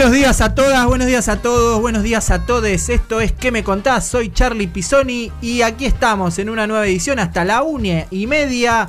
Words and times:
Buenos 0.00 0.16
días 0.16 0.40
a 0.40 0.54
todas, 0.54 0.86
buenos 0.86 1.06
días 1.08 1.28
a 1.28 1.42
todos, 1.42 1.78
buenos 1.78 2.02
días 2.02 2.30
a 2.30 2.46
todos. 2.46 2.88
Esto 2.88 3.20
es 3.20 3.32
¿Qué 3.32 3.52
me 3.52 3.62
contás? 3.62 4.06
Soy 4.06 4.32
Charlie 4.32 4.66
Pisoni 4.66 5.30
y 5.42 5.60
aquí 5.60 5.84
estamos 5.84 6.38
en 6.38 6.48
una 6.48 6.66
nueva 6.66 6.86
edición 6.86 7.18
hasta 7.18 7.44
la 7.44 7.62
una 7.62 8.06
y 8.10 8.26
media 8.26 8.88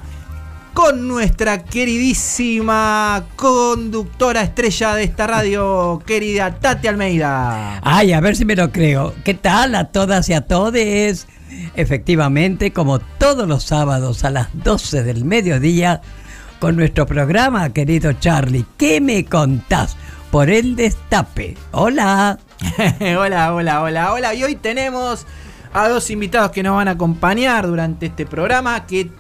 con 0.73 1.09
nuestra 1.09 1.65
queridísima 1.65 3.25
conductora 3.35 4.41
estrella 4.41 4.95
de 4.95 5.03
esta 5.03 5.27
radio, 5.27 6.01
querida 6.07 6.55
Tati 6.55 6.87
Almeida. 6.87 7.81
Ay, 7.84 8.13
a 8.13 8.21
ver 8.21 8.37
si 8.37 8.45
me 8.45 8.55
lo 8.55 8.71
creo. 8.71 9.13
¿Qué 9.25 9.34
tal 9.34 9.75
a 9.75 9.91
todas 9.91 10.29
y 10.29 10.34
a 10.34 10.48
todes? 10.48 11.27
Efectivamente, 11.75 12.71
como 12.71 12.99
todos 12.99 13.49
los 13.49 13.65
sábados 13.65 14.23
a 14.23 14.29
las 14.29 14.48
12 14.53 15.03
del 15.03 15.25
mediodía, 15.25 15.99
con 16.62 16.77
nuestro 16.77 17.05
programa, 17.05 17.73
querido 17.73 18.13
Charlie, 18.13 18.65
¿qué 18.77 19.01
me 19.01 19.25
contás? 19.25 19.98
Por 20.32 20.49
el 20.49 20.77
destape. 20.77 21.57
Hola. 21.71 22.40
hola, 23.18 23.54
hola, 23.54 23.82
hola, 23.82 24.13
hola. 24.13 24.34
Y 24.34 24.43
hoy 24.46 24.55
tenemos 24.55 25.27
a 25.74 25.90
dos 25.90 26.10
invitados 26.10 26.51
que 26.51 26.63
nos 26.63 26.76
van 26.76 26.87
a 26.87 26.91
acompañar 26.91 27.68
durante 27.68 28.05
este 28.05 28.26
programa, 28.26 28.85
que 28.87 29.12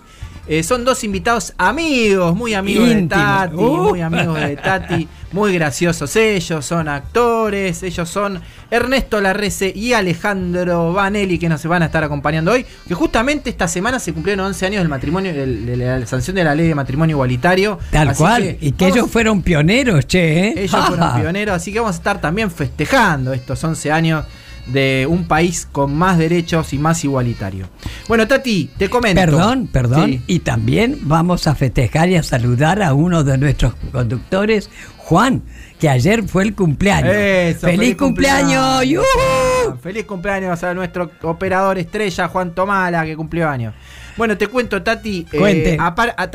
eh, 0.47 0.63
son 0.63 0.83
dos 0.83 1.03
invitados 1.03 1.53
amigos, 1.57 2.35
muy 2.35 2.53
amigos 2.53 2.89
de 2.89 3.03
Tati, 3.03 3.55
Uh. 3.55 3.89
muy 3.89 4.01
amigos 4.01 4.39
de 4.39 4.55
Tati, 4.57 5.07
muy 5.31 5.53
graciosos 5.53 6.15
ellos, 6.15 6.65
son 6.65 6.87
actores, 6.89 7.83
ellos 7.83 8.09
son 8.09 8.41
Ernesto 8.69 9.21
Larrece 9.21 9.71
y 9.75 9.93
Alejandro 9.93 10.93
Vanelli 10.93 11.37
que 11.39 11.47
nos 11.49 11.63
van 11.65 11.83
a 11.83 11.85
estar 11.85 12.03
acompañando 12.03 12.51
hoy, 12.51 12.65
que 12.87 12.93
justamente 12.93 13.49
esta 13.49 13.67
semana 13.67 13.99
se 13.99 14.13
cumplieron 14.13 14.45
11 14.47 14.65
años 14.65 14.79
del 14.81 14.89
matrimonio, 14.89 15.33
de 15.33 15.77
la 15.77 16.05
sanción 16.05 16.35
de 16.35 16.43
la 16.43 16.55
ley 16.55 16.67
de 16.67 16.75
matrimonio 16.75 17.15
igualitario. 17.15 17.79
Tal 17.91 18.09
Así 18.09 18.17
cual. 18.19 18.57
y 18.59 18.71
que 18.71 18.85
vamos- 18.85 18.97
ellos 18.97 19.11
fueron 19.11 19.41
pioneros, 19.41 20.05
che. 20.07 20.47
¿eh? 20.49 20.53
ellos 20.63 20.85
fueron 20.87 21.13
pioneros, 21.21 21.55
así 21.55 21.71
que 21.71 21.79
vamos 21.79 21.95
a 21.95 21.97
estar 21.97 22.19
también 22.19 22.49
festejando 22.51 23.33
estos 23.33 23.63
11 23.63 23.91
años 23.91 24.25
de 24.71 25.07
un 25.09 25.27
país 25.27 25.67
con 25.71 25.95
más 25.95 26.17
derechos 26.17 26.73
y 26.73 26.77
más 26.77 27.03
igualitario. 27.03 27.67
Bueno, 28.07 28.27
Tati, 28.27 28.71
te 28.77 28.89
comento. 28.89 29.21
Perdón, 29.21 29.67
perdón. 29.71 30.09
Sí. 30.11 30.21
Y 30.27 30.39
también 30.39 30.97
vamos 31.01 31.47
a 31.47 31.55
festejar 31.55 32.09
y 32.09 32.15
a 32.15 32.23
saludar 32.23 32.81
a 32.81 32.93
uno 32.93 33.23
de 33.23 33.37
nuestros 33.37 33.73
conductores, 33.91 34.69
Juan, 34.97 35.43
que 35.79 35.89
ayer 35.89 36.23
fue 36.23 36.43
el 36.43 36.55
cumpleaños. 36.55 37.13
Eso, 37.13 37.67
¡Feliz, 37.67 37.95
cumpleaños! 37.95 38.85
¡Yujú! 38.85 39.77
Feliz 39.81 40.05
cumpleaños 40.05 40.63
a 40.63 40.73
nuestro 40.73 41.11
operador 41.23 41.77
estrella, 41.77 42.27
Juan 42.27 42.53
Tomala, 42.53 43.05
que 43.05 43.15
cumplió 43.15 43.49
años. 43.49 43.73
Bueno, 44.17 44.37
te 44.37 44.47
cuento, 44.47 44.81
Tati. 44.83 45.25
eh, 45.31 45.77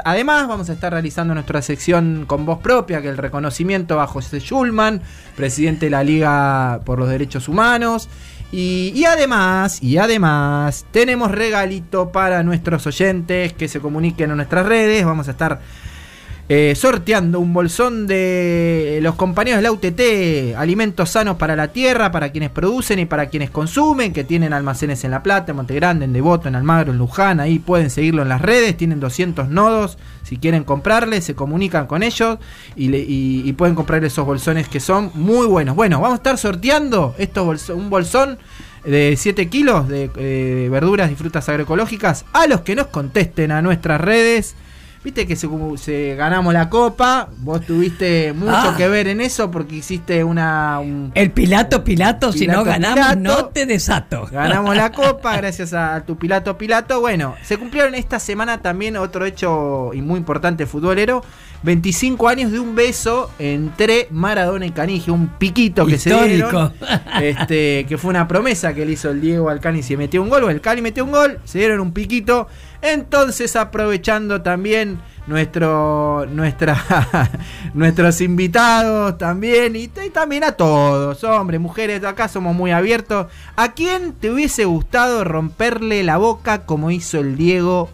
además, 0.04 0.48
vamos 0.48 0.70
a 0.70 0.72
estar 0.72 0.92
realizando 0.92 1.34
nuestra 1.34 1.62
sección 1.62 2.24
con 2.26 2.46
voz 2.46 2.58
propia, 2.60 3.00
que 3.00 3.08
es 3.08 3.12
el 3.12 3.18
reconocimiento 3.18 4.00
a 4.00 4.06
José 4.06 4.40
Schulman, 4.40 5.02
presidente 5.36 5.86
de 5.86 5.90
la 5.90 6.02
Liga 6.02 6.80
por 6.84 6.98
los 6.98 7.08
Derechos 7.08 7.48
Humanos. 7.48 8.08
Y, 8.52 8.92
y 8.94 9.04
además, 9.04 9.82
y 9.82 9.98
además, 9.98 10.86
tenemos 10.90 11.30
regalito 11.30 12.12
para 12.12 12.42
nuestros 12.42 12.86
oyentes 12.86 13.52
que 13.52 13.68
se 13.68 13.80
comuniquen 13.80 14.30
en 14.30 14.36
nuestras 14.36 14.66
redes. 14.66 15.04
Vamos 15.04 15.28
a 15.28 15.32
estar 15.32 15.60
eh, 16.48 16.74
sorteando 16.76 17.40
un 17.40 17.52
bolsón 17.52 18.06
de 18.06 19.00
los 19.02 19.16
compañeros 19.16 19.58
de 19.58 19.62
la 19.62 19.72
UTT, 19.72 20.56
alimentos 20.56 21.10
sanos 21.10 21.36
para 21.38 21.56
la 21.56 21.68
tierra, 21.68 22.12
para 22.12 22.30
quienes 22.30 22.50
producen 22.50 23.00
y 23.00 23.04
para 23.04 23.26
quienes 23.26 23.50
consumen, 23.50 24.12
que 24.12 24.22
tienen 24.22 24.52
almacenes 24.52 25.02
en 25.02 25.10
La 25.10 25.24
Plata, 25.24 25.50
en 25.50 25.56
Montegrande, 25.56 26.04
en 26.04 26.12
Devoto, 26.12 26.46
en 26.46 26.54
Almagro, 26.54 26.92
en 26.92 26.98
Luján, 26.98 27.40
ahí 27.40 27.58
pueden 27.58 27.90
seguirlo 27.90 28.22
en 28.22 28.28
las 28.28 28.42
redes, 28.42 28.76
tienen 28.76 29.00
200 29.00 29.48
nodos, 29.48 29.98
si 30.22 30.36
quieren 30.36 30.62
comprarle, 30.62 31.20
se 31.20 31.34
comunican 31.34 31.88
con 31.88 32.04
ellos 32.04 32.38
y, 32.76 33.52
pueden 33.54 33.74
comprar 33.74 34.04
esos 34.04 34.24
bolsones 34.24 34.68
que 34.68 34.80
son 34.80 35.10
muy 35.14 35.46
buenos. 35.46 35.74
Bueno, 35.74 36.00
vamos 36.00 36.14
a 36.14 36.16
estar 36.16 36.38
sorteando 36.38 37.14
estos 37.18 37.70
un 37.70 37.90
bolsón 37.90 38.38
de 38.84 39.16
7 39.16 39.48
kilos 39.48 39.88
de 39.88 40.10
eh, 40.16 40.68
verduras 40.70 41.10
y 41.10 41.16
frutas 41.16 41.48
agroecológicas 41.48 42.24
a 42.32 42.46
los 42.46 42.60
que 42.60 42.76
nos 42.76 42.86
contesten 42.86 43.50
a 43.50 43.62
nuestras 43.62 44.00
redes. 44.00 44.54
Viste 45.06 45.24
que 45.24 45.36
se, 45.36 45.48
se- 45.76 46.16
ganamos 46.16 46.52
la 46.52 46.68
copa, 46.68 47.28
vos 47.38 47.60
tuviste 47.64 48.32
mucho 48.32 48.50
Ah. 48.52 48.74
que 48.76 48.88
ver 48.88 49.06
en 49.06 49.20
eso 49.20 49.52
porque 49.52 49.76
hiciste 49.76 50.24
una... 50.24 50.80
un- 50.80 51.12
El 51.14 51.30
Pilato, 51.30 51.84
Pilato, 51.84 52.32
si 52.32 52.48
no 52.48 52.64
ganamos, 52.64 52.98
Pilato. 53.14 53.20
no 53.20 53.44
te 53.50 53.66
desato. 53.66 54.26
Ganamos 54.32 54.74
la 54.74 54.90
copa 54.92 55.36
gracias 55.36 55.72
a 55.74 56.02
tu 56.04 56.16
Pilato 56.16 56.58
Pilato. 56.58 56.98
Bueno, 56.98 57.36
se 57.44 57.56
cumplieron 57.56 57.94
esta 57.94 58.18
semana 58.18 58.62
también 58.62 58.96
otro 58.96 59.24
hecho 59.26 59.92
y 59.94 60.02
muy 60.02 60.18
importante 60.18 60.66
futbolero. 60.66 61.22
25 61.62 62.28
años 62.28 62.50
de 62.52 62.58
un 62.60 62.74
beso 62.74 63.30
entre 63.38 64.08
Maradona 64.10 64.66
y 64.66 64.70
Caniggia, 64.72 65.12
un 65.12 65.28
piquito 65.38 65.86
que 65.86 65.98
se 65.98 66.10
Histórico. 66.10 66.48
dieron. 66.50 66.72
Este, 67.22 67.86
que 67.88 67.96
fue 67.96 68.10
una 68.10 68.26
promesa 68.28 68.74
que 68.74 68.84
le 68.84 68.92
hizo 68.92 69.10
el 69.10 69.20
Diego 69.20 69.48
al 69.50 69.60
Cani 69.60 69.82
si 69.82 69.96
metió 69.96 70.20
un 70.22 70.28
gol, 70.28 70.44
o 70.44 70.50
el 70.50 70.60
Cali 70.60 70.82
metió 70.82 71.04
un 71.04 71.12
gol, 71.12 71.38
se 71.44 71.58
dieron 71.58 71.78
un 71.80 71.92
piquito. 71.92 72.48
Entonces, 72.92 73.56
aprovechando 73.56 74.42
también 74.42 74.98
nuestro, 75.26 76.26
nuestra, 76.30 76.76
nuestros 77.74 78.20
invitados 78.20 79.18
también, 79.18 79.74
y, 79.76 79.88
también 79.88 80.44
a 80.44 80.52
todos, 80.52 81.22
hombres, 81.24 81.60
mujeres, 81.60 82.04
acá 82.04 82.28
somos 82.28 82.54
muy 82.54 82.70
abiertos. 82.70 83.26
¿A 83.56 83.72
quién 83.72 84.12
te 84.12 84.30
hubiese 84.30 84.64
gustado 84.64 85.24
romperle 85.24 86.02
la 86.04 86.16
boca 86.16 86.64
como 86.64 86.90
hizo 86.90 87.18
el 87.18 87.36
Diego 87.36 87.88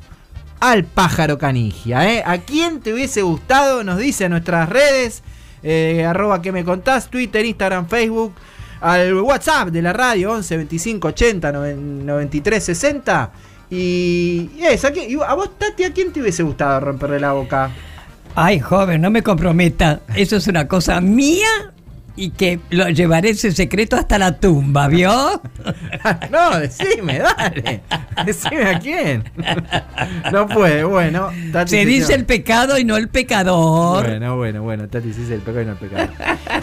al 0.60 0.84
pájaro 0.84 1.38
canigia? 1.38 2.08
eh? 2.12 2.22
¿A 2.26 2.38
quién 2.38 2.80
te 2.80 2.92
hubiese 2.92 3.22
gustado? 3.22 3.82
Nos 3.84 3.98
dice 3.98 4.24
en 4.24 4.32
nuestras 4.32 4.68
redes, 4.68 5.22
eh, 5.62 6.04
arroba 6.04 6.42
que 6.42 6.52
me 6.52 6.64
contás, 6.64 7.08
Twitter, 7.08 7.44
Instagram, 7.46 7.86
Facebook, 7.88 8.34
al 8.80 9.14
WhatsApp 9.14 9.68
de 9.68 9.80
la 9.80 9.92
radio, 9.92 10.32
11 10.32 10.56
25 10.56 11.08
80 11.08 11.52
noven- 11.52 12.04
93 12.04 12.62
60. 12.64 13.30
Y, 13.74 14.50
y 14.58 14.64
eso, 14.66 14.88
¿a, 14.88 14.90
quién- 14.90 15.10
y 15.10 15.14
a 15.14 15.32
vos, 15.32 15.58
Tati, 15.58 15.84
¿a 15.84 15.92
quién 15.94 16.12
te 16.12 16.20
hubiese 16.20 16.42
gustado 16.42 16.78
romperle 16.80 17.18
la 17.18 17.32
boca? 17.32 17.70
Ay, 18.34 18.60
joven, 18.60 19.00
no 19.00 19.10
me 19.10 19.22
comprometa. 19.22 20.00
Eso 20.14 20.36
es 20.36 20.46
una 20.46 20.68
cosa 20.68 21.00
mía 21.00 21.72
y 22.14 22.32
que 22.32 22.60
lo 22.68 22.90
llevaré 22.90 23.30
ese 23.30 23.50
secreto 23.52 23.96
hasta 23.96 24.18
la 24.18 24.38
tumba, 24.38 24.88
¿vio? 24.88 25.10
no, 26.30 26.58
decime, 26.58 27.18
dale. 27.20 27.80
Decime 28.26 28.64
a 28.66 28.78
quién. 28.78 29.24
No 30.30 30.46
puede, 30.48 30.84
bueno. 30.84 31.30
Tati 31.50 31.70
Se 31.70 31.86
dice 31.86 32.12
el 32.14 32.26
pecado 32.26 32.76
y 32.78 32.84
no 32.84 32.98
el 32.98 33.08
pecador. 33.08 34.06
Bueno, 34.06 34.36
bueno, 34.36 34.62
bueno, 34.62 34.86
Tati, 34.88 35.14
sí 35.14 35.22
es 35.22 35.30
el 35.30 35.40
pecado 35.40 35.62
y 35.62 35.64
no 35.64 35.72
el 35.72 35.78
pecado. 35.78 36.12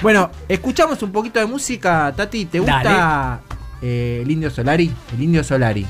bueno, 0.04 0.30
escuchamos 0.48 1.02
un 1.02 1.12
poquito 1.12 1.40
de 1.40 1.48
música. 1.48 2.14
Tati, 2.16 2.46
¿te 2.46 2.60
gusta 2.60 3.40
eh, 3.82 4.20
el 4.24 4.30
Indio 4.30 4.52
Solari? 4.52 4.92
El 5.16 5.24
Indio 5.24 5.44
Solari. 5.44 5.88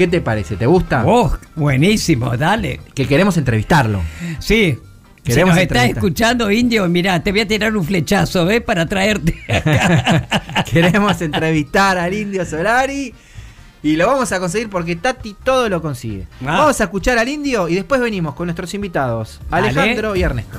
¿Qué 0.00 0.08
te 0.08 0.22
parece? 0.22 0.56
¿Te 0.56 0.64
gusta? 0.64 1.02
Oh, 1.04 1.30
buenísimo, 1.54 2.34
dale. 2.34 2.80
Que 2.94 3.06
queremos 3.06 3.36
entrevistarlo. 3.36 4.00
Sí. 4.38 4.78
Si 4.78 5.22
Queremos 5.22 5.54
nos 5.54 5.62
estás 5.62 5.90
escuchando, 5.90 6.50
Indio, 6.50 6.88
mira, 6.88 7.22
te 7.22 7.32
voy 7.32 7.40
a 7.40 7.46
tirar 7.46 7.76
un 7.76 7.84
flechazo, 7.84 8.46
¿ves? 8.46 8.62
Para 8.62 8.86
traerte 8.86 9.36
queremos 10.72 11.20
entrevistar 11.20 11.98
al 11.98 12.14
Indio 12.14 12.46
Solari. 12.46 13.12
Y 13.82 13.96
lo 13.96 14.06
vamos 14.06 14.32
a 14.32 14.40
conseguir 14.40 14.70
porque 14.70 14.96
Tati 14.96 15.36
todo 15.44 15.68
lo 15.68 15.82
consigue. 15.82 16.26
Ah. 16.40 16.60
Vamos 16.60 16.80
a 16.80 16.84
escuchar 16.84 17.18
al 17.18 17.28
Indio 17.28 17.68
y 17.68 17.74
después 17.74 18.00
venimos 18.00 18.34
con 18.34 18.46
nuestros 18.46 18.72
invitados, 18.72 19.38
Dale. 19.50 19.68
Alejandro 19.68 20.16
y 20.16 20.22
Ernesto. 20.22 20.58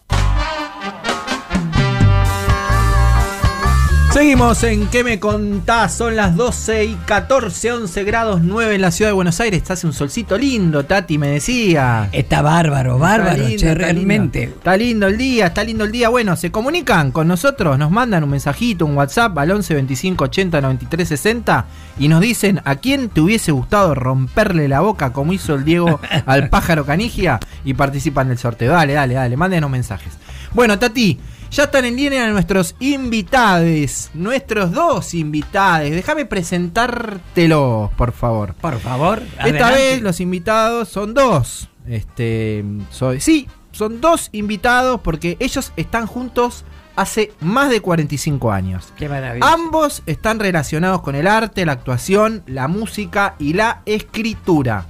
Seguimos 4.21 4.61
en 4.61 4.85
¿Qué 4.85 5.03
me 5.03 5.19
contás? 5.19 5.95
Son 5.95 6.15
las 6.15 6.35
12 6.35 6.85
y 6.85 6.93
14, 7.07 7.71
11 7.71 8.03
grados 8.03 8.41
9 8.43 8.75
en 8.75 8.81
la 8.81 8.91
ciudad 8.91 9.09
de 9.09 9.13
Buenos 9.13 9.39
Aires. 9.39 9.59
Está 9.59 9.73
hace 9.73 9.87
un 9.87 9.93
solcito 9.93 10.37
lindo, 10.37 10.85
Tati 10.85 11.17
me 11.17 11.29
decía. 11.29 12.07
Está 12.11 12.43
bárbaro, 12.43 12.99
bárbaro, 12.99 13.31
Está 13.31 13.47
lindo, 13.47 13.57
che, 13.57 13.71
está 13.71 13.73
realmente. 13.73 14.39
lindo. 14.41 14.57
Está 14.57 14.77
lindo 14.77 15.07
el 15.07 15.17
día, 15.17 15.47
está 15.47 15.63
lindo 15.63 15.85
el 15.85 15.91
día. 15.91 16.09
Bueno, 16.09 16.35
se 16.35 16.51
comunican 16.51 17.11
con 17.11 17.27
nosotros, 17.27 17.79
nos 17.79 17.89
mandan 17.89 18.23
un 18.23 18.29
mensajito, 18.29 18.85
un 18.85 18.95
WhatsApp 18.95 19.35
al 19.39 19.49
11 19.49 19.73
25 19.73 20.23
80 20.25 20.61
93 20.61 21.07
60 21.07 21.65
y 21.97 22.07
nos 22.07 22.21
dicen 22.21 22.61
a 22.63 22.75
quién 22.75 23.09
te 23.09 23.21
hubiese 23.21 23.51
gustado 23.51 23.95
romperle 23.95 24.67
la 24.67 24.81
boca 24.81 25.13
como 25.13 25.33
hizo 25.33 25.55
el 25.55 25.65
Diego 25.65 25.99
al 26.27 26.47
pájaro 26.49 26.85
canigia 26.85 27.39
y 27.65 27.73
participan 27.73 28.27
del 28.27 28.37
sorteo. 28.37 28.73
Dale, 28.73 28.93
dale, 28.93 29.15
dale, 29.15 29.35
mándenos 29.35 29.71
mensajes. 29.71 30.13
Bueno, 30.53 30.77
Tati, 30.77 31.17
ya 31.51 31.63
están 31.63 31.85
en 31.85 31.97
línea 31.97 32.29
nuestros 32.29 32.75
invitados, 32.79 34.09
nuestros 34.13 34.71
dos 34.71 35.13
invitados. 35.13 35.89
Déjame 35.91 36.25
presentártelos, 36.25 37.91
por 37.91 38.13
favor. 38.13 38.53
Por 38.55 38.79
favor, 38.79 39.21
Esta 39.21 39.43
adelante. 39.43 39.75
vez 39.75 40.01
los 40.01 40.19
invitados 40.21 40.89
son 40.89 41.13
dos. 41.13 41.69
Este, 41.87 42.63
soy, 42.89 43.19
sí, 43.19 43.47
son 43.71 43.99
dos 44.01 44.29
invitados 44.31 45.01
porque 45.01 45.35
ellos 45.39 45.73
están 45.75 46.07
juntos 46.07 46.63
hace 46.95 47.33
más 47.41 47.69
de 47.69 47.81
45 47.81 48.51
años. 48.51 48.93
Qué 48.97 49.09
maravilla. 49.09 49.45
Ambos 49.51 50.03
están 50.05 50.39
relacionados 50.39 51.01
con 51.01 51.15
el 51.15 51.27
arte, 51.27 51.65
la 51.65 51.73
actuación, 51.73 52.43
la 52.47 52.67
música 52.67 53.35
y 53.39 53.53
la 53.53 53.81
escritura. 53.85 54.85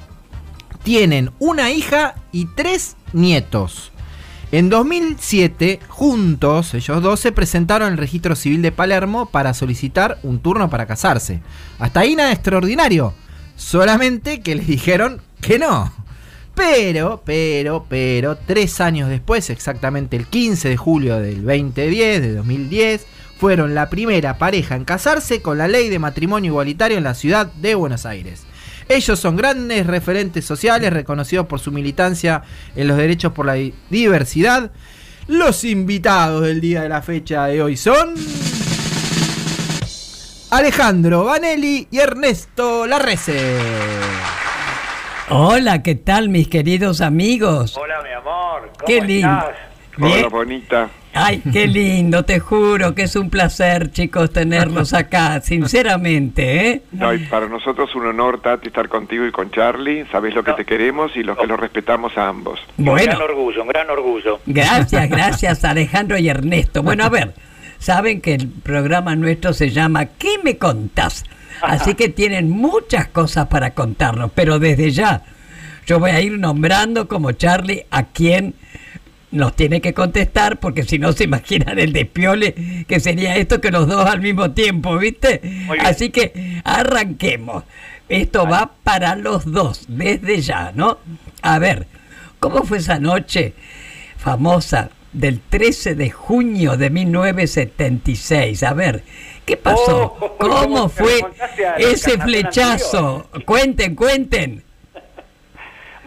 Tienen 0.83 1.31
una 1.39 1.71
hija 1.71 2.15
y 2.31 2.45
tres 2.55 2.97
nietos. 3.13 3.90
En 4.51 4.69
2007, 4.69 5.79
juntos, 5.87 6.73
ellos 6.73 7.01
dos 7.01 7.21
se 7.21 7.31
presentaron 7.31 7.87
en 7.87 7.93
el 7.93 7.97
registro 7.97 8.35
civil 8.35 8.61
de 8.61 8.73
Palermo 8.73 9.27
para 9.27 9.53
solicitar 9.53 10.19
un 10.23 10.39
turno 10.39 10.69
para 10.69 10.87
casarse. 10.87 11.39
Hasta 11.79 12.01
ahí 12.01 12.17
nada 12.17 12.33
extraordinario. 12.33 13.13
Solamente 13.55 14.41
que 14.41 14.55
les 14.55 14.67
dijeron 14.67 15.21
que 15.39 15.57
no. 15.57 15.93
Pero, 16.53 17.21
pero, 17.23 17.85
pero, 17.87 18.35
tres 18.35 18.81
años 18.81 19.07
después, 19.07 19.49
exactamente 19.49 20.17
el 20.17 20.27
15 20.27 20.67
de 20.67 20.75
julio 20.75 21.17
del 21.19 21.45
2010, 21.45 22.21
de 22.21 22.33
2010, 22.33 23.07
fueron 23.39 23.73
la 23.73 23.89
primera 23.89 24.37
pareja 24.37 24.75
en 24.75 24.83
casarse 24.83 25.41
con 25.41 25.57
la 25.59 25.69
ley 25.69 25.87
de 25.87 25.97
matrimonio 25.97 26.51
igualitario 26.51 26.97
en 26.97 27.05
la 27.05 27.13
ciudad 27.13 27.47
de 27.53 27.75
Buenos 27.75 28.05
Aires. 28.05 28.43
Ellos 28.93 29.19
son 29.19 29.37
grandes 29.37 29.87
referentes 29.87 30.43
sociales 30.43 30.91
reconocidos 30.91 31.45
por 31.47 31.59
su 31.61 31.71
militancia 31.71 32.41
en 32.75 32.87
los 32.89 32.97
derechos 32.97 33.31
por 33.31 33.45
la 33.45 33.53
di- 33.53 33.73
diversidad. 33.89 34.71
Los 35.27 35.63
invitados 35.63 36.43
del 36.43 36.59
día 36.59 36.81
de 36.81 36.89
la 36.89 37.01
fecha 37.01 37.45
de 37.45 37.61
hoy 37.61 37.77
son 37.77 38.15
Alejandro 40.49 41.23
Vanelli 41.23 41.87
y 41.89 41.99
Ernesto 41.99 42.85
Larrece. 42.85 43.57
Hola, 45.29 45.81
¿qué 45.81 45.95
tal, 45.95 46.27
mis 46.27 46.49
queridos 46.49 46.99
amigos? 46.99 47.77
Hola, 47.77 48.01
mi 48.03 48.11
amor. 48.11 48.71
¿Cómo 48.73 48.85
Qué 48.85 48.99
lindo. 49.01 49.29
estás? 49.29 49.55
Hola, 50.01 50.27
bonita. 50.27 50.89
Ay, 51.13 51.41
qué 51.51 51.67
lindo, 51.67 52.23
te 52.23 52.39
juro 52.39 52.95
que 52.95 53.03
es 53.03 53.15
un 53.17 53.29
placer, 53.29 53.91
chicos, 53.91 54.31
tenerlos 54.31 54.93
acá, 54.93 55.41
sinceramente, 55.41 56.67
¿eh? 56.69 56.81
No, 56.93 57.13
y 57.13 57.19
para 57.25 57.47
nosotros 57.47 57.93
un 57.95 58.07
honor, 58.07 58.41
Tati, 58.41 58.67
estar 58.67 58.87
contigo 58.87 59.25
y 59.25 59.31
con 59.31 59.51
Charlie. 59.51 60.05
Sabes 60.11 60.33
lo 60.33 60.43
que 60.43 60.53
te 60.53 60.65
queremos 60.65 61.11
y 61.15 61.23
lo 61.23 61.35
que 61.35 61.47
los 61.47 61.59
respetamos 61.59 62.17
a 62.17 62.27
ambos. 62.29 62.59
Un 62.77 62.85
Bueno, 62.85 63.11
gran 63.17 63.21
orgullo, 63.21 63.61
un 63.63 63.67
gran 63.67 63.89
orgullo. 63.89 64.39
gracias, 64.45 65.09
gracias 65.09 65.63
Alejandro 65.65 66.17
y 66.17 66.29
Ernesto. 66.29 66.81
Bueno, 66.83 67.03
a 67.03 67.09
ver, 67.09 67.33
saben 67.79 68.21
que 68.21 68.33
el 68.35 68.47
programa 68.47 69.15
nuestro 69.15 69.53
se 69.53 69.69
llama 69.69 70.05
¿Qué 70.05 70.37
me 70.43 70.57
contás? 70.57 71.25
Así 71.61 71.93
que 71.93 72.09
tienen 72.09 72.49
muchas 72.49 73.07
cosas 73.09 73.47
para 73.47 73.71
contarnos, 73.75 74.31
pero 74.33 74.57
desde 74.59 74.91
ya 74.91 75.23
yo 75.85 75.99
voy 75.99 76.11
a 76.11 76.21
ir 76.21 76.39
nombrando 76.39 77.07
como 77.07 77.33
Charlie 77.33 77.85
a 77.91 78.03
quien 78.05 78.55
nos 79.31 79.55
tiene 79.55 79.81
que 79.81 79.93
contestar, 79.93 80.59
porque 80.59 80.83
si 80.83 80.99
no 80.99 81.13
se 81.13 81.23
imaginan 81.23 81.79
el 81.79 81.93
despiole 81.93 82.85
que 82.87 82.99
sería 82.99 83.35
esto 83.37 83.61
que 83.61 83.71
los 83.71 83.87
dos 83.87 84.05
al 84.05 84.21
mismo 84.21 84.51
tiempo, 84.51 84.97
¿viste? 84.97 85.41
Así 85.79 86.09
que 86.09 86.61
arranquemos. 86.63 87.63
Esto 88.09 88.45
va 88.45 88.73
para 88.83 89.15
los 89.15 89.49
dos, 89.49 89.85
desde 89.87 90.41
ya, 90.41 90.73
¿no? 90.75 90.97
A 91.41 91.59
ver, 91.59 91.87
¿cómo 92.39 92.63
fue 92.63 92.79
esa 92.79 92.99
noche 92.99 93.53
famosa 94.17 94.89
del 95.13 95.39
13 95.39 95.95
de 95.95 96.09
junio 96.09 96.75
de 96.75 96.89
1976? 96.89 98.63
A 98.63 98.73
ver, 98.73 99.03
¿qué 99.45 99.55
pasó? 99.55 100.17
Oh, 100.19 100.35
¿Cómo 100.39 100.59
¿cómo 100.59 100.89
te 100.89 101.03
fue 101.03 101.21
ese 101.77 102.17
flechazo? 102.17 103.29
Cuenten, 103.45 103.95
cuenten. 103.95 104.63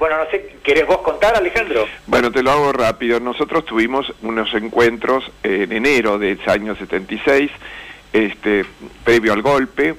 Bueno, 0.04 0.18
no 0.18 0.30
sé, 0.30 0.56
¿querés 0.62 0.86
vos 0.86 0.98
contar, 0.98 1.34
Alejandro? 1.34 1.86
Bueno, 2.06 2.30
te 2.30 2.42
lo 2.42 2.50
hago 2.50 2.74
rápido. 2.74 3.18
Nosotros 3.20 3.64
tuvimos 3.64 4.12
unos 4.20 4.52
encuentros 4.52 5.24
en 5.42 5.72
enero 5.72 6.18
de 6.18 6.32
ese 6.32 6.50
año 6.50 6.76
76, 6.76 7.50
este, 8.12 8.66
previo 9.02 9.32
al 9.32 9.40
golpe, 9.40 9.94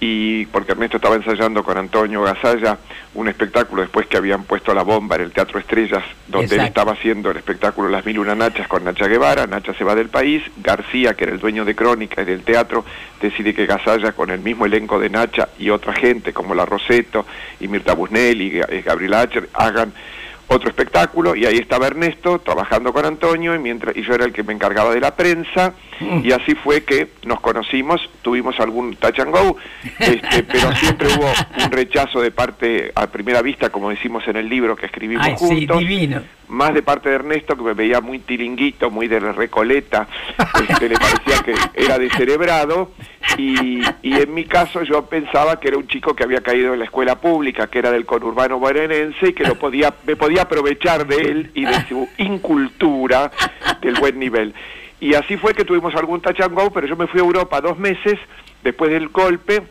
y 0.00 0.46
porque 0.46 0.72
Ernesto 0.72 0.96
estaba 0.96 1.14
ensayando 1.14 1.62
con 1.62 1.76
Antonio 1.76 2.22
Gasalla 2.22 2.78
un 3.12 3.28
espectáculo 3.28 3.82
después 3.82 4.06
que 4.06 4.16
habían 4.16 4.44
puesto 4.44 4.72
la 4.72 4.82
bomba 4.82 5.16
en 5.16 5.22
el 5.22 5.32
Teatro 5.32 5.58
Estrellas, 5.58 6.02
donde 6.26 6.56
él 6.56 6.62
estaba 6.62 6.92
haciendo 6.92 7.30
el 7.30 7.36
espectáculo 7.36 7.88
Las 7.88 8.06
Mil 8.06 8.18
Una 8.18 8.34
Nachas 8.34 8.66
con 8.66 8.84
Nacha 8.84 9.06
Guevara. 9.08 9.46
Nacha 9.46 9.74
se 9.74 9.84
va 9.84 9.94
del 9.94 10.08
país. 10.08 10.42
García, 10.62 11.14
que 11.14 11.24
era 11.24 11.34
el 11.34 11.38
dueño 11.38 11.66
de 11.66 11.74
Crónica 11.74 12.22
y 12.22 12.24
del 12.24 12.42
teatro, 12.42 12.84
decide 13.20 13.52
que 13.52 13.66
Gasalla, 13.66 14.12
con 14.12 14.30
el 14.30 14.40
mismo 14.40 14.64
elenco 14.64 14.98
de 14.98 15.10
Nacha 15.10 15.48
y 15.58 15.68
otra 15.68 15.92
gente 15.92 16.32
como 16.32 16.54
La 16.54 16.64
Roseto 16.64 17.26
y 17.60 17.68
Mirta 17.68 17.94
Busnelli 17.94 18.58
y 18.58 18.76
y 18.76 18.82
Gabriel 18.82 19.14
Acher, 19.14 19.48
hagan 19.52 19.92
otro 20.52 20.68
espectáculo 20.68 21.36
y 21.36 21.46
ahí 21.46 21.58
estaba 21.58 21.86
Ernesto 21.86 22.40
trabajando 22.40 22.92
con 22.92 23.04
Antonio 23.04 23.54
y 23.54 23.60
mientras 23.60 23.96
y 23.96 24.02
yo 24.02 24.14
era 24.14 24.24
el 24.24 24.32
que 24.32 24.42
me 24.42 24.52
encargaba 24.52 24.92
de 24.92 25.00
la 25.00 25.14
prensa 25.14 25.74
y 26.24 26.32
así 26.32 26.54
fue 26.56 26.82
que 26.82 27.08
nos 27.24 27.40
conocimos 27.40 28.00
tuvimos 28.22 28.58
algún 28.58 28.96
touch 28.96 29.20
and 29.20 29.30
go 29.30 29.56
este, 30.00 30.42
pero 30.50 30.74
siempre 30.74 31.08
hubo 31.08 31.30
un 31.64 31.70
rechazo 31.70 32.20
de 32.20 32.32
parte 32.32 32.90
a 32.96 33.06
primera 33.06 33.42
vista 33.42 33.70
como 33.70 33.90
decimos 33.90 34.26
en 34.26 34.36
el 34.36 34.48
libro 34.48 34.74
que 34.74 34.86
escribimos 34.86 35.24
Ay, 35.24 35.34
sí, 35.36 35.44
juntos 35.44 35.78
divino. 35.78 36.22
más 36.48 36.74
de 36.74 36.82
parte 36.82 37.10
de 37.10 37.16
Ernesto 37.16 37.56
que 37.56 37.62
me 37.62 37.74
veía 37.74 38.00
muy 38.00 38.18
tiringuito 38.18 38.90
muy 38.90 39.06
de 39.06 39.20
recoleta 39.20 40.08
este, 40.68 40.88
le 40.88 40.96
parecía 40.96 41.42
que 41.44 41.54
era 41.74 41.96
descerebrado 41.98 42.90
y, 43.38 43.82
y 44.02 44.14
en 44.14 44.34
mi 44.34 44.44
caso 44.46 44.82
yo 44.82 45.04
pensaba 45.06 45.60
que 45.60 45.68
era 45.68 45.76
un 45.76 45.86
chico 45.86 46.14
que 46.16 46.24
había 46.24 46.40
caído 46.40 46.72
en 46.72 46.80
la 46.80 46.86
escuela 46.86 47.20
pública 47.20 47.68
que 47.68 47.78
era 47.78 47.92
del 47.92 48.04
conurbano 48.06 48.58
bonaerense 48.58 49.28
y 49.28 49.32
que 49.32 49.44
lo 49.44 49.54
podía 49.56 49.94
me 50.06 50.16
podía 50.16 50.39
aprovechar 50.40 51.06
de 51.06 51.16
él 51.16 51.50
y 51.54 51.64
de 51.64 51.86
su 51.88 52.08
incultura 52.18 53.30
del 53.80 53.94
buen 53.96 54.18
nivel 54.18 54.54
y 55.00 55.14
así 55.14 55.36
fue 55.36 55.54
que 55.54 55.64
tuvimos 55.64 55.94
algún 55.94 56.20
touch 56.20 56.40
and 56.40 56.54
go 56.54 56.70
pero 56.70 56.86
yo 56.86 56.96
me 56.96 57.06
fui 57.06 57.20
a 57.20 57.24
Europa 57.24 57.60
dos 57.60 57.78
meses 57.78 58.18
después 58.62 58.90
del 58.90 59.08
golpe 59.08 59.62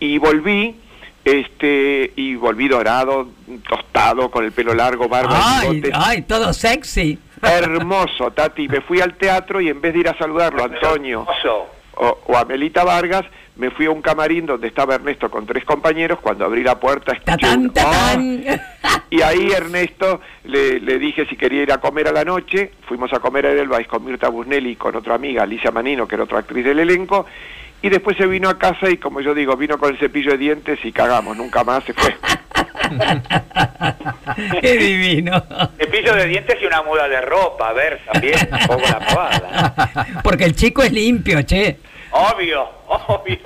y 0.00 0.18
volví 0.18 0.76
este 1.24 2.12
y 2.16 2.34
volví 2.34 2.68
dorado 2.68 3.28
tostado 3.68 4.30
con 4.30 4.44
el 4.44 4.52
pelo 4.52 4.74
largo 4.74 5.08
barba 5.08 5.38
y 5.38 5.66
Ay, 5.66 5.80
bigotes. 5.80 5.92
ay, 6.04 6.22
todo 6.22 6.52
sexy. 6.52 7.18
hermoso 7.40 8.32
Tati 8.32 8.68
me 8.68 8.80
fui 8.80 9.00
al 9.00 9.14
teatro 9.14 9.60
y 9.60 9.68
en 9.68 9.80
vez 9.80 9.92
de 9.94 10.00
ir 10.00 10.08
a 10.08 10.18
saludarlo 10.18 10.62
a 10.62 10.66
Antonio 10.66 11.26
o, 11.94 12.18
o 12.26 12.36
a 12.36 12.44
Melita 12.44 12.82
Vargas 12.84 13.24
me 13.56 13.70
fui 13.70 13.86
a 13.86 13.90
un 13.90 14.00
camarín 14.00 14.46
donde 14.46 14.68
estaba 14.68 14.94
Ernesto 14.94 15.30
con 15.30 15.46
tres 15.46 15.64
compañeros 15.64 16.18
cuando 16.20 16.44
abrí 16.44 16.62
la 16.62 16.80
puerta 16.80 17.12
escuché 17.12 17.46
Tatán. 17.74 18.44
¡Ah! 18.82 19.02
y 19.10 19.20
ahí 19.22 19.50
Ernesto 19.50 20.20
le, 20.44 20.80
le 20.80 20.98
dije 20.98 21.26
si 21.26 21.36
quería 21.36 21.62
ir 21.62 21.72
a 21.72 21.78
comer 21.78 22.08
a 22.08 22.12
la 22.12 22.24
noche 22.24 22.72
fuimos 22.86 23.12
a 23.12 23.20
comer 23.20 23.46
a 23.46 23.50
Edelweiss 23.52 23.86
con 23.86 24.04
Mirta 24.04 24.28
Busnelli 24.28 24.70
y 24.70 24.76
con 24.76 24.96
otra 24.96 25.14
amiga 25.14 25.42
Alicia 25.42 25.70
Manino 25.70 26.08
que 26.08 26.14
era 26.14 26.24
otra 26.24 26.38
actriz 26.38 26.64
del 26.64 26.78
elenco 26.78 27.26
y 27.82 27.88
después 27.88 28.16
se 28.16 28.26
vino 28.26 28.48
a 28.48 28.58
casa 28.58 28.88
y 28.88 28.96
como 28.96 29.20
yo 29.20 29.34
digo 29.34 29.56
vino 29.56 29.78
con 29.78 29.90
el 29.90 29.98
cepillo 29.98 30.32
de 30.32 30.38
dientes 30.38 30.78
y 30.84 30.92
cagamos 30.92 31.36
nunca 31.36 31.62
más 31.62 31.84
se 31.84 31.92
fue 31.92 32.14
Qué 34.60 34.76
divino. 34.76 35.42
Cepillo 35.78 36.14
de 36.14 36.26
dientes 36.26 36.56
y 36.60 36.66
una 36.66 36.82
muda 36.82 37.08
de 37.08 37.20
ropa, 37.20 37.70
a 37.70 37.72
ver, 37.72 38.00
también, 38.10 38.36
un 38.50 38.66
poco 38.66 38.82
la 38.82 38.98
pavada. 38.98 40.06
Porque 40.22 40.44
el 40.44 40.54
chico 40.54 40.82
es 40.82 40.92
limpio, 40.92 41.42
che. 41.42 41.78
Obvio, 42.12 42.68
obvio. 42.88 43.38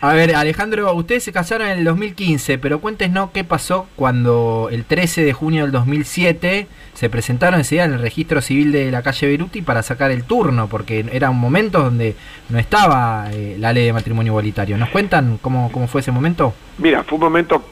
A 0.00 0.12
ver, 0.12 0.36
Alejandro, 0.36 0.94
ustedes 0.94 1.24
se 1.24 1.32
casaron 1.32 1.68
en 1.68 1.78
el 1.78 1.84
2015, 1.84 2.58
pero 2.58 2.80
cuéntenos 2.80 3.30
qué 3.30 3.44
pasó 3.44 3.86
cuando 3.96 4.68
el 4.70 4.84
13 4.84 5.24
de 5.24 5.32
junio 5.32 5.62
del 5.62 5.72
2007 5.72 6.68
se 6.92 7.10
presentaron 7.10 7.60
ese 7.60 7.76
día 7.76 7.84
en 7.84 7.94
el 7.94 8.00
registro 8.00 8.40
civil 8.42 8.72
de 8.72 8.90
la 8.90 9.02
calle 9.02 9.26
Beruti 9.26 9.62
para 9.62 9.82
sacar 9.82 10.10
el 10.10 10.24
turno, 10.24 10.68
porque 10.68 11.06
era 11.12 11.30
un 11.30 11.40
momento 11.40 11.82
donde 11.82 12.14
no 12.50 12.58
estaba 12.58 13.30
eh, 13.32 13.56
la 13.58 13.72
ley 13.72 13.86
de 13.86 13.92
matrimonio 13.92 14.32
igualitario. 14.32 14.76
¿Nos 14.76 14.90
cuentan 14.90 15.38
cómo, 15.40 15.72
cómo 15.72 15.88
fue 15.88 16.02
ese 16.02 16.12
momento? 16.12 16.54
Mira, 16.78 17.02
fue 17.02 17.16
un 17.16 17.24
momento 17.24 17.64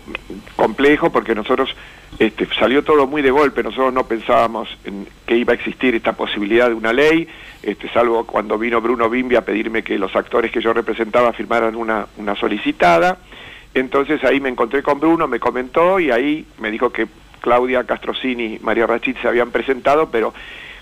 complejo 0.56 1.10
porque 1.10 1.34
nosotros 1.34 1.74
este, 2.18 2.46
salió 2.58 2.84
todo 2.84 3.06
muy 3.06 3.22
de 3.22 3.30
golpe, 3.30 3.62
nosotros 3.62 3.92
no 3.92 4.06
pensábamos 4.06 4.68
en 4.84 5.06
que 5.26 5.36
iba 5.36 5.52
a 5.52 5.56
existir 5.56 5.94
esta 5.94 6.12
posibilidad 6.12 6.68
de 6.68 6.74
una 6.74 6.92
ley, 6.92 7.28
este, 7.62 7.88
salvo 7.90 8.24
cuando 8.24 8.58
vino 8.58 8.80
Bruno 8.80 9.10
Bimbi 9.10 9.36
a 9.36 9.44
pedirme 9.44 9.82
que 9.82 9.98
los 9.98 10.14
actores 10.14 10.50
que 10.52 10.60
yo 10.60 10.72
representaba 10.72 11.32
firmaran 11.32 11.74
una, 11.74 12.06
una 12.16 12.36
solicitada. 12.36 13.18
Entonces 13.74 14.22
ahí 14.22 14.40
me 14.40 14.48
encontré 14.48 14.82
con 14.82 15.00
Bruno, 15.00 15.26
me 15.26 15.40
comentó 15.40 15.98
y 15.98 16.10
ahí 16.10 16.46
me 16.60 16.70
dijo 16.70 16.90
que 16.90 17.08
Claudia 17.40 17.84
Castrocini 17.84 18.54
y 18.54 18.58
María 18.60 18.86
Rachid 18.86 19.16
se 19.20 19.28
habían 19.28 19.50
presentado, 19.50 20.08
pero 20.10 20.32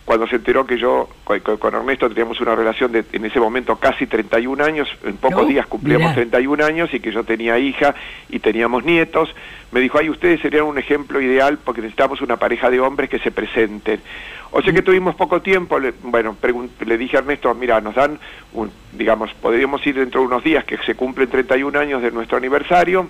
cuando 0.05 0.27
se 0.27 0.37
enteró 0.37 0.67
que 0.67 0.79
yo 0.79 1.09
con, 1.25 1.75
Ernesto 1.75 2.09
teníamos 2.09 2.41
una 2.41 2.55
relación 2.55 2.91
de 2.93 3.05
en 3.13 3.25
ese 3.25 3.39
momento 3.39 3.77
casi 3.77 4.07
31 4.07 4.65
años, 4.65 4.89
en 5.05 5.17
pocos 5.17 5.47
días 5.47 5.67
cumplíamos 5.67 6.15
31 6.15 6.65
años 6.65 6.93
y 6.93 7.01
que 7.01 7.13
yo 7.13 7.25
tenía 7.25 7.59
hija 7.59 7.95
y 8.29 8.41
teníamos 8.41 8.85
nietos, 8.85 9.35
me 9.71 9.81
dijo, 9.81 9.99
ay, 9.99 10.11
ustedes 10.11 10.41
serían 10.41 10.65
un 10.65 10.79
ejemplo 10.79 11.21
ideal 11.21 11.59
porque 11.65 11.81
necesitamos 11.81 12.21
una 12.21 12.37
pareja 12.37 12.69
de 12.69 12.81
hombres 12.81 13.09
que 13.09 13.21
se 13.21 13.31
presenten. 13.31 14.01
O 14.51 14.61
sea 14.61 14.73
que 14.73 14.83
mm. 14.83 14.85
tuvimos 14.85 15.15
poco 15.15 15.41
tiempo, 15.41 15.79
bueno, 16.03 16.37
le 16.85 16.99
dije 16.99 17.17
a 17.17 17.21
Ernesto, 17.21 17.55
mira, 17.55 17.81
nos 17.81 17.95
dan, 17.95 18.19
un, 18.53 18.71
digamos, 18.93 19.33
podríamos 19.35 19.87
ir 19.87 19.95
dentro 19.95 20.21
de 20.21 20.27
unos 20.27 20.45
días 20.45 20.65
que 20.65 20.77
se 20.79 20.95
cumplen 20.95 21.31
31 21.31 21.79
años 21.79 22.03
de 22.03 22.11
nuestro 22.11 22.37
aniversario, 22.37 23.09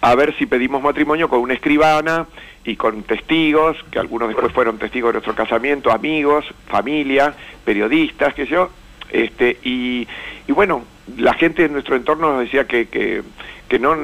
a 0.00 0.14
ver 0.14 0.34
si 0.36 0.46
pedimos 0.46 0.82
matrimonio 0.82 1.28
con 1.28 1.40
una 1.40 1.54
escribana 1.54 2.26
y 2.64 2.76
con 2.76 3.02
testigos, 3.02 3.76
que 3.90 3.98
algunos 3.98 4.28
después 4.28 4.52
fueron 4.52 4.78
testigos 4.78 5.10
de 5.10 5.12
nuestro 5.14 5.34
casamiento, 5.34 5.90
amigos, 5.90 6.46
familia, 6.66 7.34
periodistas, 7.64 8.34
que 8.34 8.46
yo, 8.46 8.70
este, 9.10 9.58
y, 9.62 10.06
y 10.46 10.52
bueno, 10.52 10.84
la 11.16 11.34
gente 11.34 11.62
de 11.62 11.68
nuestro 11.68 11.96
entorno 11.96 12.32
nos 12.32 12.40
decía 12.42 12.66
que, 12.66 12.88
que, 12.88 13.22
que 13.68 13.78
no, 13.78 13.96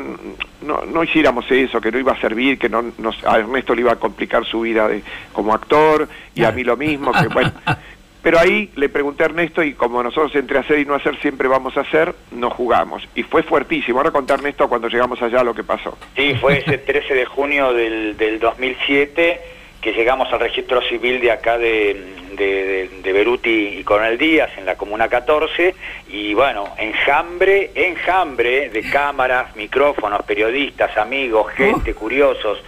no, 0.63 0.85
no, 0.85 1.05
hiciéramos 1.05 1.45
eso, 1.51 1.81
que 1.81 1.93
no 1.93 1.99
iba 1.99 2.13
a 2.13 2.21
servir, 2.21 2.59
que 2.59 2.69
no, 2.69 2.85
nos, 2.99 3.23
a 3.25 3.39
Ernesto 3.39 3.75
le 3.75 3.83
iba 3.83 3.93
a 3.93 3.97
complicar 3.97 4.45
su 4.45 4.61
vida 4.63 4.89
de, 4.89 5.03
como 5.33 5.55
actor, 5.55 6.09
y 6.35 6.45
a 6.45 6.53
mí 6.53 6.65
lo 6.65 6.77
mismo, 6.77 7.13
que 7.13 7.29
bueno, 7.29 7.53
Pero 8.27 8.41
ahí 8.41 8.73
le 8.75 8.89
pregunté 8.89 9.23
a 9.23 9.27
Ernesto 9.27 9.63
y 9.63 9.75
como 9.75 10.03
nosotros 10.03 10.35
entre 10.35 10.59
hacer 10.59 10.81
y 10.81 10.85
no 10.85 10.97
hacer 10.97 11.17
siempre 11.21 11.47
vamos 11.47 11.77
a 11.77 11.83
hacer, 11.83 12.13
nos 12.33 12.53
jugamos. 12.55 13.09
Y 13.15 13.23
fue 13.23 13.45
fuertísimo. 13.45 14.01
Ahora 14.01 14.11
contar 14.11 14.41
Ernesto 14.41 14.69
cuando 14.69 14.89
llegamos 14.89 15.23
allá 15.23 15.45
lo 15.45 15.55
que 15.55 15.63
pasó. 15.63 15.97
Sí, 16.17 16.35
fue 16.41 16.59
ese 16.59 16.79
13 16.87 17.15
de 17.15 17.25
junio 17.25 17.73
del, 17.73 18.17
del 18.17 18.41
2007 18.41 19.41
que 19.81 19.93
llegamos 19.93 20.33
al 20.33 20.41
registro 20.41 20.83
civil 20.89 21.21
de 21.21 21.31
acá 21.31 21.57
de, 21.57 22.03
de, 22.33 22.91
de, 23.01 23.13
Beruti 23.13 23.79
y 23.79 23.85
Coronel 23.85 24.19
Díaz 24.19 24.51
en 24.59 24.67
la 24.67 24.75
Comuna 24.75 25.07
14 25.07 25.77
y 26.09 26.35
bueno, 26.35 26.75
enjambre, 26.79 27.71
enjambre 27.77 28.71
de 28.71 28.91
cámaras, 28.91 29.55
micrófonos, 29.55 30.25
periodistas, 30.25 30.97
amigos, 30.97 31.53
gente, 31.53 31.95
curiosos, 31.95 32.59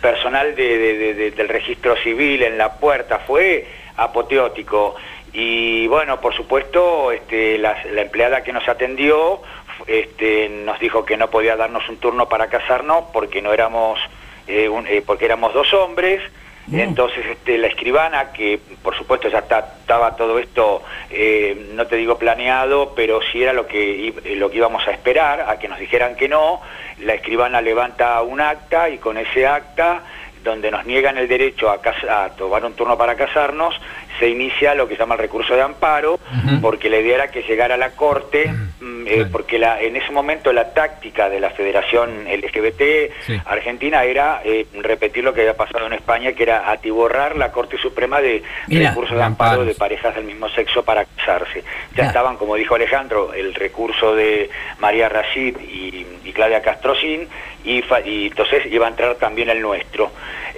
personal 0.00 0.56
de, 0.56 1.30
del 1.30 1.48
registro 1.48 1.96
civil 1.98 2.42
en 2.42 2.58
la 2.58 2.72
puerta, 2.72 3.20
fue 3.20 3.85
apoteótico. 3.96 4.96
Y 5.32 5.86
bueno, 5.88 6.20
por 6.20 6.34
supuesto, 6.34 7.12
este, 7.12 7.58
la, 7.58 7.76
empleada 7.96 8.42
que 8.42 8.52
nos 8.52 8.66
atendió 8.68 9.40
este, 9.86 10.48
nos 10.48 10.80
dijo 10.80 11.04
que 11.04 11.16
no 11.16 11.28
podía 11.28 11.56
darnos 11.56 11.88
un 11.88 11.98
turno 11.98 12.28
para 12.28 12.48
casarnos 12.48 13.04
porque 13.12 13.42
no 13.42 13.52
éramos, 13.52 13.98
eh, 14.46 14.70
eh, 14.88 15.02
porque 15.04 15.26
éramos 15.26 15.52
dos 15.52 15.72
hombres. 15.74 16.22
Mm. 16.68 16.80
Entonces 16.80 17.24
este, 17.26 17.58
la 17.58 17.68
escribana, 17.68 18.32
que 18.32 18.58
por 18.82 18.96
supuesto 18.96 19.28
ya 19.28 19.38
estaba 19.38 20.16
todo 20.16 20.38
esto, 20.38 20.82
eh, 21.10 21.70
no 21.74 21.86
te 21.86 21.96
digo 21.96 22.18
planeado, 22.18 22.94
pero 22.96 23.20
sí 23.30 23.42
era 23.42 23.52
lo 23.52 23.66
que, 23.66 24.14
lo 24.36 24.50
que 24.50 24.56
íbamos 24.56 24.86
a 24.88 24.90
esperar, 24.90 25.46
a 25.48 25.58
que 25.58 25.68
nos 25.68 25.78
dijeran 25.78 26.16
que 26.16 26.28
no, 26.28 26.60
la 27.00 27.14
escribana 27.14 27.60
levanta 27.60 28.20
un 28.22 28.40
acta 28.40 28.88
y 28.88 28.98
con 28.98 29.16
ese 29.16 29.46
acta 29.46 30.02
donde 30.46 30.70
nos 30.70 30.86
niegan 30.86 31.18
el 31.18 31.28
derecho 31.28 31.70
a, 31.70 32.28
tomar 32.30 32.64
un 32.64 32.74
turno 32.74 32.96
para 32.96 33.14
casarnos, 33.14 33.74
se 34.18 34.28
inicia 34.28 34.74
lo 34.74 34.88
que 34.88 34.94
se 34.94 35.00
llama 35.00 35.14
el 35.14 35.20
recurso 35.20 35.54
de 35.54 35.62
amparo, 35.62 36.18
porque 36.60 36.88
la 36.88 36.98
idea 36.98 37.14
era 37.16 37.30
que 37.30 37.42
llegara 37.42 37.74
a 37.74 37.78
la 37.78 37.90
Corte, 37.90 38.52
mm, 38.80 39.06
eh, 39.06 39.26
porque 39.30 39.58
la, 39.58 39.80
en 39.80 39.96
ese 39.96 40.10
momento 40.10 40.52
la 40.52 40.72
táctica 40.72 41.28
de 41.28 41.40
la 41.40 41.50
Federación 41.50 42.24
LGBT 42.24 43.12
Argentina 43.46 44.04
era 44.04 44.40
eh, 44.44 44.66
repetir 44.80 45.24
lo 45.24 45.32
que 45.32 45.42
había 45.42 45.56
pasado 45.56 45.86
en 45.86 45.92
España, 45.92 46.32
que 46.32 46.42
era 46.42 46.70
atiborrar 46.70 47.36
la 47.36 47.52
Corte 47.52 47.76
Suprema 47.78 48.20
de 48.20 48.42
recurso 48.68 49.14
de 49.14 49.22
amparo 49.22 49.64
de 49.64 49.74
parejas 49.74 50.14
del 50.14 50.24
mismo 50.24 50.48
sexo 50.50 50.82
para 50.82 51.04
casarse. 51.04 51.62
Ya 51.94 52.06
estaban, 52.06 52.36
como 52.36 52.56
dijo 52.56 52.74
Alejandro, 52.74 53.32
el 53.34 53.54
recurso 53.54 54.14
de 54.14 54.50
María 54.78 55.08
Rashid 55.08 55.56
y, 55.60 56.06
Claudia 56.36 56.60
Castrocín, 56.60 57.26
y, 57.64 57.82
y 58.04 58.26
entonces 58.26 58.66
iba 58.70 58.84
a 58.84 58.90
entrar 58.90 59.14
también 59.14 59.48
el 59.48 59.62
nuestro. 59.62 60.10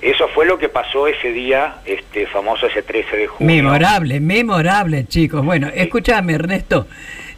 Eso 0.03 0.27
fue 0.29 0.45
lo 0.45 0.59
que 0.59 0.69
pasó 0.69 1.07
ese 1.07 1.31
día, 1.31 1.77
este 1.85 2.27
famoso 2.27 2.67
ese 2.67 2.83
13 2.83 3.17
de 3.17 3.27
junio 3.29 3.48
Memorable, 3.49 4.21
memorable, 4.21 5.07
chicos. 5.07 5.43
Bueno, 5.43 5.69
escúchame, 5.75 6.35
Ernesto. 6.35 6.87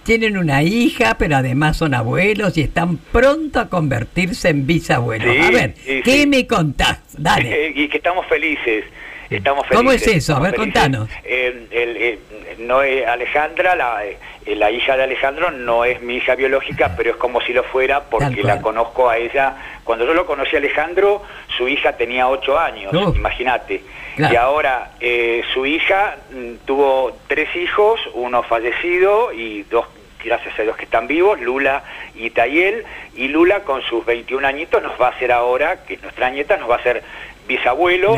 Tienen 0.03 0.37
una 0.37 0.61
hija, 0.65 1.15
pero 1.17 1.37
además 1.37 1.77
son 1.77 1.95
abuelos 1.95 2.59
y 2.59 2.63
están 2.63 2.97
pronto 2.97 3.61
a 3.61 3.69
convertirse 3.69 4.49
en 4.49 4.67
bisabuelos. 4.67 5.37
a 5.47 5.51
ver, 5.53 5.75
¿qué 6.03 6.27
me 6.27 6.49
contás? 6.49 7.01
Dale. 7.17 7.69
y 7.77 7.89
que 7.89 7.99
estamos 7.99 8.27
felices. 8.27 8.87
Estamos 9.31 9.65
felices, 9.69 9.77
¿Cómo 9.77 9.93
es 9.93 10.05
eso? 10.09 10.35
A 10.35 10.41
ver, 10.41 10.57
contanos. 10.57 11.09
Eh, 11.23 12.19
no 12.59 12.83
es 12.83 13.07
Alejandra, 13.07 13.77
la, 13.77 14.05
eh, 14.05 14.17
la, 14.57 14.73
hija 14.73 14.97
de 14.97 15.05
Alejandro, 15.05 15.53
no 15.53 15.85
es 15.85 16.03
mi 16.03 16.17
hija 16.17 16.35
biológica, 16.35 16.95
pero 16.97 17.11
es 17.11 17.17
como 17.17 17.41
si 17.41 17.53
lo 17.53 17.63
fuera 17.63 18.01
porque 18.11 18.43
la 18.43 18.61
conozco 18.61 19.09
a 19.09 19.17
ella. 19.17 19.55
Cuando 19.85 20.05
yo 20.07 20.15
lo 20.15 20.27
conocí 20.27 20.57
a 20.57 20.59
Alejandro, 20.59 21.23
su 21.57 21.69
hija 21.69 21.93
tenía 21.93 22.27
ocho 22.29 22.59
años, 22.59 22.93
imagínate. 23.15 23.83
Y 24.33 24.37
ahora 24.37 24.93
eh, 25.01 25.43
su 25.55 25.67
hija 25.67 26.17
mm, 26.31 26.67
tuvo 26.67 27.17
tres 27.27 27.55
hijos, 27.57 28.01
uno 28.15 28.43
fallecido 28.43 29.33
y 29.33 29.63
dos 29.65 29.87
gracias 30.23 30.59
a 30.59 30.63
Dios 30.63 30.77
que 30.77 30.85
están 30.85 31.07
vivos, 31.07 31.41
Lula 31.41 31.83
y 32.15 32.31
Tayel, 32.31 32.85
y 33.15 33.29
Lula 33.29 33.61
con 33.61 33.83
sus 33.83 34.05
21 34.05 34.47
añitos 34.47 34.83
nos 34.83 35.01
va 35.01 35.09
a 35.09 35.11
hacer 35.11 35.33
ahora, 35.33 35.85
que 35.85 35.97
nuestra 35.99 36.31
nieta 36.31 36.57
nos 36.57 36.69
va 36.69 36.77
a 36.77 36.79
hacer 36.79 37.03
bisabuelos, 37.49 38.17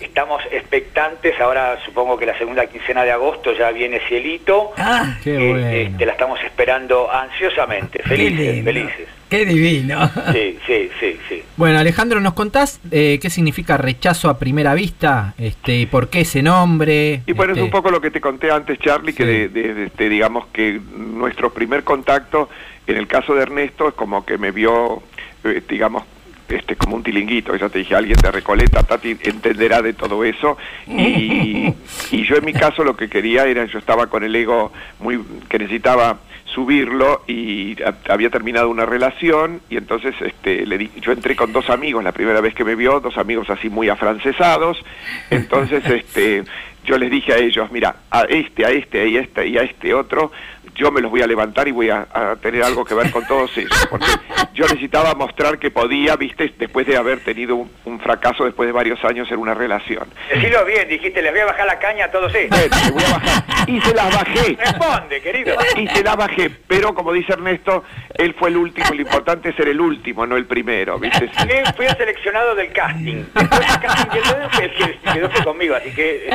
estamos 0.00 0.42
expectantes, 0.50 1.40
ahora 1.40 1.78
supongo 1.84 2.18
que 2.18 2.26
la 2.26 2.36
segunda 2.36 2.66
quincena 2.66 3.04
de 3.04 3.12
agosto 3.12 3.52
ya 3.54 3.70
viene 3.70 4.00
Cielito, 4.08 4.72
ah, 4.76 5.16
eh, 5.24 5.88
este, 5.90 6.04
la 6.04 6.12
estamos 6.12 6.38
esperando 6.42 7.10
ansiosamente, 7.10 8.02
felices, 8.02 8.62
felices. 8.64 9.08
Qué 9.28 9.44
divino. 9.44 10.10
Sí, 10.32 10.58
sí, 10.66 10.90
sí, 10.98 11.18
sí. 11.28 11.42
Bueno, 11.56 11.78
Alejandro, 11.78 12.20
¿nos 12.20 12.32
contás 12.32 12.80
eh, 12.90 13.18
qué 13.20 13.30
significa 13.30 13.76
rechazo 13.76 14.30
a 14.30 14.38
primera 14.38 14.74
vista? 14.74 15.34
Este, 15.38 15.80
y 15.80 15.86
¿Por 15.86 16.08
qué 16.08 16.20
ese 16.20 16.42
nombre? 16.42 17.22
Y 17.26 17.32
bueno, 17.32 17.52
es 17.52 17.58
un 17.58 17.66
este, 17.66 17.76
poco 17.76 17.90
lo 17.90 18.00
que 18.00 18.10
te 18.10 18.20
conté 18.20 18.50
antes, 18.50 18.78
Charlie, 18.78 19.12
que 19.12 19.48
de, 19.48 19.84
este, 19.86 20.08
digamos 20.08 20.46
que 20.46 20.80
nuestro 20.96 21.52
primer 21.52 21.84
contacto, 21.84 22.48
en 22.86 22.96
el 22.96 23.06
caso 23.06 23.34
de 23.34 23.42
Ernesto, 23.42 23.88
es 23.88 23.94
como 23.94 24.24
que 24.24 24.38
me 24.38 24.50
vio, 24.50 25.02
eh, 25.44 25.62
digamos, 25.68 26.04
este, 26.48 26.76
como 26.76 26.96
un 26.96 27.02
tilinguito, 27.02 27.54
ya 27.56 27.68
te 27.68 27.78
dije, 27.78 27.94
alguien 27.94 28.18
de 28.20 28.30
Recoleta, 28.30 28.82
Tati 28.82 29.16
entenderá 29.22 29.82
de 29.82 29.92
todo 29.92 30.24
eso, 30.24 30.56
y, 30.86 31.72
y 32.10 32.24
yo 32.24 32.36
en 32.36 32.44
mi 32.44 32.52
caso 32.52 32.84
lo 32.84 32.96
que 32.96 33.08
quería 33.08 33.44
era, 33.44 33.64
yo 33.66 33.78
estaba 33.78 34.06
con 34.06 34.24
el 34.24 34.34
ego 34.34 34.72
muy, 35.00 35.20
que 35.48 35.58
necesitaba 35.58 36.18
subirlo 36.58 37.22
y 37.26 37.76
había 38.08 38.30
terminado 38.30 38.68
una 38.68 38.86
relación 38.86 39.60
y 39.70 39.76
entonces 39.76 40.14
este 40.20 40.66
le 40.66 40.78
di, 40.78 40.90
yo 41.00 41.12
entré 41.12 41.36
con 41.36 41.52
dos 41.52 41.70
amigos 41.70 42.02
la 42.02 42.12
primera 42.12 42.40
vez 42.40 42.54
que 42.54 42.64
me 42.64 42.74
vio 42.74 43.00
dos 43.00 43.16
amigos 43.18 43.48
así 43.50 43.68
muy 43.68 43.88
afrancesados. 43.88 44.82
Entonces 45.30 45.84
este 45.86 46.42
yo 46.84 46.98
les 46.98 47.10
dije 47.10 47.32
a 47.34 47.36
ellos 47.36 47.70
mira 47.70 47.96
a 48.10 48.22
este 48.22 48.64
a 48.64 48.70
este 48.70 49.00
a 49.00 49.20
este 49.20 49.46
y 49.46 49.58
a 49.58 49.62
este 49.62 49.94
otro 49.94 50.32
yo 50.78 50.92
me 50.92 51.00
los 51.00 51.10
voy 51.10 51.20
a 51.22 51.26
levantar 51.26 51.66
y 51.66 51.72
voy 51.72 51.90
a, 51.90 52.06
tener 52.40 52.62
algo 52.62 52.84
que 52.84 52.94
ver 52.94 53.10
con 53.10 53.26
todos 53.26 53.56
ellos, 53.58 53.86
porque 53.90 54.06
yo 54.54 54.64
necesitaba 54.64 55.14
mostrar 55.14 55.58
que 55.58 55.70
podía, 55.70 56.14
viste, 56.14 56.54
después 56.56 56.86
de 56.86 56.96
haber 56.96 57.20
tenido 57.24 57.56
un, 57.56 57.98
fracaso 57.98 58.44
después 58.44 58.68
de 58.68 58.72
varios 58.72 59.04
años 59.04 59.30
en 59.32 59.38
una 59.38 59.54
relación. 59.54 60.08
Decilo 60.32 60.64
bien, 60.64 60.88
dijiste, 60.88 61.20
les 61.20 61.32
voy 61.32 61.40
a 61.40 61.46
bajar 61.46 61.66
la 61.66 61.78
caña 61.80 62.04
a 62.04 62.10
todos 62.10 62.32
ellos. 62.32 62.56
voy 62.92 63.02
a 63.02 63.10
bajar. 63.10 63.44
Y 63.66 63.80
se 63.80 63.92
las 63.92 64.14
bajé. 64.14 64.56
Responde, 64.56 65.20
querido. 65.20 65.56
Y 65.76 65.88
se 65.88 66.04
las 66.04 66.16
bajé, 66.16 66.50
pero 66.68 66.94
como 66.94 67.12
dice 67.12 67.32
Ernesto, 67.32 67.82
él 68.14 68.34
fue 68.38 68.50
el 68.50 68.56
último, 68.56 68.86
lo 68.90 69.02
importante 69.02 69.48
es 69.48 69.56
ser 69.56 69.68
el 69.68 69.80
último, 69.80 70.26
no 70.26 70.36
el 70.36 70.46
primero, 70.46 70.98
viste. 70.98 71.28
Fui 71.76 71.86
el 71.86 71.96
seleccionado 71.96 72.54
del 72.54 72.72
casting. 72.72 73.24
Después 73.34 73.60
del 73.60 73.80
casting 73.80 74.20
el 74.62 74.70
que 74.72 74.98
quedó 75.12 75.30
fue 75.30 75.44
conmigo, 75.44 75.74
así 75.74 75.90
que. 75.90 76.30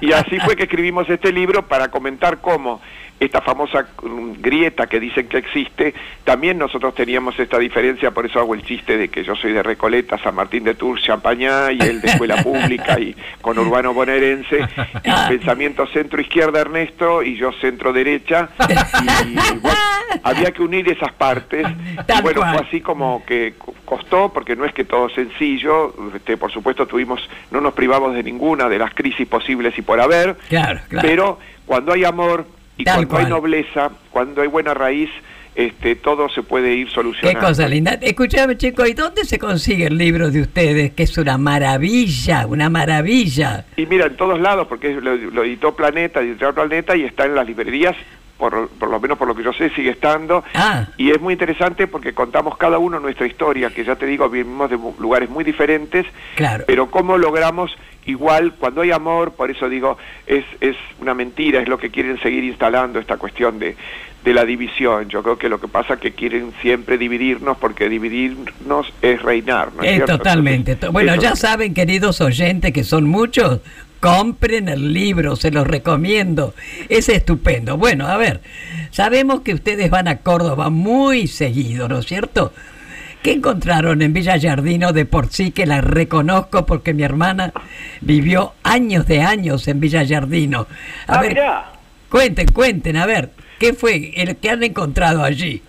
Y 0.00 0.12
así 0.12 0.38
fue 0.40 0.54
que 0.56 0.64
escribimos 0.64 1.08
este 1.10 1.32
libro 1.32 1.66
para 1.66 1.88
comentar 1.88 2.27
cómo 2.36 2.80
esta 3.20 3.40
famosa 3.40 3.86
grieta 4.38 4.86
que 4.86 5.00
dicen 5.00 5.28
que 5.28 5.38
existe, 5.38 5.94
también 6.24 6.58
nosotros 6.58 6.94
teníamos 6.94 7.38
esta 7.38 7.58
diferencia, 7.58 8.12
por 8.12 8.26
eso 8.26 8.38
hago 8.38 8.54
el 8.54 8.62
chiste 8.62 8.96
de 8.96 9.08
que 9.08 9.24
yo 9.24 9.34
soy 9.34 9.52
de 9.52 9.62
Recoleta, 9.62 10.18
San 10.18 10.34
Martín 10.34 10.64
de 10.64 10.74
Tours, 10.74 11.02
Champañá, 11.02 11.72
y 11.72 11.80
él 11.80 12.00
de 12.00 12.08
escuela 12.08 12.42
pública 12.42 12.98
y 13.00 13.16
con 13.40 13.58
urbano 13.58 13.92
bonaerense, 13.92 14.60
y 15.04 15.28
pensamiento 15.28 15.86
centro-izquierda 15.86 16.60
Ernesto 16.60 17.22
y 17.22 17.36
yo 17.36 17.52
centro-derecha, 17.60 18.50
y 19.24 19.58
bueno, 19.58 19.78
había 20.22 20.52
que 20.52 20.62
unir 20.62 20.88
esas 20.88 21.12
partes, 21.12 21.66
y 21.66 22.22
bueno, 22.22 22.40
fue 22.40 22.66
así 22.66 22.80
como 22.80 23.24
que 23.26 23.54
costó, 23.84 24.32
porque 24.32 24.54
no 24.54 24.64
es 24.64 24.72
que 24.72 24.84
todo 24.84 25.08
sencillo, 25.10 25.94
este, 26.14 26.36
por 26.36 26.52
supuesto 26.52 26.86
tuvimos, 26.86 27.20
no 27.50 27.60
nos 27.60 27.74
privamos 27.74 28.14
de 28.14 28.22
ninguna 28.22 28.68
de 28.68 28.78
las 28.78 28.94
crisis 28.94 29.26
posibles 29.26 29.76
y 29.76 29.82
por 29.82 30.00
haber, 30.00 30.36
pero 31.00 31.38
cuando 31.66 31.92
hay 31.92 32.04
amor 32.04 32.46
y 32.78 32.84
cuando 32.84 33.18
hay 33.18 33.26
nobleza, 33.26 33.90
cuando 34.10 34.40
hay 34.40 34.48
buena 34.48 34.72
raíz, 34.72 35.10
este, 35.58 35.96
todo 35.96 36.28
se 36.28 36.44
puede 36.44 36.72
ir 36.72 36.88
solucionando. 36.88 37.40
Qué 37.40 37.44
cosa 37.44 37.68
linda. 37.68 37.98
Escuchame, 38.00 38.56
chico, 38.56 38.86
¿y 38.86 38.92
dónde 38.92 39.24
se 39.24 39.40
consigue 39.40 39.88
el 39.88 39.98
libro 39.98 40.30
de 40.30 40.42
ustedes? 40.42 40.92
Que 40.92 41.02
es 41.02 41.18
una 41.18 41.36
maravilla, 41.36 42.46
una 42.46 42.70
maravilla. 42.70 43.64
Y 43.76 43.84
mira, 43.86 44.06
en 44.06 44.16
todos 44.16 44.40
lados, 44.40 44.68
porque 44.68 44.94
lo, 44.94 45.42
editó 45.42 45.74
Planeta, 45.74 46.20
editó 46.20 46.54
Planeta 46.54 46.96
y 46.96 47.02
está 47.02 47.26
en 47.26 47.34
las 47.34 47.44
librerías 47.44 47.96
por, 48.38 48.68
por, 48.68 48.88
lo 48.88 49.00
menos 49.00 49.18
por 49.18 49.28
lo 49.28 49.34
que 49.34 49.42
yo 49.42 49.52
sé, 49.52 49.70
sigue 49.70 49.90
estando. 49.90 50.44
Ah. 50.54 50.86
Y 50.96 51.10
es 51.10 51.20
muy 51.20 51.32
interesante 51.32 51.86
porque 51.86 52.14
contamos 52.14 52.56
cada 52.56 52.78
uno 52.78 53.00
nuestra 53.00 53.26
historia, 53.26 53.70
que 53.70 53.84
ya 53.84 53.96
te 53.96 54.06
digo, 54.06 54.28
vivimos 54.30 54.70
de 54.70 54.78
lugares 54.98 55.28
muy 55.28 55.44
diferentes, 55.44 56.06
claro. 56.36 56.64
pero 56.66 56.90
cómo 56.90 57.18
logramos 57.18 57.76
igual, 58.06 58.54
cuando 58.54 58.80
hay 58.80 58.90
amor, 58.90 59.32
por 59.32 59.50
eso 59.50 59.68
digo, 59.68 59.98
es, 60.26 60.44
es 60.60 60.76
una 61.00 61.14
mentira, 61.14 61.60
es 61.60 61.68
lo 61.68 61.78
que 61.78 61.90
quieren 61.90 62.18
seguir 62.20 62.44
instalando 62.44 62.98
esta 62.98 63.18
cuestión 63.18 63.58
de, 63.58 63.76
de 64.24 64.34
la 64.34 64.44
división. 64.44 65.08
Yo 65.08 65.22
creo 65.22 65.38
que 65.38 65.48
lo 65.48 65.60
que 65.60 65.68
pasa 65.68 65.94
es 65.94 66.00
que 66.00 66.12
quieren 66.12 66.52
siempre 66.62 66.98
dividirnos 66.98 67.56
porque 67.58 67.88
dividirnos 67.88 68.92
es 69.02 69.22
reinar. 69.22 69.72
¿no 69.74 69.82
es, 69.82 70.04
totalmente. 70.04 70.76
bueno, 70.90 71.14
ya 71.16 71.36
saben, 71.36 71.74
queridos 71.74 72.20
oyentes, 72.20 72.72
que 72.72 72.84
son 72.84 73.06
muchos, 73.06 73.60
compren 74.00 74.68
el 74.68 74.92
libro, 74.92 75.36
se 75.36 75.50
los 75.50 75.66
recomiendo. 75.66 76.54
Es 76.88 77.08
estupendo. 77.08 77.76
Bueno, 77.76 78.06
a 78.06 78.16
ver, 78.16 78.40
sabemos 78.90 79.40
que 79.42 79.54
ustedes 79.54 79.90
van 79.90 80.08
a 80.08 80.18
Córdoba 80.18 80.70
muy 80.70 81.26
seguido, 81.26 81.88
¿no 81.88 81.98
es 81.98 82.06
cierto? 82.06 82.52
¿Qué 83.22 83.32
encontraron 83.32 84.00
en 84.02 84.12
Villa 84.12 84.38
Jardino 84.40 84.92
de 84.92 85.04
por 85.04 85.28
sí 85.28 85.50
que 85.50 85.66
la 85.66 85.80
reconozco 85.80 86.66
porque 86.66 86.94
mi 86.94 87.02
hermana 87.02 87.52
vivió 88.00 88.54
años 88.62 89.06
de 89.06 89.22
años 89.22 89.66
en 89.66 89.80
Villa 89.80 90.06
Jardino? 90.06 90.68
A 91.06 91.18
ah, 91.18 91.20
ver, 91.20 91.38
cuenten, 92.08 92.46
cuenten, 92.48 92.96
a 92.96 93.06
ver, 93.06 93.32
¿qué 93.58 93.72
fue 93.72 94.12
el 94.16 94.36
que 94.36 94.50
han 94.50 94.62
encontrado 94.62 95.24
allí? 95.24 95.62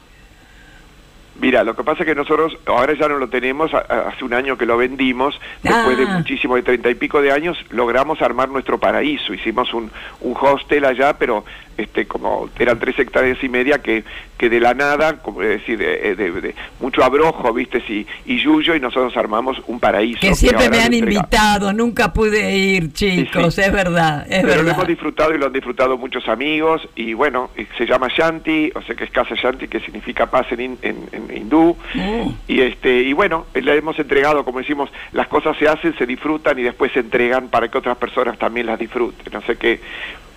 Mira, 1.39 1.63
lo 1.63 1.75
que 1.75 1.83
pasa 1.83 2.03
es 2.03 2.07
que 2.07 2.15
nosotros 2.15 2.57
ahora 2.65 2.93
ya 2.93 3.07
no 3.07 3.17
lo 3.17 3.29
tenemos, 3.29 3.73
hace 3.73 4.25
un 4.25 4.33
año 4.33 4.57
que 4.57 4.65
lo 4.65 4.77
vendimos, 4.77 5.39
después 5.63 5.97
de 5.97 6.03
ah. 6.03 6.17
muchísimo, 6.17 6.55
de 6.55 6.63
treinta 6.63 6.89
y 6.89 6.95
pico 6.95 7.21
de 7.21 7.31
años, 7.31 7.57
logramos 7.69 8.21
armar 8.21 8.49
nuestro 8.49 8.77
paraíso. 8.77 9.33
Hicimos 9.33 9.73
un, 9.73 9.89
un 10.21 10.35
hostel 10.39 10.83
allá, 10.85 11.17
pero 11.17 11.45
este, 11.77 12.05
como 12.05 12.49
eran 12.59 12.79
tres 12.79 12.97
hectáreas 12.99 13.41
y 13.43 13.49
media 13.49 13.79
que, 13.79 14.03
que 14.37 14.49
de 14.49 14.59
la 14.59 14.73
nada, 14.73 15.21
como 15.21 15.41
decir, 15.41 15.77
de, 15.77 16.55
mucho 16.79 17.03
abrojo, 17.03 17.53
viste, 17.53 17.83
y, 17.87 18.05
y 18.25 18.37
yuyo, 18.37 18.75
y 18.75 18.79
nosotros 18.79 19.15
armamos 19.15 19.61
un 19.67 19.79
paraíso. 19.79 20.19
Que 20.19 20.35
siempre 20.35 20.69
me 20.69 20.81
han 20.81 20.93
invitado, 20.93 21.71
nunca 21.73 22.13
pude 22.13 22.55
ir, 22.57 22.93
chicos, 22.93 23.57
es 23.57 23.71
verdad, 23.71 24.25
es 24.29 24.43
Pero 24.43 24.63
lo 24.63 24.71
hemos 24.71 24.87
disfrutado 24.87 25.33
y 25.33 25.37
lo 25.37 25.45
han 25.47 25.53
disfrutado 25.53 25.97
muchos 25.97 26.27
amigos, 26.27 26.87
y 26.95 27.13
bueno, 27.13 27.49
se 27.77 27.85
llama 27.85 28.07
Shanti, 28.09 28.71
o 28.75 28.81
sea 28.81 28.95
que 28.95 29.05
es 29.05 29.11
casa 29.11 29.35
Shanti, 29.35 29.67
que 29.67 29.79
significa 29.79 30.29
paz 30.29 30.47
en, 30.51 30.77
en, 30.81 30.97
hindú, 31.33 31.75
mm. 31.93 32.29
y 32.47 32.61
este 32.61 33.01
y 33.01 33.13
bueno, 33.13 33.45
le 33.53 33.77
hemos 33.77 33.97
entregado, 33.99 34.43
como 34.43 34.59
decimos, 34.59 34.89
las 35.13 35.27
cosas 35.27 35.57
se 35.57 35.67
hacen, 35.67 35.97
se 35.97 36.05
disfrutan 36.05 36.57
y 36.59 36.63
después 36.63 36.91
se 36.91 36.99
entregan 36.99 37.49
para 37.49 37.69
que 37.69 37.77
otras 37.77 37.97
personas 37.97 38.37
también 38.37 38.65
las 38.65 38.79
disfruten, 38.79 39.31
no 39.31 39.41
sé 39.41 39.55
qué 39.57 39.79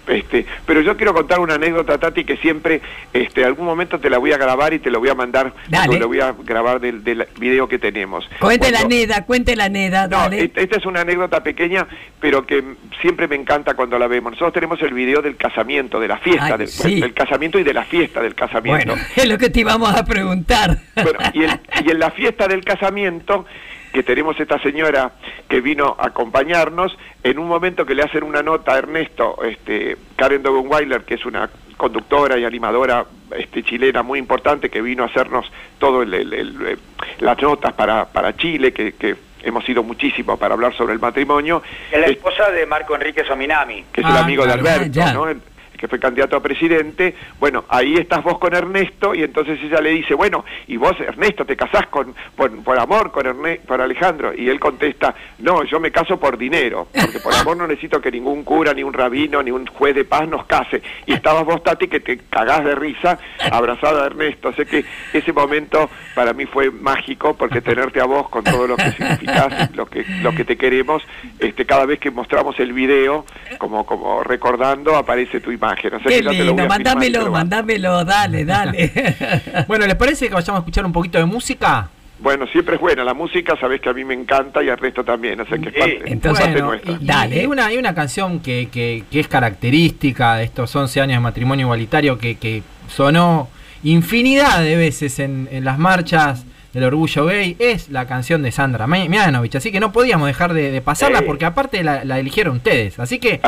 este, 0.07 0.47
pero 0.67 0.81
yo 0.81 0.97
quiero 0.97 1.15
contar 1.15 1.41
una 1.41 1.55
anécdota, 1.55 1.99
Tati, 1.99 2.25
que 2.25 2.37
siempre, 2.37 2.81
este, 3.13 3.45
algún 3.45 3.67
momento 3.67 4.01
te 4.01 4.11
la 4.11 4.19
voy 4.19 4.33
a 4.33 4.37
grabar 4.37 4.75
y 4.75 4.79
te 4.79 4.91
lo 4.91 5.01
voy 5.01 5.09
a 5.09 5.15
mandar, 5.15 5.53
te 5.71 5.99
lo 5.99 6.09
voy 6.09 6.21
a 6.21 6.35
grabar 6.45 6.81
del, 6.81 7.05
del, 7.05 7.27
video 7.39 7.69
que 7.69 7.79
tenemos. 7.79 8.29
Cuente 8.41 8.71
la 8.71 8.85
neda, 8.85 9.25
cuente 9.25 9.57
la 9.57 9.69
neda, 9.69 10.09
no, 10.09 10.27
Esta 10.33 10.77
es 10.77 10.87
una 10.87 11.03
anécdota 11.03 11.43
pequeña, 11.43 11.87
pero 12.21 12.47
que 12.47 12.63
siempre 13.01 13.29
me 13.29 13.37
encanta 13.37 13.75
cuando 13.75 13.99
la 13.99 14.07
vemos. 14.07 14.33
Nosotros 14.33 14.55
tenemos 14.55 14.83
el 14.83 14.93
video 14.93 15.23
del 15.23 15.37
casamiento, 15.37 16.01
de 16.01 16.09
la 16.09 16.19
fiesta, 16.19 16.57
del, 16.57 17.15
casamiento 17.15 17.59
y 17.59 17.63
de 17.63 17.75
la 17.75 17.85
fiesta 17.85 18.21
del 18.21 18.35
casamiento. 18.35 18.95
Bueno, 18.95 19.03
es 19.17 19.27
lo 19.27 19.39
que 19.39 19.51
te 19.51 19.61
íbamos 19.61 19.95
a 19.95 20.05
preguntar. 20.05 20.79
Bueno, 20.95 21.19
y, 21.33 21.43
y 21.87 21.91
en 21.91 21.99
la 21.99 22.11
fiesta 22.11 22.49
del 22.49 22.65
casamiento 22.65 23.47
que 23.93 24.03
tenemos 24.03 24.39
esta 24.41 24.59
señora 24.59 25.13
que 25.49 25.61
vino 25.61 25.97
a 25.99 26.09
acompañarnos, 26.09 26.97
en 27.23 27.39
un 27.39 27.47
momento 27.47 27.85
que 27.85 27.95
le 27.95 28.03
hacen 28.03 28.23
una 28.25 28.43
nota 28.43 28.75
a 28.75 28.79
Ernesto, 28.79 29.39
este, 29.45 29.97
Karen 30.17 30.43
Dogenweiler, 30.43 31.03
que 31.03 31.15
es 31.15 31.27
una 31.27 31.49
conductora 31.77 32.39
y 32.39 32.45
animadora 32.45 33.05
este, 33.37 33.63
chilena 33.63 34.03
muy 34.03 34.19
importante, 34.19 34.71
que 34.71 34.81
vino 34.81 35.03
a 35.03 35.07
hacernos 35.07 35.51
todas 35.79 36.09
eh, 36.11 36.77
las 37.21 37.43
notas 37.43 37.73
para, 37.75 38.07
para 38.07 38.35
Chile, 38.37 38.73
que, 38.73 38.93
que 38.93 39.17
hemos 39.43 39.69
ido 39.69 39.83
muchísimo 39.83 40.37
para 40.37 40.55
hablar 40.55 40.75
sobre 40.75 40.95
el 40.95 41.01
matrimonio. 41.01 41.63
Es 41.91 42.01
la 42.01 42.07
esposa 42.07 42.51
de 42.51 42.65
Marco 42.67 42.95
Enrique 42.95 43.25
Sominami. 43.25 43.85
Que 43.93 44.01
es 44.01 44.07
el 44.07 44.17
ah, 44.17 44.21
amigo 44.21 44.47
de 44.47 44.53
Alberto, 44.53 45.01
¿no? 45.13 45.52
Que 45.83 45.89
fue 45.89 45.99
candidato 45.99 46.37
a 46.37 46.41
presidente, 46.41 47.13
bueno, 47.41 47.65
ahí 47.69 47.97
estás 47.97 48.23
vos 48.23 48.39
con 48.39 48.55
Ernesto 48.55 49.17
y 49.17 49.25
entonces 49.25 49.59
ella 49.61 49.81
le 49.81 49.91
dice, 49.91 50.15
bueno, 50.15 50.45
y 50.69 50.77
vos 50.77 50.93
Ernesto 51.01 51.45
te 51.45 51.57
casás 51.57 51.89
con, 51.89 52.15
por, 52.37 52.79
amor 52.79 53.11
con, 53.11 53.27
por 53.67 53.81
Alejandro 53.81 54.33
y 54.33 54.49
él 54.49 54.61
contesta, 54.61 55.13
no, 55.41 55.65
yo 55.65 55.81
me 55.81 55.91
caso 55.91 56.21
por 56.21 56.39
dinero, 56.39 56.87
porque 56.93 57.19
por 57.19 57.35
amor 57.35 57.57
no 57.57 57.67
necesito 57.67 58.01
que 58.01 58.13
ningún 58.13 58.45
cura, 58.45 58.73
ni 58.73 58.85
un 58.85 58.93
rabino, 58.93 59.43
ni 59.43 59.51
un 59.51 59.67
juez 59.67 59.97
de 59.97 60.05
paz 60.05 60.29
nos 60.29 60.47
case. 60.47 60.81
Y 61.05 61.15
estabas 61.15 61.45
vos, 61.45 61.65
Tati, 61.65 61.89
que 61.89 61.99
te 61.99 62.17
cagás 62.31 62.65
de 62.65 62.77
risa 62.77 63.19
abrazada 63.51 64.05
a 64.05 64.07
Ernesto. 64.07 64.53
Sé 64.53 64.65
que 64.65 64.85
ese 65.13 65.33
momento 65.33 65.91
para 66.15 66.33
mí 66.33 66.47
fue 66.47 66.71
mágico 66.71 67.35
porque 67.35 67.61
tenerte 67.61 68.01
a 68.01 68.05
vos 68.05 68.29
con 68.29 68.45
todo 68.45 68.69
lo 68.69 68.77
que 68.77 68.93
significás, 68.93 69.75
lo 69.75 69.87
que, 69.87 70.05
lo 70.23 70.33
que 70.33 70.45
te 70.45 70.57
queremos, 70.57 71.03
este, 71.41 71.67
cada 71.67 71.87
vez 71.87 71.99
que 71.99 72.13
mostramos 72.13 72.61
el 72.61 72.73
video, 72.73 73.27
como, 73.59 73.85
como 73.85 74.23
recordando, 74.23 74.95
aparece 74.95 75.41
tu 75.41 75.51
imagen. 75.51 75.72
Qué 75.77 76.23
lindo, 76.23 76.67
mándamelo, 76.67 77.31
mándamelo, 77.31 78.05
dale, 78.05 78.45
dale. 78.45 78.93
bueno, 79.69 79.87
¿les 79.87 79.95
parece 79.97 80.29
que 80.29 80.35
vayamos 80.35 80.59
a 80.59 80.63
escuchar 80.63 80.85
un 80.85 80.93
poquito 80.93 81.19
de 81.19 81.25
música? 81.25 81.89
Bueno, 82.19 82.47
siempre 82.47 82.77
es 82.77 82.81
buena. 82.81 83.03
La 83.03 83.15
música, 83.15 83.57
sabes 83.59 83.81
que 83.81 83.89
a 83.89 83.93
mí 83.93 84.05
me 84.05 84.15
encanta 84.15 84.63
y 84.63 84.69
al 84.69 84.79
resto 84.79 85.03
también. 85.03 85.41
O 85.41 85.47
sea, 85.47 85.59
que 85.59 85.69
es 85.71 85.75
parte, 85.75 86.03
Entonces, 86.07 86.63
nuestra. 86.63 86.99
dale. 87.01 87.41
Hay 87.41 87.47
una, 87.47 87.67
hay 87.67 87.79
una 87.79 87.95
canción 87.95 88.41
que, 88.41 88.69
que, 88.71 89.03
que, 89.11 89.21
es 89.21 89.27
característica 89.27 90.37
de 90.37 90.45
estos 90.45 90.75
11 90.75 91.01
años 91.01 91.17
de 91.17 91.21
matrimonio 91.21 91.67
igualitario 91.67 92.19
que, 92.19 92.37
que 92.37 92.63
sonó 92.89 93.49
infinidad 93.83 94.63
de 94.63 94.77
veces 94.77 95.19
en, 95.19 95.49
en 95.51 95.65
las 95.65 95.79
marchas 95.79 96.47
del 96.73 96.85
orgullo 96.85 97.27
gay 97.27 97.57
es 97.59 97.91
la 97.91 98.07
canción 98.07 98.43
de 98.43 98.51
Sandra 98.51 98.87
Mianovich, 98.87 99.57
así 99.57 99.71
que 99.71 99.81
no 99.81 99.93
podíamos 99.93 100.27
dejar 100.27 100.55
de, 100.55 100.81
pasarla 100.81 101.23
porque 101.23 101.45
aparte 101.45 101.85
la, 101.85 102.01
eligieron 102.19 102.57
ustedes, 102.57 102.99
así 102.99 103.19
que 103.19 103.41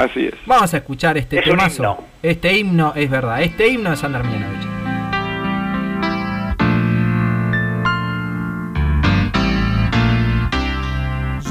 vamos 0.47 0.75
a 0.75 0.77
escuchar 0.77 1.17
este 1.17 1.41
temazo, 1.41 2.05
este 2.23 2.57
himno, 2.57 2.93
es 2.95 3.11
verdad, 3.11 3.43
este 3.43 3.69
himno 3.69 3.91
de 3.91 3.97
Sandra 3.97 4.23
Mianovich. 4.23 4.65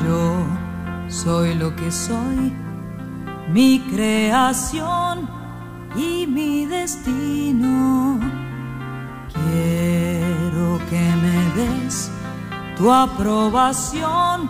Yo 0.05 0.45
soy 1.07 1.55
lo 1.55 1.75
que 1.75 1.91
soy, 1.91 2.53
mi 3.49 3.79
creación 3.91 5.27
y 5.95 6.27
mi 6.27 6.65
destino. 6.65 8.32
Quiero 9.33 10.79
que 10.89 11.03
me 11.23 11.39
des 11.57 12.11
tu 12.77 12.91
aprobación 12.91 14.49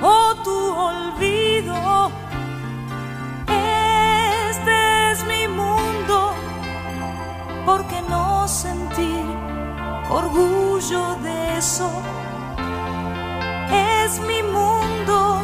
o 0.00 0.34
tu 0.44 0.58
olvido. 0.90 2.10
Este 3.48 5.10
es 5.10 5.24
mi 5.26 5.48
mundo, 5.48 6.32
porque 7.66 8.02
no 8.08 8.46
sentir 8.48 9.24
orgullo 10.10 11.16
de 11.22 11.58
eso? 11.58 11.90
Es 13.70 14.20
mi 14.20 14.42
mundo 14.42 15.40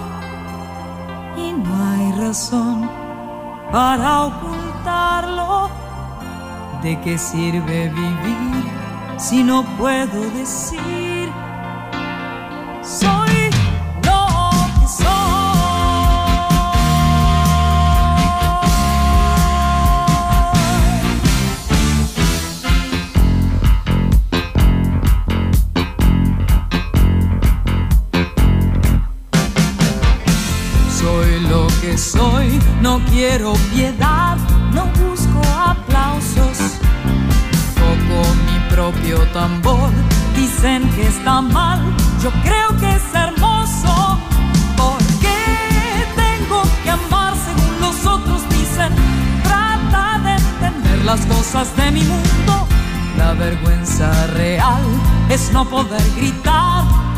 y 1.36 1.52
no 1.52 1.74
hay 1.90 2.12
razón 2.12 2.88
para 3.72 4.26
ocultarlo. 4.26 5.70
¿De 6.82 6.98
qué 7.02 7.18
sirve 7.18 7.90
vivir 7.90 8.64
si 9.18 9.42
no 9.42 9.64
puedo 9.76 10.30
decir? 10.30 11.30
Soy 12.82 13.50
lo 14.02 14.50
que 14.80 14.88
soy. 14.88 15.20
Soy 30.98 31.40
lo 31.40 31.66
que 31.82 31.98
soy, 31.98 32.58
no 32.80 33.00
quiero 33.10 33.52
piedad, 33.70 34.38
no 34.72 34.86
busco 34.86 35.42
aplausos. 35.90 36.58
Toco 37.74 38.18
mi 38.46 38.74
propio 38.74 39.18
tambor, 39.32 39.90
dicen 40.34 40.88
que 40.94 41.06
está 41.06 41.40
mal, 41.40 41.80
yo 42.22 42.30
creo 42.42 42.68
que 42.78 42.94
es 42.94 43.14
hermoso. 43.14 44.18
Porque 44.76 45.36
tengo 46.16 46.62
que 46.82 46.90
amar 46.90 47.34
según 47.34 47.80
los 47.80 48.06
otros 48.06 48.48
dicen? 48.50 48.92
Trata 49.42 50.20
de 50.24 50.32
entender 50.32 51.04
las 51.04 51.20
cosas 51.26 51.74
de 51.76 51.90
mi 51.90 52.02
mundo. 52.02 52.66
La 53.18 53.34
vergüenza 53.34 54.10
real 54.28 54.82
es 55.28 55.52
no 55.52 55.68
poder 55.68 56.02
gritar. 56.16 57.09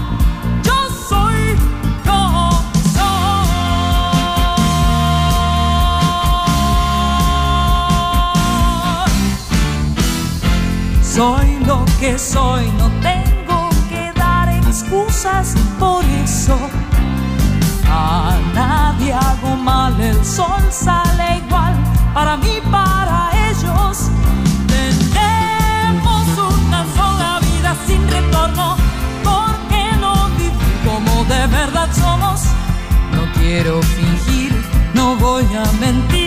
Soy. 11.14 11.58
Lo 11.66 11.84
que 12.00 12.18
soy, 12.18 12.64
no 12.78 12.90
tengo 13.00 13.68
que 13.88 14.12
dar 14.18 14.48
excusas 14.48 15.54
por 15.78 16.04
eso. 16.24 16.56
A 17.88 18.38
nadie 18.54 19.12
hago 19.12 19.56
mal, 19.56 20.00
el 20.00 20.24
sol 20.24 20.62
sale 20.70 21.42
igual 21.46 21.74
para 22.14 22.36
mí, 22.36 22.60
para 22.70 23.30
ellos. 23.48 24.10
Tenemos 25.18 26.26
una 26.54 26.84
sola 26.96 27.40
vida 27.40 27.76
sin 27.86 28.02
retorno, 28.08 28.76
¿por 29.22 29.54
qué 29.68 29.84
no 30.00 30.28
vivir 30.38 30.52
como 30.86 31.24
de 31.24 31.46
verdad 31.46 31.88
somos? 31.92 32.40
No 33.14 33.22
quiero 33.34 33.82
fingir, 33.82 34.52
no 34.94 35.16
voy 35.16 35.44
a 35.54 35.64
mentir. 35.78 36.21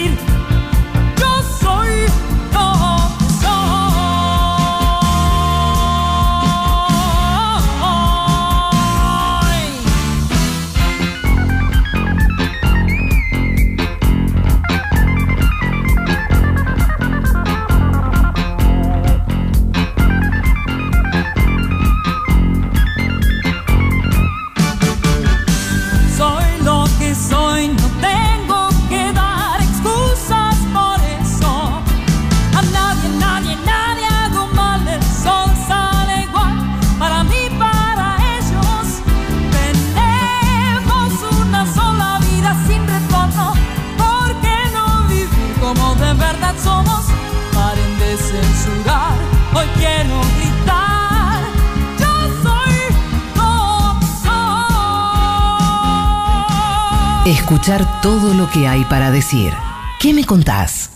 Escuchar 57.47 58.01
todo 58.01 58.34
lo 58.34 58.49
que 58.49 58.67
hay 58.67 58.84
para 58.86 59.12
decir. 59.12 59.53
¿Qué 60.01 60.15
me 60.15 60.25
contás? 60.25 60.89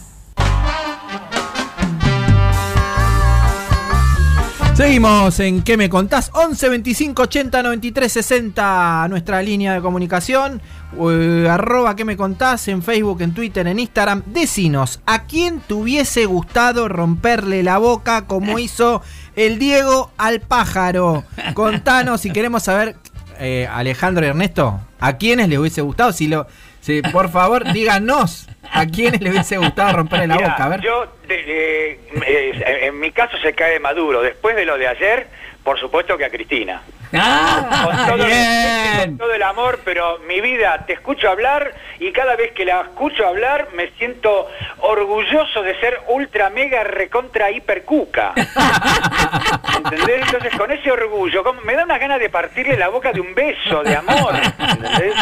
Seguimos 4.73 5.39
en 5.41 5.61
¿Qué 5.61 5.77
me 5.77 5.89
contás? 5.89 6.31
11 6.33 6.69
25 6.69 7.21
80 7.21 7.61
93 7.61 8.11
60, 8.11 9.07
nuestra 9.09 9.43
línea 9.43 9.75
de 9.75 9.81
comunicación. 9.81 10.59
eh, 10.99 11.47
arroba 11.47 11.95
¿Qué 11.95 12.03
me 12.03 12.17
contás? 12.17 12.67
En 12.67 12.81
Facebook, 12.81 13.21
en 13.21 13.35
Twitter, 13.35 13.67
en 13.67 13.77
Instagram. 13.77 14.23
Decinos, 14.25 15.01
¿a 15.05 15.25
quién 15.25 15.59
te 15.59 15.75
hubiese 15.75 16.25
gustado 16.25 16.87
romperle 16.87 17.61
la 17.61 17.77
boca 17.77 18.25
como 18.25 18.57
hizo 18.59 19.03
el 19.35 19.59
Diego 19.59 20.09
al 20.17 20.39
pájaro? 20.41 21.25
Contanos 21.53 22.21
si 22.21 22.31
queremos 22.31 22.63
saber, 22.63 22.95
eh, 23.37 23.69
Alejandro 23.71 24.25
y 24.25 24.29
Ernesto, 24.29 24.79
¿a 24.99 25.17
quiénes 25.17 25.47
les 25.49 25.57
hubiese 25.59 25.81
gustado? 25.81 26.11
Si 26.11 26.27
lo, 26.27 26.47
si, 26.81 27.01
por 27.01 27.29
favor, 27.29 27.63
díganos 27.73 28.47
a 28.71 28.85
quiénes 28.85 29.21
les 29.21 29.31
hubiese 29.31 29.57
gustado 29.57 29.97
romperle 29.97 30.27
la 30.27 30.35
boca. 30.35 30.55
A 30.65 30.69
ver. 30.69 30.81
Yo, 30.81 31.05
de- 31.27 31.43
de- 31.43 31.99
eh, 32.25 32.87
en 32.87 32.99
mi 32.99 33.11
caso 33.11 33.37
se 33.41 33.53
cae 33.53 33.79
Maduro. 33.79 34.21
Después 34.21 34.55
de 34.55 34.65
lo 34.65 34.77
de 34.77 34.87
ayer, 34.87 35.27
por 35.63 35.79
supuesto 35.79 36.17
que 36.17 36.25
a 36.25 36.29
Cristina. 36.29 36.81
Con 37.11 37.19
¡Ah! 37.21 38.05
todo, 38.07 38.23
el 38.23 38.29
respeto, 38.29 38.93
Bien. 38.97 39.09
con 39.09 39.17
todo 39.17 39.33
el 39.33 39.41
amor, 39.43 39.79
pero 39.83 40.19
mi 40.27 40.41
vida, 40.41 40.85
te 40.85 40.93
escucho 40.93 41.27
hablar 41.29 41.73
y 41.99 42.11
cada 42.11 42.35
vez 42.35 42.51
que 42.51 42.65
la 42.65 42.81
escucho 42.81 43.25
hablar 43.27 43.69
me 43.75 43.89
siento 43.97 44.47
orgulloso 44.81 45.63
de 45.63 45.79
ser 45.79 45.99
ultra 46.07 46.49
mega 46.51 46.83
recontra 46.83 47.49
hiper 47.49 47.83
cuca. 47.83 48.33
¿Entendés? 49.77 50.21
Entonces 50.25 50.53
con 50.57 50.71
ese 50.71 50.91
orgullo, 50.91 51.43
como- 51.43 51.61
me 51.61 51.73
da 51.73 51.83
una 51.83 51.97
gana 51.97 52.17
de 52.19 52.29
partirle 52.29 52.77
la 52.77 52.89
boca 52.89 53.11
de 53.11 53.21
un 53.21 53.33
beso 53.33 53.81
de 53.83 53.95
amor. 53.95 54.35
¿Entendés? 54.59 55.13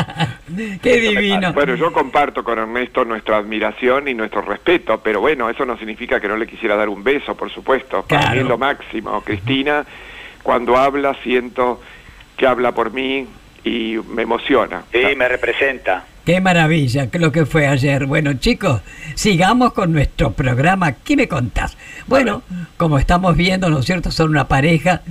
¡Qué 0.82 1.00
divino! 1.00 1.54
Bueno, 1.54 1.76
yo 1.76 1.92
comparto 1.94 2.44
con 2.44 2.58
Ernesto 2.60 3.06
nuestra 3.06 3.38
admiración 3.38 4.08
y 4.08 4.14
nuestro 4.14 4.42
respeto, 4.42 5.00
pero 5.02 5.20
bueno, 5.22 5.50
eso 5.50 5.66
no 5.66 5.78
significa 5.78 6.20
que 6.20 6.28
no 6.28 6.36
le 6.38 6.48
quisiera 6.48 6.76
dar 6.76 6.90
un 6.90 7.04
beso, 7.04 7.36
por 7.36 7.52
supuesto. 7.52 8.04
Para 8.04 8.22
Claro. 8.22 8.36
mí 8.36 8.42
es 8.42 8.48
lo 8.48 8.58
máximo. 8.58 9.22
Cristina, 9.22 9.86
cuando 10.48 10.78
habla, 10.78 11.14
siento 11.24 11.82
que 12.38 12.48
habla 12.48 12.72
por 12.72 12.94
mí 12.94 13.28
y 13.66 13.98
me 14.16 14.22
emociona. 14.22 14.84
Sí, 14.94 15.02
me 15.18 15.28
representa. 15.28 16.06
¡Qué 16.26 16.40
maravilla 16.40 17.10
lo 17.12 17.34
que 17.34 17.46
fue 17.46 17.68
ayer! 17.68 18.06
Bueno, 18.06 18.32
chicos, 18.36 18.82
sigamos 19.16 19.74
con 19.74 19.92
nuestro 19.92 20.32
programa. 20.32 20.94
¿Qué 20.94 21.18
me 21.18 21.28
contás? 21.28 21.78
Bueno, 22.08 22.44
como 22.78 22.98
estamos 22.98 23.36
viendo, 23.36 23.70
¿no 23.70 23.80
es 23.80 23.86
cierto? 23.86 24.10
Son 24.10 24.30
una 24.30 24.48
pareja 24.48 25.02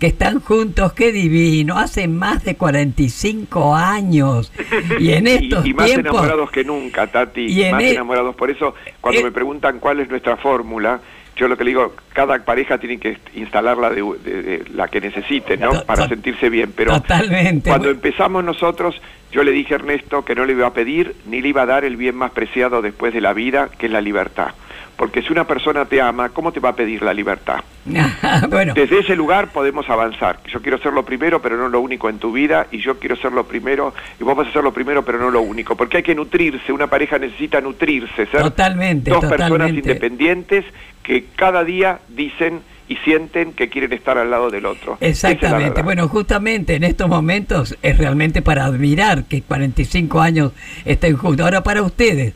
que 0.00 0.08
están 0.08 0.40
juntos, 0.40 0.92
qué 0.92 1.12
divino, 1.12 1.78
hace 1.78 2.08
más 2.08 2.42
de 2.42 2.56
45 2.56 3.76
años. 3.76 4.50
Y 4.98 5.12
en 5.12 5.28
estos 5.28 5.64
y 5.64 5.72
más 5.72 5.86
tiempos... 5.86 6.14
enamorados 6.14 6.50
que 6.50 6.64
nunca, 6.64 7.06
Tati. 7.06 7.46
Y 7.46 7.62
en 7.62 7.70
más 7.76 7.82
e- 7.84 7.92
enamorados. 7.92 8.34
Por 8.34 8.50
eso, 8.50 8.74
cuando 9.00 9.20
Eh- 9.20 9.24
me 9.24 9.30
preguntan 9.30 9.78
cuál 9.78 10.00
es 10.00 10.08
nuestra 10.10 10.36
fórmula, 10.36 11.00
yo 11.36 11.48
lo 11.48 11.56
que 11.56 11.64
le 11.64 11.70
digo, 11.70 11.94
cada 12.12 12.38
pareja 12.44 12.78
tiene 12.78 12.98
que 12.98 13.18
instalarla 13.34 13.90
de, 13.90 14.02
de- 14.24 14.42
de 14.42 14.64
la 14.74 14.88
que 14.88 15.00
necesite, 15.00 15.56
¿no? 15.56 15.82
Para 15.84 16.08
sentirse 16.08 16.48
bien. 16.48 16.72
Pero 16.76 16.92
Totalmente. 17.00 17.68
cuando 17.70 17.90
empezamos 17.90 18.44
nosotros, 18.44 19.00
yo 19.32 19.42
le 19.42 19.50
dije 19.50 19.74
a 19.74 19.76
Ernesto 19.78 20.24
que 20.24 20.34
no 20.34 20.44
le 20.44 20.52
iba 20.52 20.66
a 20.68 20.72
pedir 20.72 21.14
ni 21.26 21.40
le 21.40 21.48
iba 21.48 21.62
a 21.62 21.66
dar 21.66 21.84
el 21.84 21.96
bien 21.96 22.14
más 22.16 22.30
preciado 22.30 22.82
después 22.82 23.12
de 23.12 23.20
la 23.20 23.32
vida, 23.32 23.68
que 23.78 23.86
es 23.86 23.92
la 23.92 24.00
libertad. 24.00 24.48
Porque 24.96 25.22
si 25.22 25.32
una 25.32 25.44
persona 25.44 25.84
te 25.84 26.00
ama, 26.00 26.28
¿cómo 26.28 26.52
te 26.52 26.60
va 26.60 26.70
a 26.70 26.76
pedir 26.76 27.02
la 27.02 27.12
libertad? 27.12 27.60
bueno, 28.48 28.74
Desde 28.74 29.00
ese 29.00 29.16
lugar 29.16 29.48
podemos 29.48 29.88
avanzar. 29.90 30.40
Yo 30.46 30.62
quiero 30.62 30.78
ser 30.78 30.92
lo 30.92 31.04
primero, 31.04 31.42
pero 31.42 31.56
no 31.56 31.68
lo 31.68 31.80
único 31.80 32.08
en 32.08 32.18
tu 32.18 32.32
vida, 32.32 32.66
y 32.70 32.78
yo 32.78 32.98
quiero 32.98 33.16
ser 33.16 33.32
lo 33.32 33.44
primero, 33.46 33.92
y 34.20 34.24
vos 34.24 34.36
vas 34.36 34.48
a 34.48 34.52
ser 34.52 34.62
lo 34.64 34.72
primero, 34.72 35.04
pero 35.04 35.18
no 35.18 35.30
lo 35.30 35.42
único. 35.42 35.76
Porque 35.76 35.98
hay 35.98 36.02
que 36.02 36.14
nutrirse, 36.14 36.72
una 36.72 36.86
pareja 36.86 37.18
necesita 37.18 37.60
nutrirse, 37.60 38.26
ser 38.26 38.42
Totalmente, 38.42 39.10
dos 39.10 39.24
personas 39.24 39.70
independientes 39.70 40.64
que 41.02 41.26
cada 41.36 41.64
día 41.64 42.00
dicen 42.08 42.62
y 42.88 42.96
sienten 42.96 43.52
que 43.52 43.68
quieren 43.68 43.92
estar 43.92 44.18
al 44.18 44.30
lado 44.30 44.50
del 44.50 44.66
otro. 44.66 44.98
Es 45.00 45.24
Exactamente. 45.24 45.82
Bueno, 45.82 46.08
justamente 46.08 46.74
en 46.74 46.84
estos 46.84 47.08
momentos 47.08 47.76
es 47.82 47.96
realmente 47.98 48.42
para 48.42 48.64
admirar 48.64 49.24
que 49.24 49.42
45 49.42 50.20
años 50.20 50.52
estén 50.84 51.16
juntos. 51.16 51.44
Ahora 51.44 51.62
para 51.62 51.82
ustedes, 51.82 52.34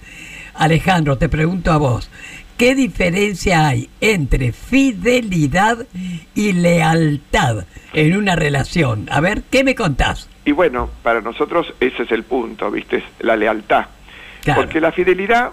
Alejandro, 0.55 1.19
te 1.19 1.29
pregunto 1.29 1.71
a 1.71 1.77
vos, 1.77 2.11
¿qué 2.59 2.75
diferencia 2.75 3.69
hay 3.69 3.89
entre 4.01 4.53
fidelidad 4.53 5.87
y 6.35 6.53
lealtad 6.53 7.65
en 7.95 8.17
una 8.17 8.37
relación? 8.37 9.07
A 9.11 9.21
ver, 9.21 9.45
¿qué 9.51 9.65
me 9.65 9.75
contás? 9.75 10.29
Y 10.45 10.53
bueno, 10.53 10.91
para 11.03 11.21
nosotros 11.21 11.73
ese 11.81 12.03
es 12.03 12.13
el 12.13 12.25
punto, 12.25 12.71
¿viste? 12.71 12.97
Es 12.97 13.05
la 13.21 13.37
lealtad. 13.37 13.87
Claro. 14.43 14.63
Porque 14.63 14.81
la 14.81 14.91
fidelidad, 14.91 15.53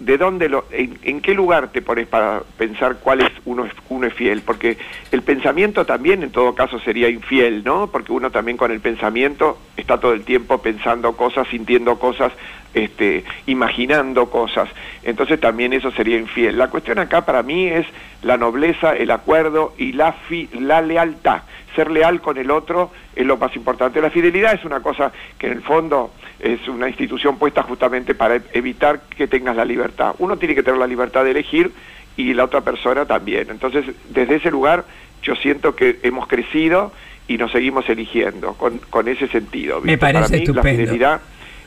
¿de 0.00 0.18
dónde 0.18 0.50
lo, 0.50 0.66
en, 0.70 0.98
en 1.02 1.20
qué 1.22 1.32
lugar 1.32 1.68
te 1.68 1.80
pones 1.80 2.06
para 2.06 2.42
pensar 2.58 2.98
cuál 3.02 3.22
es 3.22 3.32
uno, 3.46 3.66
uno 3.88 4.06
es 4.06 4.12
fiel? 4.12 4.42
Porque 4.42 4.76
el 5.10 5.22
pensamiento 5.22 5.86
también 5.86 6.22
en 6.22 6.30
todo 6.30 6.54
caso 6.54 6.78
sería 6.80 7.08
infiel, 7.08 7.64
¿no? 7.64 7.86
Porque 7.90 8.12
uno 8.12 8.30
también 8.30 8.58
con 8.58 8.70
el 8.70 8.80
pensamiento 8.80 9.58
está 9.76 9.98
todo 9.98 10.12
el 10.12 10.24
tiempo 10.24 10.60
pensando 10.60 11.16
cosas, 11.16 11.48
sintiendo 11.48 11.98
cosas, 11.98 12.32
este, 12.74 13.24
imaginando 13.46 14.30
cosas. 14.30 14.68
Entonces 15.02 15.40
también 15.40 15.72
eso 15.72 15.90
sería 15.92 16.18
infiel. 16.18 16.58
La 16.58 16.68
cuestión 16.68 16.98
acá 16.98 17.24
para 17.24 17.42
mí 17.42 17.66
es 17.66 17.86
la 18.22 18.36
nobleza, 18.36 18.94
el 18.96 19.10
acuerdo 19.10 19.74
y 19.78 19.92
la, 19.92 20.12
fi- 20.12 20.48
la 20.52 20.80
lealtad. 20.82 21.42
ser 21.74 21.90
leal 21.90 22.20
con 22.20 22.36
el 22.38 22.50
otro 22.50 22.90
es 23.16 23.24
lo 23.26 23.36
más 23.36 23.54
importante. 23.56 24.00
La 24.00 24.10
fidelidad 24.10 24.54
es 24.54 24.64
una 24.64 24.80
cosa 24.80 25.12
que 25.38 25.46
en 25.46 25.52
el 25.54 25.62
fondo 25.62 26.12
es 26.40 26.66
una 26.68 26.88
institución 26.88 27.36
puesta 27.38 27.62
justamente 27.62 28.14
para 28.14 28.40
evitar 28.52 29.00
que 29.16 29.26
tengas 29.26 29.56
la 29.56 29.64
libertad. 29.64 30.14
Uno 30.18 30.36
tiene 30.36 30.54
que 30.54 30.62
tener 30.62 30.78
la 30.78 30.86
libertad 30.86 31.24
de 31.24 31.30
elegir 31.32 31.72
y 32.16 32.34
la 32.34 32.44
otra 32.44 32.60
persona 32.62 33.06
también. 33.06 33.48
Entonces, 33.50 33.84
desde 34.10 34.36
ese 34.36 34.50
lugar 34.50 34.84
yo 35.22 35.34
siento 35.36 35.74
que 35.74 35.98
hemos 36.02 36.26
crecido 36.28 36.92
y 37.26 37.38
nos 37.38 37.50
seguimos 37.52 37.88
eligiendo 37.88 38.54
con, 38.54 38.78
con 38.90 39.06
ese 39.08 39.26
sentido. 39.28 39.80
Me 39.80 39.98
parece 39.98 40.20
Para 40.22 40.28
mí, 40.28 40.36
estupendo. 40.44 40.62
la 40.62 40.76
fidelidad 40.76 41.20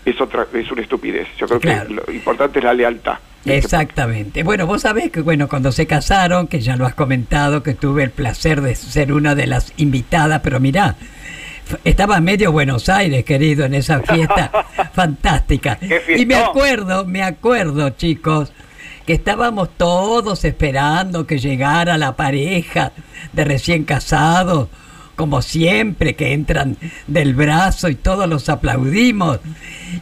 es 0.06 0.20
otra 0.22 0.48
es 0.54 0.72
una 0.72 0.82
estupidez. 0.82 1.28
Yo 1.38 1.48
creo 1.48 1.60
Claro. 1.60 1.88
que 1.88 1.94
lo 1.94 2.14
importante 2.14 2.60
es 2.60 2.66
la 2.66 2.74
lealtad. 2.74 3.16
Exactamente. 3.46 4.44
Bueno, 4.44 4.68
vos 4.68 4.82
sabés 4.82 5.12
que 5.12 5.22
bueno, 5.22 5.48
cuando 5.48 5.72
se 5.72 5.88
casaron, 5.88 6.48
que 6.48 6.60
ya 6.62 6.76
lo 6.76 6.86
has 6.86 6.94
comentado, 6.96 7.64
que 7.64 7.74
tuve 7.74 8.04
el 8.04 8.12
placer 8.12 8.62
de 8.62 8.76
ser 8.76 9.14
una 9.14 9.36
de 9.36 9.48
las 9.48 9.74
invitadas, 9.78 10.42
pero 10.44 10.60
mirá, 10.60 10.96
estaba 11.84 12.20
medio 12.20 12.52
Buenos 12.52 12.90
Aires, 12.90 13.24
querido, 13.24 13.66
en 13.66 13.74
esa 13.74 14.02
fiesta 14.02 14.52
fantástica. 14.94 15.78
¡Qué 15.78 16.02
Y 16.18 16.26
me 16.26 16.36
acuerdo, 16.36 17.06
me 17.06 17.24
acuerdo, 17.24 17.90
chicos, 17.92 18.52
que 19.06 19.14
estábamos 19.14 19.70
todos 19.78 20.44
esperando 20.46 21.26
que 21.26 21.40
llegara 21.40 21.98
la 21.98 22.16
pareja 22.16 22.92
de 23.34 23.44
recién 23.44 23.84
casados, 23.86 24.70
como 25.22 25.44
siempre, 25.44 26.16
que 26.16 26.34
entran 26.34 26.78
del 27.06 27.36
brazo 27.36 27.90
y 27.90 27.96
todos 27.96 28.28
los 28.28 28.50
aplaudimos. 28.50 29.40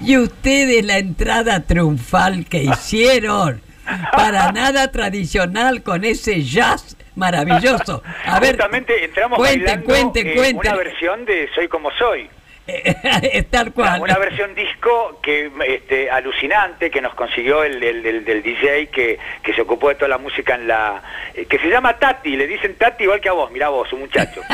Y 0.01 0.15
ustedes 0.17 0.86
la 0.86 0.97
entrada 0.97 1.60
triunfal 1.63 2.45
que 2.45 2.63
hicieron, 2.63 3.62
para 4.13 4.53
nada 4.53 4.91
tradicional 4.91 5.84
con 5.84 6.05
ese 6.05 6.41
jazz 6.41 6.95
maravilloso. 7.15 8.01
A 8.25 8.39
ver, 8.39 8.51
Justamente 8.55 9.03
entramos 9.03 9.38
cuenten, 9.38 9.84
bailando 9.86 9.93
eh, 10.15 10.34
cuenten. 10.36 10.58
una 10.71 10.75
versión 10.75 11.25
de 11.25 11.49
Soy 11.53 11.67
como 11.67 11.91
soy. 11.91 12.29
es 12.65 13.47
tal 13.49 13.73
cual. 13.73 13.99
Una 14.01 14.17
versión 14.19 14.55
disco 14.55 15.19
que 15.21 15.51
este, 15.67 16.10
alucinante 16.10 16.89
que 16.89 17.01
nos 17.01 17.13
consiguió 17.15 17.63
el, 17.65 17.84
el- 17.84 18.05
el- 18.05 18.23
del 18.23 18.41
DJ 18.41 18.88
que, 18.88 19.17
que 19.43 19.53
se 19.53 19.62
ocupó 19.63 19.89
de 19.89 19.95
toda 19.95 20.08
la 20.08 20.17
música 20.19 20.55
en 20.55 20.67
la 20.69 21.01
eh, 21.34 21.45
que 21.45 21.58
se 21.60 21.67
llama 21.67 21.97
Tati, 21.97 22.38
le 22.38 22.47
dicen 22.47 22.75
Tati 22.77 23.03
igual 23.03 23.19
que 23.19 23.27
a 23.27 23.34
vos, 23.34 23.51
mirá 23.51 23.67
vos, 23.69 23.91
un 23.91 23.99
muchacho. 24.01 24.39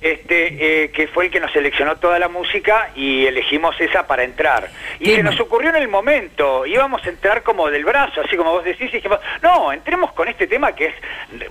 Este, 0.00 0.84
eh, 0.84 0.90
que 0.92 1.08
fue 1.08 1.24
el 1.24 1.30
que 1.32 1.40
nos 1.40 1.50
seleccionó 1.50 1.96
toda 1.96 2.20
la 2.20 2.28
música 2.28 2.90
y 2.94 3.26
elegimos 3.26 3.74
esa 3.80 4.06
para 4.06 4.22
entrar. 4.22 4.70
Y 5.00 5.06
Qué 5.06 5.16
se 5.16 5.22
nos 5.24 5.40
ocurrió 5.40 5.70
en 5.70 5.76
el 5.76 5.88
momento, 5.88 6.64
íbamos 6.66 7.04
a 7.04 7.08
entrar 7.08 7.42
como 7.42 7.68
del 7.68 7.84
brazo, 7.84 8.20
así 8.20 8.36
como 8.36 8.52
vos 8.52 8.64
decís, 8.64 8.90
y 8.90 8.96
dijimos, 8.98 9.18
no, 9.42 9.72
entremos 9.72 10.12
con 10.12 10.28
este 10.28 10.46
tema 10.46 10.70
que 10.70 10.86
es, 10.86 10.94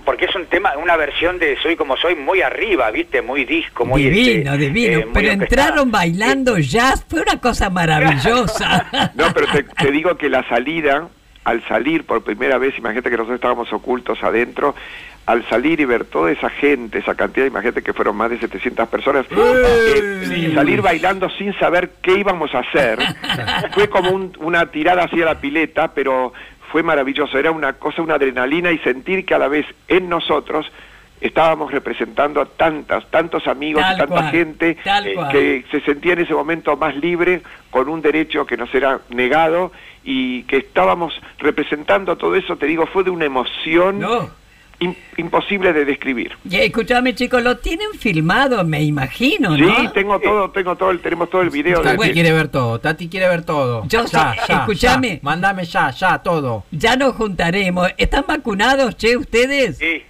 porque 0.02 0.24
es 0.24 0.34
un 0.34 0.46
tema, 0.46 0.72
una 0.78 0.96
versión 0.96 1.38
de 1.38 1.58
Soy 1.60 1.76
como 1.76 1.98
soy 1.98 2.14
muy 2.14 2.40
arriba, 2.40 2.90
viste, 2.90 3.20
muy 3.20 3.44
disco, 3.44 3.84
muy 3.84 4.04
divino, 4.04 4.54
este, 4.54 4.64
divino. 4.64 4.98
eh, 5.00 5.04
muy 5.04 5.12
Pero 5.12 5.32
entraron 5.32 5.90
bailando 5.90 6.56
jazz, 6.56 7.04
fue 7.06 7.20
una 7.20 7.38
cosa 7.38 7.68
maravillosa. 7.68 8.86
No, 9.14 9.32
pero 9.34 9.46
te, 9.52 9.62
te 9.64 9.90
digo 9.90 10.16
que 10.16 10.28
la 10.30 10.48
salida, 10.48 11.08
al 11.44 11.66
salir 11.68 12.04
por 12.04 12.22
primera 12.22 12.56
vez, 12.56 12.76
imagínate 12.78 13.10
que 13.10 13.16
nosotros 13.16 13.36
estábamos 13.36 13.72
ocultos 13.72 14.22
adentro, 14.22 14.74
al 15.28 15.46
salir 15.50 15.78
y 15.78 15.84
ver 15.84 16.06
toda 16.06 16.30
esa 16.32 16.48
gente, 16.48 16.98
esa 17.00 17.14
cantidad, 17.14 17.44
imagínate 17.44 17.82
que 17.82 17.92
fueron 17.92 18.16
más 18.16 18.30
de 18.30 18.38
700 18.38 18.88
personas, 18.88 19.26
eh, 19.30 20.52
salir 20.54 20.80
bailando 20.80 21.28
sin 21.28 21.52
saber 21.58 21.90
qué 22.00 22.14
íbamos 22.18 22.54
a 22.54 22.60
hacer, 22.60 22.98
fue 23.74 23.88
como 23.90 24.10
un- 24.10 24.32
una 24.40 24.70
tirada 24.70 25.04
hacia 25.04 25.26
la 25.26 25.38
pileta, 25.38 25.92
pero 25.92 26.32
fue 26.72 26.82
maravilloso, 26.82 27.38
era 27.38 27.50
una 27.50 27.74
cosa, 27.74 28.00
una 28.00 28.14
adrenalina 28.14 28.72
y 28.72 28.78
sentir 28.78 29.26
que 29.26 29.34
a 29.34 29.38
la 29.38 29.48
vez 29.48 29.66
en 29.88 30.08
nosotros 30.08 30.64
estábamos 31.20 31.72
representando 31.72 32.40
a 32.40 32.46
tantas, 32.46 33.06
tantos 33.10 33.46
amigos 33.48 33.82
Tal 33.82 33.96
y 33.96 33.98
tanta 33.98 34.14
cual, 34.14 34.30
gente 34.30 34.76
eh, 35.04 35.14
que 35.30 35.64
se 35.70 35.80
sentía 35.82 36.14
en 36.14 36.20
ese 36.20 36.32
momento 36.32 36.74
más 36.78 36.96
libre, 36.96 37.42
con 37.70 37.90
un 37.90 38.00
derecho 38.00 38.46
que 38.46 38.56
nos 38.56 38.74
era 38.74 39.00
negado 39.10 39.72
y 40.04 40.44
que 40.44 40.56
estábamos 40.56 41.12
representando 41.38 42.16
todo 42.16 42.34
eso, 42.34 42.56
te 42.56 42.64
digo, 42.66 42.86
fue 42.86 43.04
de 43.04 43.10
una 43.10 43.26
emoción 43.26 43.98
No. 43.98 44.30
Im- 44.80 44.94
imposible 45.16 45.72
de 45.72 45.84
describir. 45.84 46.32
Y 46.48 46.56
escúchame, 46.56 47.14
chicos, 47.14 47.42
lo 47.42 47.58
tienen 47.58 47.88
filmado, 47.98 48.64
me 48.64 48.82
imagino, 48.82 49.54
Sí, 49.56 49.62
¿no? 49.62 49.92
tengo 49.92 50.18
todo, 50.20 50.50
tengo 50.50 50.76
todo, 50.76 50.90
el, 50.90 51.00
tenemos 51.00 51.28
todo 51.30 51.42
el 51.42 51.50
video. 51.50 51.82
de- 51.82 51.96
Tati 51.96 52.10
quiere 52.12 52.32
ver 52.32 52.48
todo, 52.48 52.78
Tati 52.80 53.08
quiere 53.08 53.28
ver 53.28 53.42
todo. 53.44 53.84
Yo 53.88 54.04
ya, 54.06 54.34
ya, 54.46 54.54
escuchame. 54.60 55.14
ya. 55.16 55.18
Mándame 55.22 55.64
ya, 55.64 55.90
ya, 55.90 56.18
todo. 56.18 56.64
Ya 56.70 56.96
nos 56.96 57.14
juntaremos. 57.14 57.88
¿Están 57.96 58.24
vacunados, 58.26 58.96
che, 58.96 59.16
ustedes? 59.16 59.78
Sí. 59.78 60.02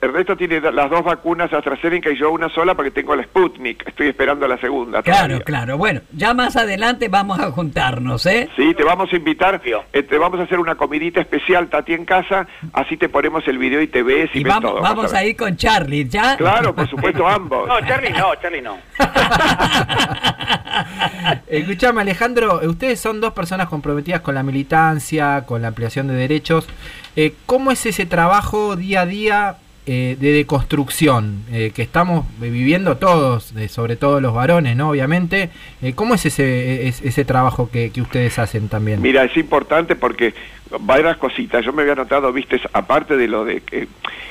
Eh, 0.00 0.06
Ernesto 0.06 0.36
tiene 0.36 0.60
las 0.60 0.90
dos 0.90 1.04
vacunas 1.04 1.52
AstraZeneca 1.52 2.10
y 2.10 2.18
yo 2.18 2.30
una 2.32 2.48
sola 2.48 2.74
porque 2.74 2.90
tengo 2.90 3.14
la 3.14 3.22
Sputnik. 3.24 3.86
Estoy 3.86 4.08
esperando 4.08 4.48
la 4.48 4.58
segunda. 4.58 5.02
Claro, 5.02 5.26
todavía. 5.26 5.44
claro. 5.44 5.78
Bueno, 5.78 6.00
ya 6.12 6.34
más 6.34 6.56
adelante 6.56 7.08
vamos 7.08 7.38
a 7.38 7.50
juntarnos, 7.50 8.24
¿eh? 8.26 8.48
Sí, 8.56 8.74
te 8.74 8.82
vamos 8.82 9.12
a 9.12 9.16
invitar, 9.16 9.60
eh, 9.92 10.02
te 10.02 10.18
vamos 10.18 10.40
a 10.40 10.44
hacer 10.44 10.58
una 10.58 10.74
comidita 10.74 11.20
especial, 11.20 11.68
Tati, 11.68 11.92
en 11.92 12.04
casa, 12.04 12.46
así 12.72 12.96
te 12.96 13.08
ponemos 13.08 13.46
el 13.46 13.58
video 13.58 13.80
y 13.82 13.88
te 13.88 14.02
ves 14.02 14.30
y, 14.34 14.40
Y 14.40 14.44
ves 14.44 14.54
vamos, 14.54 14.72
todo. 14.72 14.82
vamos 14.82 15.14
a 15.14 15.24
ir 15.24 15.36
con 15.36 15.56
Charlie, 15.56 16.08
¿ya? 16.08 16.36
Claro, 16.36 16.74
por 16.74 16.88
supuesto, 16.88 17.26
ambos. 17.28 17.68
No, 17.68 17.80
Charlie 17.86 18.10
no, 18.10 18.34
Charlie 18.40 18.62
no. 18.62 18.78
Escuchame, 21.46 22.00
Alejandro, 22.00 22.60
ustedes 22.64 23.00
son 23.00 23.20
dos 23.20 23.32
personas 23.32 23.68
comprometidas 23.68 24.20
con 24.20 24.34
la 24.34 24.42
militancia, 24.42 25.44
con 25.46 25.62
la 25.62 25.68
ampliación 25.68 26.08
de 26.08 26.14
derechos. 26.14 26.66
Eh, 27.16 27.34
¿Cómo 27.46 27.70
es 27.70 27.84
ese 27.86 28.06
trabajo 28.06 28.76
día 28.76 29.02
a 29.02 29.06
día 29.06 29.56
eh, 29.92 30.16
de 30.20 30.32
deconstrucción 30.32 31.42
eh, 31.50 31.72
que 31.74 31.82
estamos 31.82 32.24
viviendo 32.38 32.96
todos, 32.96 33.52
eh, 33.56 33.66
sobre 33.68 33.96
todo 33.96 34.20
los 34.20 34.32
varones, 34.32 34.76
¿no? 34.76 34.90
Obviamente. 34.90 35.50
Eh, 35.82 35.94
¿Cómo 35.94 36.14
es 36.14 36.24
ese, 36.26 36.86
es- 36.86 37.02
ese 37.02 37.24
trabajo 37.24 37.68
que, 37.72 37.90
que 37.90 38.00
ustedes 38.00 38.38
hacen 38.38 38.68
también? 38.68 39.02
Mira, 39.02 39.24
es 39.24 39.36
importante 39.36 39.96
porque 39.96 40.32
varias 40.82 41.16
cositas. 41.16 41.64
Yo 41.64 41.72
me 41.72 41.82
había 41.82 41.96
notado, 41.96 42.32
viste, 42.32 42.60
aparte 42.72 43.16
de 43.16 43.26
lo 43.26 43.44
de 43.44 43.62
que, 43.62 43.88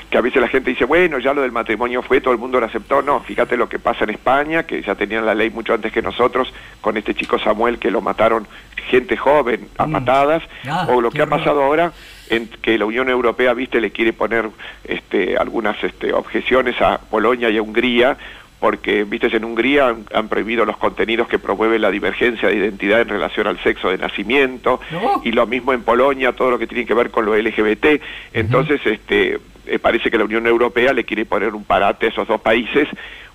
que 0.08 0.16
a 0.16 0.22
veces 0.22 0.40
la 0.40 0.48
gente 0.48 0.70
dice, 0.70 0.86
bueno, 0.86 1.18
ya 1.18 1.34
lo 1.34 1.42
del 1.42 1.52
matrimonio 1.52 2.02
fue, 2.02 2.22
todo 2.22 2.32
el 2.32 2.40
mundo 2.40 2.58
lo 2.58 2.64
aceptó. 2.64 3.02
No, 3.02 3.20
fíjate 3.20 3.58
lo 3.58 3.68
que 3.68 3.78
pasa 3.78 4.04
en 4.04 4.10
España, 4.10 4.62
que 4.62 4.80
ya 4.80 4.94
tenían 4.94 5.26
la 5.26 5.34
ley 5.34 5.50
mucho 5.50 5.74
antes 5.74 5.92
que 5.92 6.00
nosotros, 6.00 6.50
con 6.80 6.96
este 6.96 7.14
chico 7.14 7.38
Samuel 7.38 7.78
que 7.78 7.90
lo 7.90 8.00
mataron 8.00 8.46
gente 8.88 9.16
joven 9.18 9.68
a 9.76 9.86
Mm. 9.86 9.92
patadas, 9.92 10.42
Ah, 10.66 10.86
o 10.90 11.00
lo 11.02 11.10
que 11.10 11.20
ha 11.20 11.26
pasado 11.26 11.62
ahora 11.62 11.92
en 12.30 12.48
que 12.48 12.78
la 12.78 12.86
Unión 12.86 13.08
Europea, 13.08 13.52
viste, 13.54 13.80
le 13.80 13.90
quiere 13.90 14.12
poner 14.12 14.48
este, 14.84 15.36
algunas 15.36 15.82
este, 15.84 16.12
objeciones 16.12 16.80
a 16.80 16.98
Polonia 16.98 17.50
y 17.50 17.58
a 17.58 17.62
Hungría, 17.62 18.16
porque, 18.60 19.04
viste, 19.04 19.34
en 19.34 19.44
Hungría 19.44 19.88
han, 19.88 20.04
han 20.12 20.28
prohibido 20.28 20.64
los 20.64 20.76
contenidos 20.76 21.28
que 21.28 21.38
promueven 21.38 21.80
la 21.80 21.90
divergencia 21.90 22.48
de 22.48 22.56
identidad 22.56 23.00
en 23.00 23.08
relación 23.08 23.46
al 23.46 23.58
sexo 23.62 23.90
de 23.90 23.98
nacimiento, 23.98 24.80
No. 24.90 25.22
y 25.24 25.32
lo 25.32 25.46
mismo 25.46 25.72
en 25.72 25.82
Polonia, 25.82 26.32
todo 26.32 26.50
lo 26.50 26.58
que 26.58 26.66
tiene 26.66 26.86
que 26.86 26.94
ver 26.94 27.10
con 27.10 27.24
lo 27.26 27.36
LGBT. 27.36 28.00
Entonces, 28.32 28.80
este, 28.84 29.38
eh, 29.66 29.78
parece 29.78 30.10
que 30.10 30.18
la 30.18 30.24
Unión 30.24 30.46
Europea 30.46 30.92
le 30.92 31.04
quiere 31.04 31.24
poner 31.24 31.54
un 31.54 31.64
parate 31.64 32.06
a 32.06 32.08
esos 32.10 32.28
dos 32.28 32.40
países, 32.40 32.86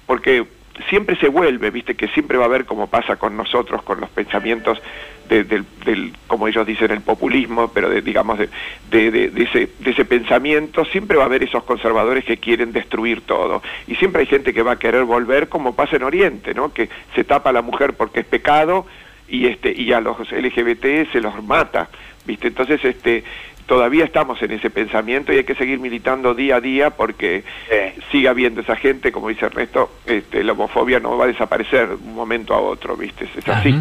porque 0.06 0.46
siempre 0.90 1.16
se 1.18 1.30
vuelve, 1.30 1.72
viste, 1.72 1.96
que 1.96 2.08
siempre 2.10 2.38
va 2.38 2.44
a 2.44 2.48
haber, 2.48 2.66
como 2.66 2.88
pasa 2.88 3.16
con 3.16 3.36
nosotros, 3.36 3.82
con 3.84 4.00
los 4.00 4.10
pensamientos 4.10 4.80
de- 5.30 5.44
del, 5.44 5.66
del, 5.86 6.14
como 6.28 6.48
ellos 6.48 6.66
dicen, 6.66 6.92
el 6.92 7.02
populismo, 7.02 7.70
pero 7.74 7.90
de, 7.90 8.02
digamos, 8.02 8.38
de, 8.40 8.50
de- 8.90 9.12
de- 9.12 9.30
de 9.30 9.44
ese, 9.44 9.70
de 9.80 9.92
ese 9.92 10.06
pensamiento, 10.06 10.86
siempre 10.86 11.18
va 11.18 11.24
a 11.24 11.26
haber 11.28 11.44
esos 11.44 11.64
conservadores 11.64 12.26
que 12.26 12.38
quieren 12.38 12.72
destruir 12.72 13.22
todo. 13.22 13.62
Y 13.88 13.96
siempre 13.96 14.22
hay 14.22 14.28
gente 14.28 14.54
que 14.54 14.62
va 14.64 14.74
a 14.74 14.80
querer 14.80 15.04
volver, 15.04 15.50
como 15.50 15.76
pasa 15.76 15.96
en 15.96 16.04
Oriente, 16.04 16.54
¿no? 16.54 16.74
Que 16.74 16.90
se 17.16 17.24
tapa 17.24 17.50
a 17.50 17.54
la 17.54 17.62
mujer 17.62 17.94
porque 17.94 18.22
es 18.22 18.26
pecado 18.26 18.86
y 19.28 19.48
este 19.48 19.72
y 19.76 19.92
a 19.94 20.00
los 20.02 20.18
LGBT 20.32 21.12
se 21.12 21.20
los 21.22 21.44
mata, 21.44 21.90
¿viste? 22.26 22.48
Entonces, 22.48 22.84
este 22.86 23.24
todavía 23.66 24.06
estamos 24.06 24.40
en 24.44 24.52
ese 24.52 24.70
pensamiento 24.70 25.34
y 25.34 25.38
hay 25.38 25.44
que 25.44 25.56
seguir 25.56 25.80
militando 25.80 26.36
día 26.36 26.58
a 26.58 26.62
día 26.62 26.92
porque 26.92 27.44
Sí. 27.68 28.02
sigue 28.12 28.28
habiendo 28.28 28.62
esa 28.62 28.76
gente, 28.76 29.12
como 29.12 29.30
dice 29.30 29.48
Ernesto, 29.48 29.90
este, 30.06 30.44
la 30.44 30.52
homofobia 30.52 31.00
no 31.00 31.18
va 31.18 31.26
a 31.26 31.28
desaparecer 31.30 31.88
de 31.88 31.96
un 31.96 32.14
momento 32.14 32.54
a 32.54 32.60
otro, 32.60 32.96
¿viste? 32.96 33.28
Es 33.36 33.48
así. 33.50 33.76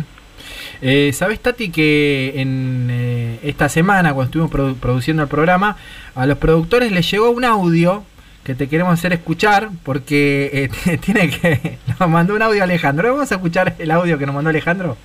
Eh, 0.82 1.12
¿Sabes, 1.14 1.40
Tati, 1.40 1.70
que 1.70 2.32
en 2.36 2.88
eh, 2.90 3.38
esta 3.42 3.68
semana, 3.68 4.12
cuando 4.12 4.24
estuvimos 4.24 4.50
produ- 4.52 4.74
produciendo 4.76 5.22
el 5.22 5.28
programa, 5.28 5.76
a 6.14 6.26
los 6.26 6.38
productores 6.38 6.92
les 6.92 7.10
llegó 7.10 7.30
un 7.30 7.44
audio 7.44 8.02
que 8.44 8.54
te 8.54 8.68
queremos 8.68 8.92
hacer 8.94 9.12
escuchar 9.14 9.70
porque 9.84 10.68
eh, 10.84 10.98
tiene 11.04 11.30
que... 11.30 11.78
Nos 11.98 12.08
mandó 12.10 12.34
un 12.34 12.42
audio 12.42 12.62
Alejandro. 12.62 13.12
¿Vamos 13.14 13.32
a 13.32 13.36
escuchar 13.36 13.74
el 13.78 13.90
audio 13.90 14.18
que 14.18 14.26
nos 14.26 14.34
mandó 14.34 14.50
Alejandro? 14.50 14.96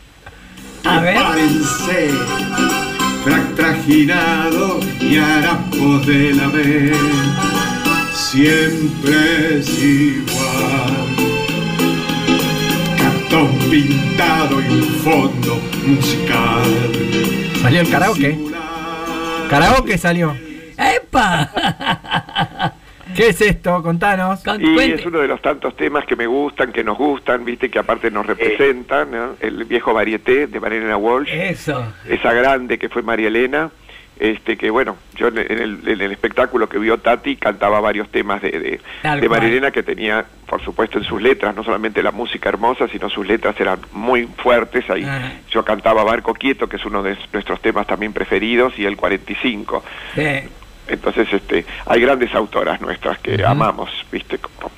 A 0.83 0.99
ver. 1.01 1.15
Prepárense, 1.15 2.09
frac 3.23 3.55
trajinado 3.55 4.79
y 5.01 5.17
harapos 5.17 6.07
de 6.07 6.33
la 6.33 6.47
vez, 6.47 6.97
siempre 8.13 9.59
es 9.59 9.69
igual. 9.81 11.18
Cartón 13.29 13.59
pintado 13.69 14.59
y 14.59 14.65
un 14.69 14.83
fondo 15.03 15.59
musical. 15.85 16.63
¿Salió 17.61 17.81
el 17.81 17.89
karaoke? 17.91 18.37
Karaoke 19.47 19.97
salió. 19.99 20.35
¡Epa! 20.75 22.73
¿Qué 23.15 23.27
es 23.29 23.39
esto? 23.41 23.83
Contanos. 23.83 24.43
Con- 24.43 24.59
Y 24.65 24.73
cuente. 24.73 24.95
es 25.01 25.05
uno 25.05 25.19
de 25.19 25.27
los 25.27 25.39
tantos 25.43 25.75
temas 25.75 26.05
que 26.05 26.15
me 26.15 26.25
gustan, 26.25 26.71
que 26.71 26.83
nos 26.83 26.97
gustan, 26.97 27.45
viste, 27.45 27.69
que 27.69 27.77
aparte 27.77 28.09
nos 28.09 28.25
representan, 28.25 29.11
¿no? 29.11 29.35
El 29.39 29.63
viejo 29.65 29.93
varieté 29.93 30.47
de 30.47 30.59
María 30.59 30.79
Elena 30.79 30.97
Walsh, 30.97 31.29
Eso. 31.31 31.83
esa 32.07 32.33
grande 32.33 32.79
que 32.79 32.89
fue 32.89 33.03
María 33.03 33.27
Elena, 33.27 33.69
este 34.19 34.57
que 34.57 34.69
bueno, 34.69 34.97
yo 35.15 35.29
en 35.29 35.37
el, 35.37 35.79
en 35.87 36.01
el 36.01 36.11
espectáculo 36.11 36.67
que 36.67 36.77
vio 36.77 36.97
Tati 36.97 37.37
cantaba 37.37 37.79
varios 37.79 38.09
temas 38.09 38.41
de, 38.41 38.51
de. 38.51 38.79
Elena 39.03 39.71
que 39.71 39.81
tenía, 39.83 40.25
por 40.45 40.61
supuesto, 40.61 40.97
en 40.97 41.05
sus 41.05 41.21
letras, 41.21 41.55
no 41.55 41.63
solamente 41.63 42.03
la 42.03 42.11
música 42.11 42.49
hermosa, 42.49 42.87
sino 42.89 43.09
sus 43.09 43.25
letras 43.25 43.59
eran 43.59 43.79
muy 43.93 44.25
fuertes. 44.25 44.89
Ahí 44.89 45.03
Ajá. 45.03 45.31
yo 45.49 45.63
cantaba 45.63 46.03
Barco 46.03 46.33
Quieto, 46.33 46.67
que 46.67 46.75
es 46.75 46.85
uno 46.85 47.01
de 47.01 47.17
nuestros 47.33 47.61
temas 47.61 47.87
también 47.87 48.11
preferidos, 48.13 48.77
y 48.77 48.85
el 48.85 48.97
45. 48.97 49.83
Sí. 50.15 50.21
Entonces, 50.89 51.31
este, 51.31 51.65
hay 51.85 52.01
grandes 52.01 52.33
autoras 52.35 52.81
nuestras 52.81 53.17
que 53.19 53.43
amamos, 53.45 53.89
viste, 54.11 54.37
como 54.39 54.71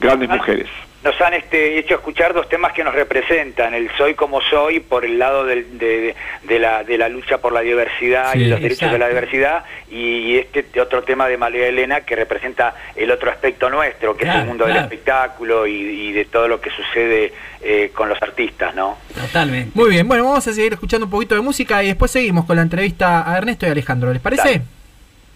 grandes 0.00 0.30
Ah. 0.30 0.36
mujeres. 0.36 0.68
Nos 1.02 1.18
han 1.22 1.32
este, 1.32 1.78
hecho 1.78 1.94
escuchar 1.94 2.34
dos 2.34 2.46
temas 2.50 2.72
que 2.74 2.84
nos 2.84 2.94
representan, 2.94 3.72
el 3.72 3.90
soy 3.96 4.12
como 4.14 4.42
soy 4.42 4.80
por 4.80 5.06
el 5.06 5.18
lado 5.18 5.46
del- 5.46 5.78
de, 5.78 6.14
de 6.42 6.58
la, 6.58 6.84
de 6.84 6.98
la 6.98 7.08
lucha 7.08 7.38
por 7.38 7.52
la 7.54 7.62
diversidad 7.62 8.32
Sí, 8.34 8.40
y 8.40 8.44
los 8.44 8.60
derechos 8.60 8.92
de 8.92 8.98
la 8.98 9.08
diversidad 9.08 9.64
y 9.90 10.36
este 10.36 10.78
otro 10.78 11.02
tema 11.02 11.26
de 11.26 11.38
María 11.38 11.66
Elena 11.68 12.02
que 12.02 12.16
representa 12.16 12.74
el 12.96 13.10
otro 13.10 13.30
aspecto 13.30 13.70
nuestro, 13.70 14.14
que 14.14 14.24
es 14.26 14.34
el 14.34 14.44
mundo 14.44 14.66
del 14.66 14.76
espectáculo 14.82 15.66
y, 15.66 15.72
y 15.72 16.12
de 16.12 16.26
todo 16.26 16.48
lo 16.48 16.60
que 16.60 16.68
sucede 16.70 17.32
eh, 17.62 17.90
con 17.94 18.10
los 18.10 18.20
artistas, 18.20 18.74
¿no? 18.74 18.98
Totalmente. 19.14 19.70
Muy 19.74 19.88
bien, 19.88 20.06
bueno, 20.06 20.24
vamos 20.24 20.46
a 20.46 20.52
seguir 20.52 20.74
escuchando 20.74 21.06
un 21.06 21.10
poquito 21.10 21.34
de 21.34 21.40
música 21.40 21.82
y 21.82 21.86
después 21.86 22.10
seguimos 22.10 22.44
con 22.44 22.56
la 22.56 22.62
entrevista 22.62 23.30
a 23.30 23.38
Ernesto 23.38 23.66
y 23.66 23.70
Alejandro. 23.70 24.12
¿Les 24.12 24.20
parece? 24.20 24.60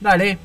Dale. 0.01 0.37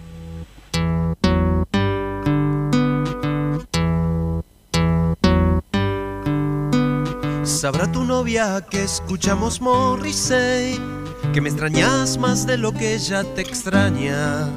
Sabrá 7.60 7.92
tu 7.92 8.06
novia 8.06 8.66
que 8.70 8.82
escuchamos 8.82 9.60
Morrissey, 9.60 10.80
que 11.34 11.42
me 11.42 11.50
extrañas 11.50 12.18
más 12.18 12.48
de 12.48 12.58
lo 12.58 12.72
que 12.72 12.96
ella 12.96 13.26
te 13.36 13.42
extraña. 13.42 14.48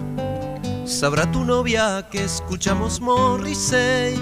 Sabrá 0.86 1.28
tu 1.32 1.44
novia 1.44 2.06
que 2.12 2.22
escuchamos 2.22 3.00
Morrissey, 3.00 4.14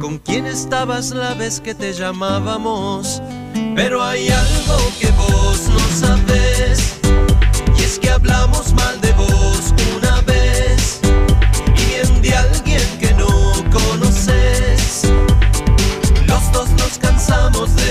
con 0.00 0.18
quien 0.18 0.46
estabas 0.46 1.10
la 1.10 1.34
vez 1.34 1.58
que 1.58 1.74
te 1.74 1.92
llamábamos. 1.92 3.20
Pero 3.74 4.00
hay 4.00 4.28
algo 4.28 4.78
que 5.00 5.10
vos 5.10 5.68
no 5.68 5.80
sabes, 5.98 7.00
y 7.76 7.82
es 7.82 7.98
que 7.98 8.10
hablamos 8.10 8.72
mal 8.74 9.00
de 9.00 9.03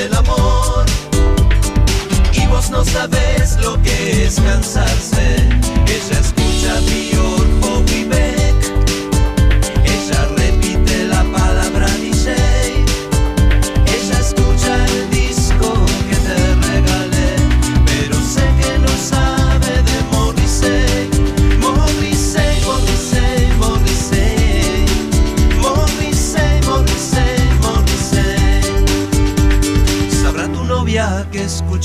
del 0.04 0.16
amor 0.16 0.86
y 2.34 2.46
vos 2.48 2.70
no 2.70 2.84
sabes 2.84 3.58
lo 3.62 3.82
que 3.82 4.26
es 4.26 4.36
cansarse. 4.36 5.36
Ella 5.88 6.20
escucha 6.20 6.80
Björk 6.82 7.03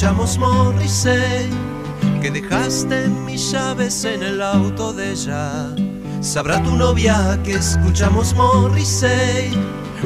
escuchamos 0.08 0.38
Morrissey, 0.38 1.50
que 2.22 2.30
dejaste 2.30 3.08
mis 3.08 3.52
llaves 3.52 4.04
en 4.04 4.22
el 4.22 4.40
auto 4.40 4.94
de 4.94 5.12
ella. 5.12 5.68
Sabrá 6.22 6.62
tu 6.62 6.76
novia 6.76 7.38
que 7.44 7.52
escuchamos 7.52 8.34
Morrissey, 8.34 9.50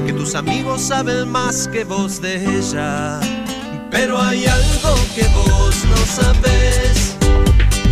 que 0.05 0.13
tus 0.13 0.35
amigos 0.35 0.83
saben 0.83 1.31
más 1.31 1.69
que 1.69 1.85
vos 1.85 2.21
de 2.21 2.35
ella. 2.59 3.21
Pero 3.93 4.21
hay 4.21 4.45
algo 4.47 4.97
que 5.15 5.23
vos 5.29 5.77
no 5.89 5.97
sabes, 6.05 7.17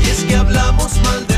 y 0.05 0.11
es 0.11 0.25
que 0.25 0.35
hablamos 0.35 1.01
mal 1.05 1.30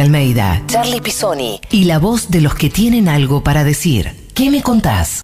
Almeida, 0.00 0.62
Charlie 0.66 1.00
Pisoni 1.00 1.60
y 1.70 1.84
la 1.84 1.98
voz 1.98 2.30
de 2.30 2.40
los 2.40 2.54
que 2.54 2.70
tienen 2.70 3.08
algo 3.08 3.42
para 3.42 3.64
decir. 3.64 4.28
¿Qué 4.34 4.50
me 4.50 4.62
contás? 4.62 5.22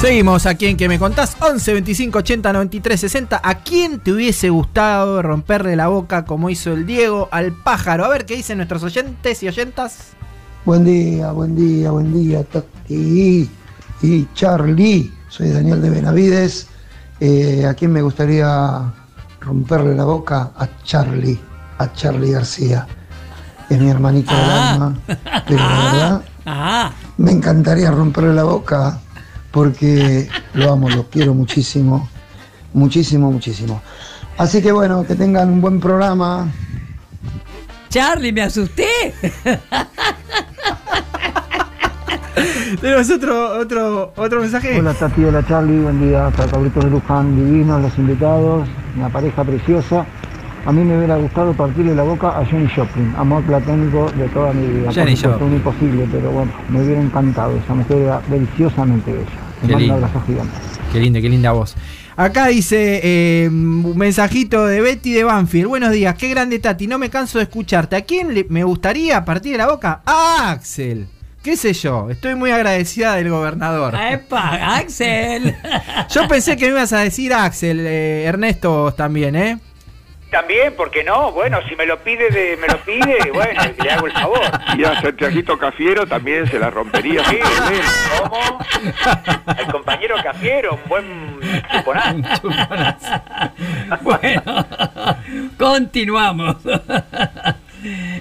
Seguimos 0.00 0.46
aquí 0.46 0.66
en 0.66 0.78
que 0.78 0.88
me 0.88 0.98
contás 0.98 1.36
11 1.40 1.74
25 1.74 2.18
80 2.20 2.52
93 2.54 3.00
60. 3.00 3.40
¿A 3.44 3.54
quién 3.62 4.00
te 4.00 4.12
hubiese 4.12 4.48
gustado 4.48 5.20
romperle 5.20 5.76
la 5.76 5.88
boca 5.88 6.24
como 6.24 6.48
hizo 6.48 6.72
el 6.72 6.86
Diego 6.86 7.28
al 7.30 7.52
pájaro? 7.52 8.06
A 8.06 8.08
ver 8.08 8.24
qué 8.24 8.34
dicen 8.34 8.56
nuestros 8.56 8.82
oyentes 8.82 9.42
y 9.42 9.48
oyentas. 9.48 10.12
Buen 10.64 10.84
día, 10.84 11.32
buen 11.32 11.54
día, 11.54 11.90
buen 11.90 12.14
día, 12.14 12.42
Tati 12.44 13.48
y 14.02 14.28
Charlie. 14.34 15.12
Soy 15.28 15.50
Daniel 15.50 15.82
de 15.82 15.90
Benavides. 15.90 16.66
Eh, 17.20 17.66
¿A 17.68 17.74
quién 17.74 17.92
me 17.92 18.00
gustaría 18.00 18.90
romperle 19.40 19.94
la 19.94 20.04
boca? 20.04 20.52
A 20.56 20.68
Charlie, 20.84 21.38
a 21.78 21.92
Charlie 21.92 22.32
García. 22.32 22.86
Es 23.68 23.78
mi 23.78 23.88
hermanito 23.88 24.34
del 24.34 24.50
Ah. 24.50 24.72
alma. 24.72 24.94
Pero 25.46 25.58
la 25.58 25.68
verdad, 25.92 26.22
Ah, 26.46 26.90
me 27.18 27.32
encantaría 27.32 27.90
romperle 27.90 28.34
la 28.34 28.44
boca 28.44 28.98
porque 29.50 30.28
lo 30.54 30.72
amo, 30.72 30.88
lo 30.88 31.08
quiero 31.10 31.34
muchísimo. 31.34 32.08
Muchísimo, 32.72 33.30
muchísimo. 33.30 33.82
Así 34.38 34.62
que 34.62 34.72
bueno, 34.72 35.04
que 35.04 35.14
tengan 35.14 35.50
un 35.50 35.60
buen 35.60 35.80
programa. 35.80 36.48
Charlie, 37.90 38.32
me 38.32 38.42
asusté. 38.42 38.86
Tenemos 42.80 43.10
otro, 43.10 43.58
otro, 43.58 44.12
otro 44.16 44.40
mensaje. 44.40 44.78
Hola 44.78 44.94
Tati, 44.94 45.24
hola 45.24 45.44
Charlie, 45.46 45.80
buen 45.80 46.00
día, 46.08 46.28
hasta 46.28 46.46
Cabritos 46.46 46.84
de 46.84 46.90
Luján, 46.90 47.36
divinos 47.36 47.82
los 47.82 47.98
invitados, 47.98 48.66
una 48.96 49.08
pareja 49.08 49.44
preciosa. 49.44 50.06
A 50.66 50.72
mí 50.72 50.82
me 50.84 50.96
hubiera 50.98 51.16
gustado 51.16 51.54
partirle 51.54 51.94
la 51.94 52.02
boca 52.02 52.38
a 52.38 52.44
Jenny 52.44 52.68
Joplin, 52.68 53.14
amor 53.16 53.42
platónico 53.44 54.10
de 54.12 54.28
toda 54.28 54.52
mi 54.52 54.66
vida. 54.66 54.92
Supuesto, 54.92 55.30
Joplin. 55.32 55.52
imposible, 55.54 56.08
pero 56.12 56.30
bueno, 56.32 56.52
me 56.68 56.82
hubiera 56.82 57.00
encantado, 57.00 57.56
esa 57.56 57.74
mujer 57.74 57.96
era 57.98 58.20
deliciosamente 58.28 59.10
bella. 59.10 59.24
Qué 59.62 59.66
Te 59.66 59.72
mando 59.72 59.78
lindo. 59.78 59.94
un 59.96 60.04
abrazo 60.04 60.22
gigante. 60.26 60.52
Qué 60.92 61.00
linda, 61.00 61.20
qué 61.20 61.28
linda 61.30 61.52
voz. 61.52 61.76
Acá 62.16 62.48
dice 62.48 63.00
eh, 63.02 63.48
un 63.48 63.96
mensajito 63.96 64.66
de 64.66 64.82
Betty 64.82 65.12
de 65.14 65.24
Banfield. 65.24 65.68
Buenos 65.68 65.92
días, 65.92 66.14
qué 66.16 66.28
grande 66.28 66.58
Tati, 66.58 66.86
no 66.86 66.98
me 66.98 67.08
canso 67.08 67.38
de 67.38 67.44
escucharte. 67.44 67.96
¿A 67.96 68.02
quién 68.02 68.34
le- 68.34 68.46
me 68.50 68.62
gustaría 68.64 69.24
partir 69.24 69.52
de 69.52 69.58
la 69.58 69.68
boca? 69.70 70.02
A 70.04 70.50
Axel. 70.50 71.06
¿Qué 71.42 71.56
sé 71.56 71.72
yo? 71.72 72.10
Estoy 72.10 72.34
muy 72.34 72.50
agradecida 72.50 73.14
del 73.14 73.30
gobernador. 73.30 73.94
¡Epa, 73.94 74.76
Axel! 74.76 75.56
Yo 76.10 76.28
pensé 76.28 76.54
que 76.58 76.66
me 76.66 76.72
ibas 76.72 76.92
a 76.92 76.98
decir 76.98 77.32
Axel, 77.32 77.86
eh, 77.86 78.24
Ernesto 78.24 78.92
también, 78.92 79.34
¿eh? 79.34 79.58
También, 80.30 80.74
porque 80.76 81.02
no? 81.02 81.32
Bueno, 81.32 81.58
si 81.66 81.74
me 81.76 81.86
lo 81.86 81.98
pide, 81.98 82.28
de, 82.28 82.58
me 82.58 82.68
lo 82.68 82.76
pide, 82.82 83.30
bueno, 83.32 83.60
le 83.82 83.90
hago 83.90 84.06
el 84.06 84.12
favor. 84.12 84.40
Y 84.76 84.84
a 84.84 85.00
Santiaguito 85.00 85.58
Cafiero 85.58 86.06
también 86.06 86.46
se 86.46 86.58
la 86.58 86.70
rompería 86.70 87.24
Sí. 87.24 87.38
¿Cómo? 88.18 88.58
El 89.58 89.66
compañero 89.72 90.16
Cafiero, 90.22 90.74
un 90.74 90.88
buen 90.88 91.40
chuponazo. 91.72 92.48
bueno, 94.02 94.66
continuamos. 95.58 96.56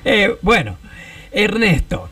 Eh, 0.06 0.38
bueno, 0.42 0.78
Ernesto, 1.34 2.10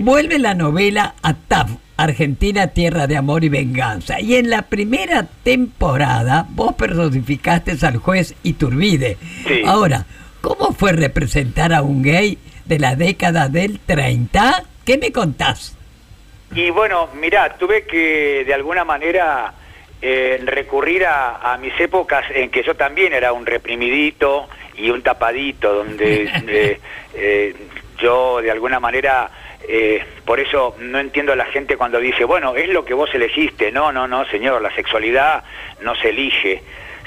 vuelve 0.00 0.38
la 0.38 0.54
novela 0.54 1.14
a 1.22 1.34
TAF, 1.34 1.70
Argentina, 1.96 2.68
Tierra 2.68 3.06
de 3.06 3.16
Amor 3.16 3.44
y 3.44 3.48
Venganza. 3.48 4.20
Y 4.20 4.36
en 4.36 4.50
la 4.50 4.62
primera 4.62 5.26
temporada 5.42 6.46
vos 6.50 6.74
personificaste 6.74 7.74
al 7.86 7.98
juez 7.98 8.34
Iturbide. 8.42 9.16
Sí. 9.46 9.62
Ahora, 9.66 10.06
¿cómo 10.40 10.72
fue 10.72 10.92
representar 10.92 11.72
a 11.72 11.82
un 11.82 12.02
gay 12.02 12.38
de 12.64 12.78
la 12.78 12.96
década 12.96 13.48
del 13.48 13.78
30? 13.80 14.64
¿Qué 14.84 14.98
me 14.98 15.12
contás? 15.12 15.76
Y 16.54 16.70
bueno, 16.70 17.08
mirá, 17.20 17.56
tuve 17.56 17.84
que 17.84 18.44
de 18.44 18.54
alguna 18.54 18.84
manera 18.84 19.54
eh, 20.00 20.40
recurrir 20.44 21.06
a, 21.06 21.52
a 21.52 21.58
mis 21.58 21.78
épocas 21.80 22.24
en 22.34 22.50
que 22.50 22.62
yo 22.62 22.74
también 22.74 23.12
era 23.12 23.32
un 23.32 23.46
reprimidito 23.46 24.48
y 24.76 24.90
un 24.90 25.02
tapadito, 25.02 25.74
donde 25.74 26.24
eh, 26.48 26.80
eh, 27.14 27.54
yo 27.98 28.40
de 28.40 28.50
alguna 28.50 28.80
manera, 28.80 29.30
eh, 29.68 30.04
por 30.24 30.40
eso 30.40 30.76
no 30.78 30.98
entiendo 30.98 31.32
a 31.32 31.36
la 31.36 31.46
gente 31.46 31.76
cuando 31.76 31.98
dice, 31.98 32.24
bueno, 32.24 32.54
es 32.56 32.68
lo 32.68 32.84
que 32.84 32.94
vos 32.94 33.14
elegiste. 33.14 33.72
No, 33.72 33.92
no, 33.92 34.06
no, 34.06 34.26
señor, 34.26 34.60
la 34.62 34.74
sexualidad 34.74 35.44
no 35.80 35.94
se 35.94 36.10
elige. 36.10 36.62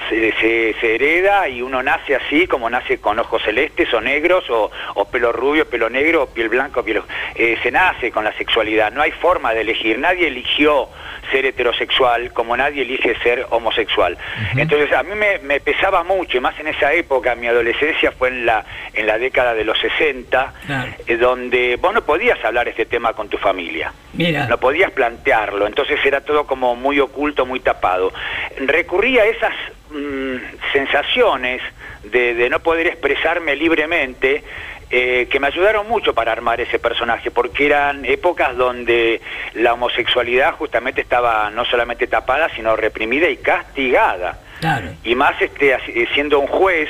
Se, 0.09 0.31
se- 0.39 0.75
se 0.79 0.95
hereda 0.95 1.49
y 1.49 1.61
uno 1.61 1.81
nace 1.83 2.15
así 2.15 2.47
como 2.47 2.69
nace 2.69 2.99
con 2.99 3.19
ojos 3.19 3.41
celestes 3.43 3.93
o 3.93 3.99
negros 3.99 4.49
o, 4.49 4.71
o 4.93 5.05
pelo 5.05 5.31
rubio, 5.33 5.67
pelo 5.69 5.89
negro 5.89 6.23
o 6.23 6.27
piel 6.27 6.49
blanca 6.49 6.79
o 6.79 6.83
piel... 6.83 7.01
eh, 7.35 7.57
se 7.63 7.71
nace 7.71 8.11
con 8.11 8.23
la 8.23 8.31
sexualidad, 8.37 8.91
no 8.91 9.01
hay 9.01 9.11
forma 9.11 9.53
de 9.53 9.61
elegir, 9.61 9.97
nadie 9.99 10.27
eligió 10.27 10.87
ser 11.31 11.45
heterosexual 11.45 12.31
como 12.31 12.55
nadie 12.55 12.83
elige 12.83 13.17
ser 13.19 13.47
homosexual. 13.49 14.17
Entonces 14.55 14.93
a 14.93 15.03
mí 15.03 15.13
me, 15.13 15.39
me 15.39 15.59
pesaba 15.59 16.03
mucho, 16.03 16.37
y 16.37 16.39
más 16.39 16.57
en 16.59 16.67
esa 16.67 16.93
época, 16.93 17.35
mi 17.35 17.47
adolescencia 17.47 18.13
fue 18.13 18.29
en 18.29 18.45
la, 18.45 18.63
en 18.93 19.05
la 19.07 19.17
década 19.17 19.53
de 19.53 19.65
los 19.65 19.77
60, 19.79 20.53
Claro. 20.65 20.91
eh, 21.05 21.17
donde 21.17 21.75
vos 21.81 21.93
no 21.93 22.01
podías 22.05 22.41
hablar 22.45 22.69
este 22.69 22.85
tema 22.85 23.11
con 23.13 23.27
tu 23.27 23.37
familia. 23.37 23.91
Mira. 24.13 24.47
No 24.47 24.57
podías 24.57 24.91
plantearlo, 24.91 25.67
entonces 25.67 25.99
era 26.05 26.21
todo 26.21 26.47
como 26.47 26.75
muy 26.77 26.97
oculto, 27.01 27.45
muy 27.45 27.59
tapado. 27.59 28.13
Recurrí 28.57 29.19
a 29.19 29.25
esas 29.25 29.53
mm, 29.89 30.35
sensaciones 30.73 31.61
de, 32.03 32.33
de 32.33 32.49
no 32.49 32.59
poder 32.59 32.87
expresarme 32.87 33.55
libremente, 33.55 34.43
eh, 34.89 35.27
que 35.29 35.39
me 35.41 35.47
ayudaron 35.47 35.87
mucho 35.87 36.13
para 36.13 36.31
armar 36.31 36.61
ese 36.61 36.79
personaje, 36.79 37.29
porque 37.29 37.65
eran 37.65 38.05
épocas 38.05 38.55
donde 38.55 39.19
la 39.55 39.73
homosexualidad 39.73 40.53
justamente 40.53 41.01
estaba 41.01 41.49
no 41.49 41.65
solamente 41.65 42.07
tapada, 42.07 42.47
sino 42.55 42.75
reprimida 42.77 43.29
y 43.29 43.35
castigada 43.37 44.39
Claro. 44.61 44.87
y 45.03 45.13
más 45.13 45.39
este 45.41 45.77
siendo 46.13 46.39
un 46.39 46.47
juez 46.47 46.87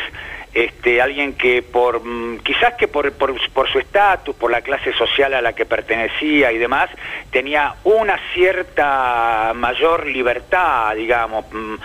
este 0.65 0.99
alguien 1.01 1.33
que 1.33 1.61
por 1.61 2.03
mm, 2.03 2.39
quizás 2.39 2.73
que 2.73 2.87
por, 2.87 3.11
por, 3.13 3.35
su 3.71 3.77
estatus 3.79 4.35
por 4.35 4.49
la 4.49 4.61
clase 4.61 4.91
social 4.93 5.33
a 5.35 5.41
la 5.41 5.53
que 5.53 5.65
pertenecía 5.65 6.51
y 6.51 6.57
demás 6.57 6.89
tenía 7.31 7.75
una 7.83 8.17
cierta 8.33 9.51
mayor 9.55 10.07
libertad 10.07 10.95
digamos 10.95 11.45
mm, 11.51 11.75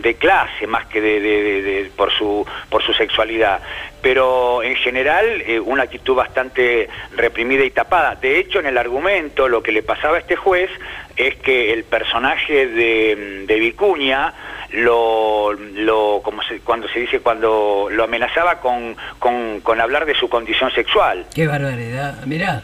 de 0.00 0.14
clase 0.14 0.66
más 0.66 0.86
que 0.86 1.00
de- 1.02 1.20
de- 1.20 1.90
por 1.94 2.10
su 2.12 2.46
por 2.70 2.82
su 2.82 2.94
sexualidad 2.94 3.60
pero 4.02 4.62
en 4.62 4.74
general 4.76 5.42
eh, 5.46 5.60
una 5.60 5.84
actitud 5.84 6.14
bastante 6.14 6.88
reprimida 7.16 7.64
y 7.64 7.70
tapada 7.70 8.16
de 8.16 8.38
hecho 8.38 8.58
en 8.58 8.66
el 8.66 8.76
argumento 8.76 9.48
lo 9.48 9.62
que 9.62 9.72
le 9.72 9.82
pasaba 9.82 10.16
a 10.16 10.20
este 10.20 10.36
juez 10.36 10.70
es 11.16 11.36
que 11.36 11.72
el 11.72 11.84
personaje 11.84 12.66
de, 12.66 13.44
de 13.46 13.54
Vicuña 13.60 14.34
lo, 14.72 15.52
lo 15.52 16.20
como 16.24 16.42
se- 16.42 16.60
cuando 16.60 16.88
se 16.88 17.00
dice 17.00 17.20
cuando 17.20 17.88
lo 17.90 18.04
amenazaba 18.04 18.60
con, 18.60 18.96
con, 19.18 19.60
con 19.60 19.80
hablar 19.80 20.06
de 20.06 20.14
su 20.14 20.28
condición 20.28 20.70
sexual 20.72 21.26
Qué 21.34 21.46
barbaridad. 21.46 22.24
Mirá. 22.26 22.62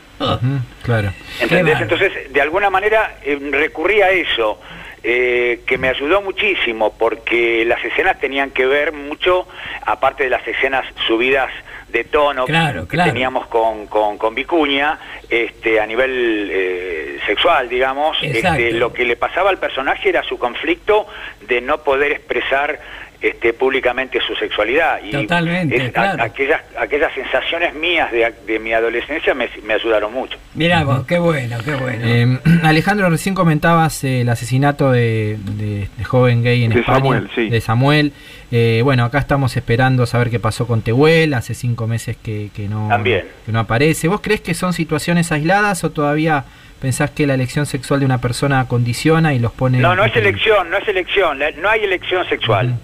Claro. 0.82 1.12
¿entendés? 1.40 1.80
entonces 1.80 2.32
de 2.32 2.40
alguna 2.40 2.70
manera 2.70 3.18
eh, 3.22 3.38
recurrí 3.52 4.00
a 4.00 4.10
eso 4.10 4.58
eh, 5.02 5.60
que 5.66 5.78
me 5.78 5.88
ayudó 5.88 6.22
muchísimo 6.22 6.92
porque 6.98 7.64
las 7.64 7.84
escenas 7.84 8.18
tenían 8.18 8.50
que 8.50 8.66
ver 8.66 8.92
mucho 8.92 9.46
aparte 9.86 10.24
de 10.24 10.30
las 10.30 10.46
escenas 10.46 10.84
subidas 11.06 11.50
de 11.88 12.04
tono 12.04 12.44
Claro, 12.44 12.82
que 12.82 12.96
claro. 12.96 13.12
teníamos 13.12 13.46
con, 13.46 13.86
con, 13.86 14.18
con 14.18 14.34
Vicuña 14.34 14.98
este, 15.30 15.80
a 15.80 15.86
nivel 15.86 16.50
eh, 16.52 17.18
sexual, 17.26 17.68
digamos, 17.68 18.16
este, 18.22 18.72
lo 18.72 18.92
que 18.92 19.04
le 19.04 19.16
pasaba 19.16 19.50
al 19.50 19.58
personaje 19.58 20.08
era 20.08 20.22
su 20.22 20.38
conflicto 20.38 21.06
de 21.46 21.60
no 21.60 21.78
poder 21.78 22.12
expresar 22.12 22.78
este, 23.20 23.52
públicamente 23.52 24.20
su 24.26 24.34
sexualidad. 24.36 25.00
Y 25.02 25.10
Totalmente, 25.10 25.76
es- 25.76 25.88
a- 25.88 25.92
claro. 25.92 26.22
aquellas, 26.22 26.60
aquellas 26.78 27.12
sensaciones 27.14 27.74
mías 27.74 28.12
de, 28.12 28.32
de 28.46 28.58
mi 28.60 28.72
adolescencia 28.72 29.34
me, 29.34 29.48
me 29.64 29.74
ayudaron 29.74 30.12
mucho. 30.12 30.38
Mirá 30.54 30.84
vos, 30.84 31.04
qué 31.06 31.18
bueno, 31.18 31.56
qué 31.64 31.74
bueno. 31.74 32.00
Eh, 32.04 32.38
Alejandro, 32.62 33.10
recién 33.10 33.34
comentabas 33.34 34.04
eh, 34.04 34.20
el 34.20 34.28
asesinato 34.28 34.92
de, 34.92 35.36
de- 35.56 35.88
de 35.96 36.04
joven 36.04 36.42
gay 36.44 36.64
en 36.64 36.70
De 36.72 36.80
España. 36.80 36.98
Samuel, 36.98 37.30
sí. 37.34 37.48
De 37.48 37.60
Samuel. 37.60 38.12
Eh, 38.50 38.80
bueno, 38.84 39.04
acá 39.04 39.18
estamos 39.18 39.56
esperando 39.56 40.06
saber 40.06 40.30
qué 40.30 40.38
pasó 40.40 40.66
con 40.66 40.82
Tehuel. 40.82 41.34
Hace 41.34 41.54
cinco 41.54 41.86
meses 41.86 42.16
que, 42.16 42.50
que 42.54 42.68
no, 42.68 42.88
También. 42.88 43.24
que 43.44 43.52
no 43.52 43.58
aparece. 43.58 44.08
¿Vos 44.08 44.20
crees 44.22 44.40
que 44.40 44.54
son 44.54 44.72
situaciones 44.72 45.32
aisladas 45.32 45.82
o 45.84 45.90
todavía 45.90 46.44
pensás 46.80 47.10
que 47.10 47.26
la 47.26 47.34
elección 47.34 47.66
sexual 47.66 47.98
de 48.00 48.06
una 48.06 48.20
persona 48.20 48.64
condiciona 48.68 49.34
y 49.34 49.40
los 49.40 49.50
pone... 49.52 49.78
No, 49.78 49.96
no 49.96 50.04
es 50.04 50.14
elección, 50.14 50.70
no 50.70 50.78
es 50.78 50.86
elección, 50.86 51.38
no 51.60 51.68
hay 51.68 51.82
elección 51.82 52.24
sexual. 52.28 52.78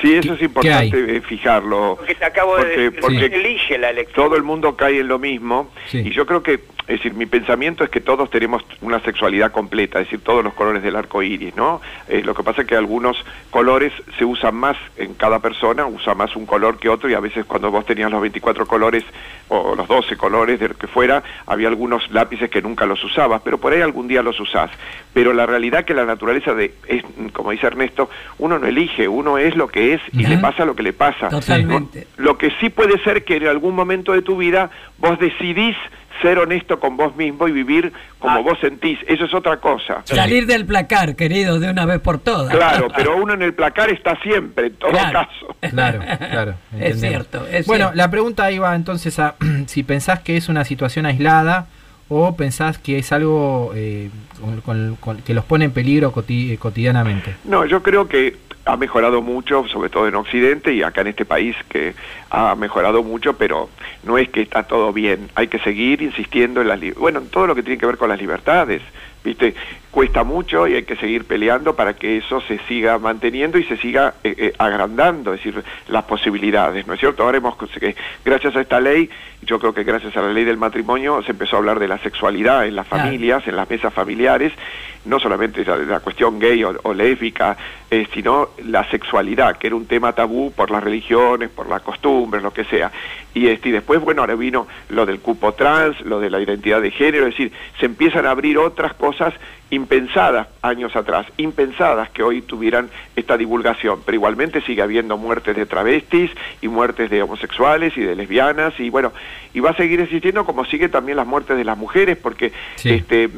Sí, 0.00 0.14
eso 0.14 0.32
es 0.32 0.38
¿Qué- 0.38 0.44
importante 0.46 0.90
qué 1.06 1.16
eh, 1.16 1.20
fijarlo. 1.20 1.94
Porque 1.98 2.14
te 2.14 2.24
acabo 2.24 2.56
de 2.56 2.62
Porque- 2.62 2.80
decir, 2.80 3.00
porque 3.00 3.18
se 3.18 3.26
elige 3.36 3.78
la 3.78 3.90
elección. 3.90 4.14
todo 4.26 4.36
el 4.36 4.42
mundo 4.42 4.76
cae 4.76 5.00
en 5.00 5.08
lo 5.08 5.18
mismo 5.18 5.70
Sí. 5.88 5.98
y 6.06 6.10
yo 6.10 6.24
creo 6.26 6.42
que 6.42 6.60
es 6.90 6.96
decir 6.96 7.14
mi 7.14 7.26
pensamiento 7.26 7.84
es 7.84 7.90
que 7.90 8.00
todos 8.00 8.28
tenemos 8.30 8.64
una 8.80 8.98
sexualidad 9.00 9.52
completa 9.52 10.00
es 10.00 10.06
decir 10.06 10.20
todos 10.24 10.42
los 10.42 10.54
colores 10.54 10.82
del 10.82 10.96
arco 10.96 11.22
iris 11.22 11.54
no 11.54 11.80
Eh, 12.08 12.22
lo 12.24 12.34
que 12.34 12.42
pasa 12.42 12.62
es 12.62 12.66
que 12.66 12.74
algunos 12.74 13.16
colores 13.50 13.92
se 14.18 14.24
usan 14.24 14.56
más 14.56 14.76
en 14.96 15.14
cada 15.14 15.38
persona 15.38 15.86
usa 15.86 16.14
más 16.14 16.34
un 16.34 16.46
color 16.46 16.78
que 16.78 16.88
otro 16.88 17.08
y 17.08 17.14
a 17.14 17.20
veces 17.20 17.44
cuando 17.44 17.70
vos 17.70 17.86
tenías 17.86 18.10
los 18.10 18.20
24 18.20 18.66
colores 18.66 19.04
o 19.48 19.76
los 19.76 19.86
12 19.86 20.16
colores 20.16 20.58
de 20.58 20.68
lo 20.68 20.74
que 20.74 20.88
fuera 20.88 21.22
había 21.46 21.68
algunos 21.68 22.10
lápices 22.10 22.50
que 22.50 22.60
nunca 22.60 22.86
los 22.86 23.02
usabas 23.04 23.40
pero 23.42 23.58
por 23.58 23.72
ahí 23.72 23.80
algún 23.80 24.08
día 24.08 24.22
los 24.22 24.40
usás. 24.40 24.70
Pero 25.12 25.32
la 25.32 25.46
realidad 25.46 25.84
que 25.84 25.94
la 25.94 26.04
naturaleza 26.04 26.54
de 26.54 26.74
es 26.88 27.04
como 27.32 27.52
dice 27.52 27.68
Ernesto 27.68 28.10
uno 28.38 28.58
no 28.58 28.66
elige 28.66 29.06
uno 29.06 29.38
es 29.38 29.54
lo 29.54 29.68
que 29.68 29.94
es 29.94 30.00
y 30.12 30.26
le 30.26 30.38
pasa 30.38 30.64
lo 30.64 30.74
que 30.74 30.82
le 30.82 30.92
pasa. 30.92 31.28
Totalmente. 31.28 32.08
lo 32.16 32.36
que 32.36 32.50
sí 32.60 32.70
puede 32.70 32.98
ser 33.04 33.24
que 33.24 33.36
en 33.36 33.46
algún 33.46 33.76
momento 33.76 34.12
de 34.12 34.22
tu 34.22 34.36
vida 34.36 34.70
vos 34.98 35.18
decidís 35.18 35.76
ser 36.22 36.38
honesto 36.38 36.78
con 36.80 36.96
vos 36.96 37.14
mismo 37.16 37.48
y 37.48 37.52
vivir 37.52 37.92
como 38.18 38.36
Ah. 38.38 38.40
vos 38.40 38.58
sentís. 38.60 38.98
Eso 39.08 39.24
es 39.24 39.34
otra 39.34 39.56
cosa. 39.58 40.02
Salir 40.04 40.46
del 40.46 40.66
placar, 40.66 41.16
querido, 41.16 41.58
de 41.60 41.70
una 41.70 41.86
vez 41.86 42.00
por 42.00 42.18
todas. 42.18 42.54
Claro, 42.54 42.88
pero 42.96 43.16
uno 43.16 43.34
en 43.34 43.42
el 43.42 43.54
placar 43.54 43.90
está 43.90 44.16
siempre, 44.22 44.66
en 44.68 44.74
todo 44.74 44.90
Claro. 44.90 45.20
caso. 45.28 45.56
Claro, 45.70 46.00
claro. 46.30 46.54
Es 46.78 47.00
cierto, 47.00 47.46
es 47.46 47.66
bueno, 47.66 47.86
cierto. 47.86 47.96
la 47.96 48.10
pregunta 48.10 48.50
iba 48.50 48.74
entonces 48.74 49.18
a 49.18 49.34
si 49.66 49.82
pensás 49.82 50.20
que 50.20 50.36
es 50.36 50.48
una 50.48 50.64
situación 50.64 51.06
aislada 51.06 51.66
o 52.08 52.34
pensás 52.36 52.78
que 52.78 52.98
es 52.98 53.12
algo 53.12 53.72
eh, 53.74 54.10
con- 54.40 54.60
con- 54.62 54.96
con- 54.96 55.22
que 55.22 55.32
los 55.32 55.44
pone 55.44 55.66
en 55.66 55.70
peligro 55.70 56.12
coti- 56.12 56.52
eh, 56.52 56.58
cotidianamente. 56.58 57.36
No, 57.44 57.64
yo 57.66 57.82
creo 57.82 58.08
que 58.08 58.36
ha 58.64 58.76
mejorado 58.76 59.22
mucho, 59.22 59.66
sobre 59.68 59.88
todo 59.88 60.06
en 60.06 60.14
Occidente 60.14 60.72
y 60.72 60.82
acá 60.82 61.00
en 61.00 61.08
este 61.08 61.24
país 61.24 61.56
que 61.68 61.94
ha 62.30 62.54
mejorado 62.54 63.02
mucho, 63.02 63.36
pero 63.36 63.68
no 64.02 64.18
es 64.18 64.28
que 64.28 64.42
está 64.42 64.64
todo 64.64 64.92
bien. 64.92 65.30
Hay 65.34 65.48
que 65.48 65.58
seguir 65.58 66.02
insistiendo 66.02 66.60
en 66.60 66.68
las 66.68 66.80
bueno, 66.96 67.20
en 67.20 67.28
todo 67.28 67.46
lo 67.46 67.54
que 67.54 67.62
tiene 67.62 67.78
que 67.78 67.86
ver 67.86 67.96
con 67.96 68.08
las 68.08 68.20
libertades. 68.20 68.82
¿Viste? 69.22 69.54
Cuesta 69.90 70.24
mucho 70.24 70.66
y 70.66 70.74
hay 70.74 70.84
que 70.84 70.96
seguir 70.96 71.24
peleando 71.24 71.74
para 71.76 71.94
que 71.94 72.16
eso 72.16 72.40
se 72.42 72.58
siga 72.68 72.98
manteniendo 72.98 73.58
y 73.58 73.64
se 73.64 73.76
siga 73.76 74.14
eh, 74.24 74.34
eh, 74.38 74.52
agrandando, 74.56 75.34
es 75.34 75.44
decir, 75.44 75.62
las 75.88 76.04
posibilidades, 76.04 76.86
¿no 76.86 76.94
es 76.94 77.00
cierto? 77.00 77.24
Ahora 77.24 77.38
hemos, 77.38 77.56
que 77.56 77.96
gracias 78.24 78.56
a 78.56 78.60
esta 78.60 78.80
ley, 78.80 79.10
yo 79.42 79.58
creo 79.58 79.74
que 79.74 79.84
gracias 79.84 80.16
a 80.16 80.22
la 80.22 80.32
ley 80.32 80.44
del 80.44 80.56
matrimonio 80.56 81.22
se 81.22 81.32
empezó 81.32 81.56
a 81.56 81.58
hablar 81.58 81.80
de 81.80 81.88
la 81.88 81.98
sexualidad 81.98 82.66
en 82.66 82.76
las 82.76 82.86
familias, 82.86 83.46
en 83.46 83.56
las 83.56 83.68
mesas 83.68 83.92
familiares, 83.92 84.52
no 85.04 85.18
solamente 85.18 85.64
la, 85.64 85.76
la 85.76 86.00
cuestión 86.00 86.38
gay 86.38 86.62
o, 86.62 86.78
o 86.82 86.94
lésbica, 86.94 87.56
eh, 87.90 88.06
sino 88.14 88.50
la 88.66 88.88
sexualidad, 88.88 89.56
que 89.56 89.66
era 89.66 89.74
un 89.74 89.86
tema 89.86 90.12
tabú 90.12 90.52
por 90.52 90.70
las 90.70 90.84
religiones, 90.84 91.48
por 91.48 91.68
las 91.68 91.82
costumbres, 91.82 92.40
lo 92.40 92.52
que 92.52 92.62
sea. 92.64 92.92
Y, 93.34 93.48
este, 93.48 93.70
y 93.70 93.72
después, 93.72 94.00
bueno, 94.00 94.22
ahora 94.22 94.36
vino 94.36 94.68
lo 94.90 95.06
del 95.06 95.18
cupo 95.18 95.54
trans, 95.54 96.00
lo 96.02 96.20
de 96.20 96.30
la 96.30 96.40
identidad 96.40 96.80
de 96.80 96.92
género, 96.92 97.26
es 97.26 97.32
decir, 97.32 97.52
se 97.80 97.86
empiezan 97.86 98.26
a 98.26 98.30
abrir 98.30 98.58
otras 98.58 98.94
cosas 98.94 99.09
cosas 99.10 99.34
impensadas 99.70 100.46
años 100.62 100.94
atrás, 100.94 101.26
impensadas 101.36 102.10
que 102.10 102.22
hoy 102.22 102.42
tuvieran 102.42 102.88
esta 103.16 103.36
divulgación, 103.36 104.02
pero 104.06 104.14
igualmente 104.14 104.60
sigue 104.60 104.82
habiendo 104.82 105.16
muertes 105.16 105.56
de 105.56 105.66
travestis 105.66 106.30
y 106.62 106.68
muertes 106.68 107.10
de 107.10 107.20
homosexuales 107.20 107.96
y 107.96 108.02
de 108.02 108.14
lesbianas 108.14 108.78
y 108.78 108.88
bueno, 108.88 109.12
y 109.52 109.58
va 109.58 109.70
a 109.70 109.76
seguir 109.76 110.00
existiendo 110.00 110.46
como 110.46 110.64
sigue 110.64 110.88
también 110.88 111.16
las 111.16 111.26
muertes 111.26 111.56
de 111.56 111.64
las 111.64 111.76
mujeres 111.76 112.18
porque 112.18 112.52
este 112.84 113.30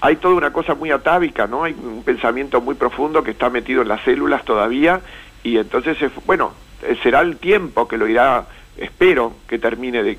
hay 0.00 0.16
toda 0.16 0.34
una 0.34 0.52
cosa 0.52 0.74
muy 0.74 0.90
atávica, 0.90 1.46
¿no? 1.46 1.64
Hay 1.64 1.72
un 1.72 2.02
pensamiento 2.04 2.60
muy 2.60 2.74
profundo 2.74 3.24
que 3.24 3.30
está 3.30 3.48
metido 3.48 3.80
en 3.80 3.88
las 3.88 4.02
células 4.02 4.44
todavía 4.44 5.00
y 5.42 5.56
entonces, 5.56 5.96
bueno, 6.26 6.52
eh, 6.82 6.96
será 7.02 7.22
el 7.22 7.38
tiempo 7.38 7.88
que 7.88 7.96
lo 7.96 8.06
irá, 8.06 8.46
espero 8.76 9.32
que 9.48 9.58
termine 9.58 10.02
de, 10.02 10.16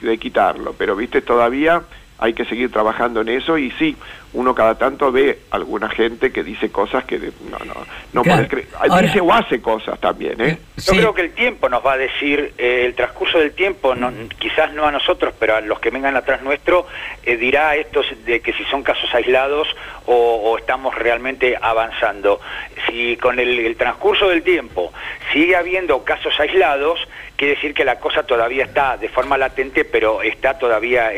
de 0.00 0.18
quitarlo, 0.18 0.74
pero 0.76 0.94
viste, 0.94 1.22
todavía 1.22 1.82
hay 2.18 2.32
que 2.32 2.44
seguir 2.44 2.70
trabajando 2.70 3.20
en 3.20 3.28
eso 3.28 3.58
y 3.58 3.70
sí, 3.72 3.96
uno 4.32 4.54
cada 4.54 4.76
tanto 4.76 5.10
ve 5.12 5.40
alguna 5.50 5.88
gente 5.88 6.30
que 6.30 6.42
dice 6.42 6.70
cosas 6.70 7.04
que 7.04 7.18
no, 7.18 7.58
no, 7.64 7.74
no 8.12 8.22
puede 8.22 8.48
creer. 8.48 8.68
dice 9.00 9.20
o 9.20 9.32
hace 9.32 9.60
cosas 9.60 9.98
también, 9.98 10.40
¿eh? 10.40 10.58
Yo 10.76 10.92
creo 10.92 11.14
que 11.14 11.22
el 11.22 11.32
tiempo 11.32 11.68
nos 11.68 11.84
va 11.84 11.94
a 11.94 11.96
decir, 11.96 12.52
eh, 12.58 12.82
el 12.84 12.94
transcurso 12.94 13.38
del 13.38 13.52
tiempo, 13.52 13.94
no, 13.94 14.12
quizás 14.38 14.72
no 14.74 14.86
a 14.86 14.92
nosotros, 14.92 15.34
pero 15.38 15.56
a 15.56 15.60
los 15.60 15.80
que 15.80 15.90
vengan 15.90 16.16
atrás 16.16 16.42
nuestro, 16.42 16.86
eh, 17.24 17.36
dirá 17.36 17.76
esto 17.76 18.02
de 18.24 18.40
que 18.40 18.52
si 18.52 18.64
son 18.64 18.82
casos 18.82 19.12
aislados 19.14 19.68
o, 20.06 20.56
estamos 20.58 20.94
realmente 20.94 21.56
avanzando. 21.60 22.40
Si 22.86 23.16
con 23.16 23.38
el, 23.38 23.76
transcurso 23.76 24.28
del 24.28 24.42
tiempo 24.42 24.92
sigue 25.32 25.56
habiendo 25.56 26.04
casos 26.04 26.38
aislados, 26.38 27.00
quiere 27.36 27.54
decir 27.54 27.74
que 27.74 27.84
la 27.84 27.98
cosa 27.98 28.24
todavía 28.24 28.64
está 28.64 28.96
de 28.96 29.08
forma 29.08 29.36
latente, 29.36 29.84
pero 29.84 30.22
está 30.22 30.58
todavía 30.58 31.10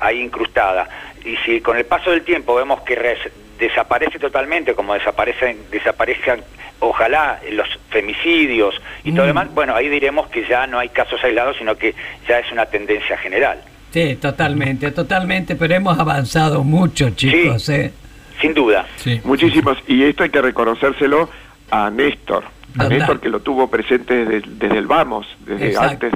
ahí 0.00 0.20
incrustada 0.20 0.88
y 1.24 1.36
si 1.44 1.60
con 1.60 1.76
el 1.76 1.84
paso 1.84 2.10
del 2.10 2.22
tiempo 2.22 2.54
vemos 2.54 2.80
que 2.82 3.16
desaparece 3.58 4.18
totalmente, 4.18 4.74
como 4.74 4.94
desaparecen, 4.94 5.58
desaparezcan, 5.70 6.40
ojalá, 6.80 7.40
los 7.52 7.68
femicidios 7.90 8.74
y 9.04 9.10
todo 9.10 9.18
lo 9.18 9.24
mm. 9.24 9.36
demás, 9.36 9.54
bueno, 9.54 9.74
ahí 9.74 9.88
diremos 9.88 10.28
que 10.28 10.46
ya 10.46 10.66
no 10.66 10.78
hay 10.78 10.88
casos 10.88 11.22
aislados, 11.22 11.56
sino 11.58 11.76
que 11.76 11.94
ya 12.28 12.38
es 12.38 12.50
una 12.52 12.66
tendencia 12.66 13.16
general. 13.18 13.60
Sí, 13.90 14.16
totalmente, 14.16 14.90
totalmente, 14.90 15.56
pero 15.56 15.74
hemos 15.74 15.98
avanzado 15.98 16.62
mucho, 16.62 17.10
chicos. 17.10 17.68
¿eh? 17.68 17.92
Sin 18.40 18.54
duda. 18.54 18.86
Sí. 18.96 19.20
Muchísimos, 19.24 19.78
y 19.86 20.04
esto 20.04 20.22
hay 20.22 20.30
que 20.30 20.40
reconocérselo 20.40 21.28
a 21.70 21.90
Néstor, 21.90 22.44
a 22.78 22.88
Néstor 22.88 23.20
que 23.20 23.28
lo 23.28 23.40
tuvo 23.40 23.68
presente 23.68 24.24
desde, 24.24 24.78
el 24.78 24.86
vamos, 24.86 25.26
desde 25.46 25.76
antes 25.76 26.12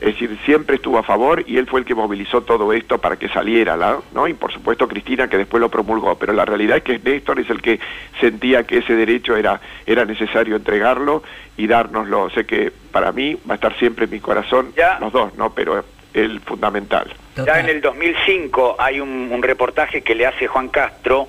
es 0.00 0.12
decir, 0.12 0.38
siempre 0.44 0.76
estuvo 0.76 0.98
a 0.98 1.02
favor 1.02 1.42
y 1.44 1.56
él 1.56 1.66
fue 1.66 1.80
el 1.80 1.86
que 1.86 1.94
movilizó 1.94 2.42
todo 2.42 2.72
esto 2.72 2.98
para 2.98 3.16
que 3.16 3.28
saliera, 3.28 3.76
¿no? 4.14 4.28
Y 4.28 4.34
por 4.34 4.52
supuesto 4.52 4.86
Cristina 4.86 5.26
que 5.26 5.36
después 5.36 5.60
lo 5.60 5.70
promulgó, 5.70 6.16
pero 6.16 6.32
la 6.32 6.44
realidad 6.44 6.76
es 6.76 6.82
que 6.84 7.00
Néstor 7.00 7.40
es 7.40 7.50
el 7.50 7.60
que 7.60 7.80
sentía 8.20 8.62
que 8.62 8.78
ese 8.78 8.94
derecho 8.94 9.34
era, 9.34 9.60
era 9.86 10.04
necesario 10.04 10.54
entregarlo 10.54 11.24
y 11.56 11.66
dárnoslo. 11.66 12.30
Sé 12.30 12.46
que 12.46 12.72
para 12.92 13.10
mí 13.10 13.34
va 13.48 13.54
a 13.54 13.56
estar 13.56 13.76
siempre 13.76 14.04
en 14.04 14.12
mi 14.12 14.20
corazón 14.20 14.72
los 15.00 15.12
dos, 15.12 15.34
¿no? 15.34 15.52
Pero 15.52 15.84
el 16.14 16.40
fundamental. 16.40 17.12
Ya 17.36 17.58
en 17.58 17.68
el 17.68 17.80
2005 17.80 18.76
hay 18.78 19.00
un, 19.00 19.42
reportaje 19.42 20.02
que 20.02 20.14
le 20.14 20.26
hace 20.26 20.46
Juan 20.46 20.68
Castro, 20.68 21.28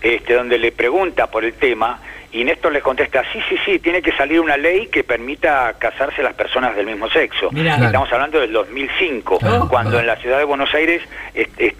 este, 0.00 0.34
donde 0.34 0.58
le 0.58 0.72
pregunta 0.72 1.26
por 1.26 1.44
el 1.44 1.52
tema 1.54 2.00
y 2.36 2.44
Néstor 2.44 2.70
le 2.70 2.82
contesta, 2.82 3.22
sí, 3.32 3.38
sí, 3.48 3.56
sí, 3.64 3.78
tiene 3.78 4.02
que 4.02 4.12
salir 4.12 4.40
una 4.40 4.58
ley 4.58 4.88
que 4.88 5.02
permita 5.02 5.74
casarse 5.78 6.22
las 6.22 6.34
personas 6.34 6.76
del 6.76 6.84
mismo 6.84 7.08
sexo. 7.08 7.48
Estamos 7.54 8.12
hablando 8.12 8.38
del 8.38 8.52
2005, 8.52 9.38
cuando 9.70 9.98
en 9.98 10.06
la 10.06 10.16
ciudad 10.16 10.36
de 10.36 10.44
Buenos 10.44 10.72
Aires 10.74 11.00
este, 11.34 11.74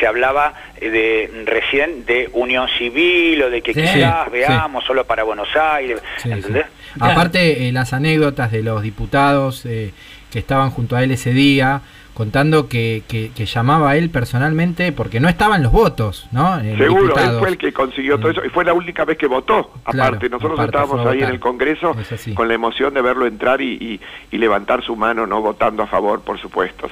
se 0.00 0.06
hablaba 0.08 0.54
de 0.80 1.44
recién 1.46 2.04
de 2.06 2.28
unión 2.32 2.66
civil 2.76 3.44
o 3.44 3.50
de 3.50 3.62
que 3.62 3.72
quizás 3.72 4.28
veamos 4.32 4.84
solo 4.84 5.04
para 5.04 5.22
Buenos 5.22 5.48
Aires, 5.54 6.02
¿entendés? 6.24 6.66
Aparte, 6.98 7.68
eh, 7.68 7.72
las 7.72 7.92
anécdotas 7.92 8.50
de 8.50 8.64
los 8.64 8.82
diputados 8.82 9.64
eh, 9.64 9.92
estaban 10.38 10.70
junto 10.70 10.96
a 10.96 11.02
él 11.02 11.10
ese 11.10 11.32
día, 11.32 11.82
contando 12.14 12.68
que, 12.68 13.02
que, 13.08 13.46
llamaba 13.46 13.90
a 13.90 13.96
él 13.96 14.10
personalmente 14.10 14.92
porque 14.92 15.20
no 15.20 15.28
estaban 15.28 15.62
los 15.62 15.72
votos, 15.72 16.28
¿no? 16.32 16.60
Seguro, 16.76 17.16
él 17.16 17.38
fue 17.38 17.48
el 17.48 17.56
que 17.56 17.72
consiguió 17.72 18.18
todo 18.18 18.30
eso 18.30 18.44
y 18.44 18.50
fue 18.50 18.64
la 18.64 18.74
única 18.74 19.04
vez 19.04 19.16
que 19.16 19.26
votó. 19.26 19.72
Aparte, 19.84 20.28
nosotros 20.28 20.60
estábamos 20.60 21.06
ahí 21.06 21.22
en 21.22 21.30
el 21.30 21.40
Congreso 21.40 21.96
con 22.34 22.48
la 22.48 22.54
emoción 22.54 22.92
de 22.92 23.00
verlo 23.00 23.26
entrar 23.26 23.60
y, 23.60 24.00
y, 24.30 24.36
levantar 24.36 24.84
su 24.84 24.96
mano, 24.96 25.26
¿no? 25.26 25.40
Votando 25.40 25.82
a 25.82 25.86
favor, 25.86 26.20
por 26.20 26.38
supuesto. 26.38 26.88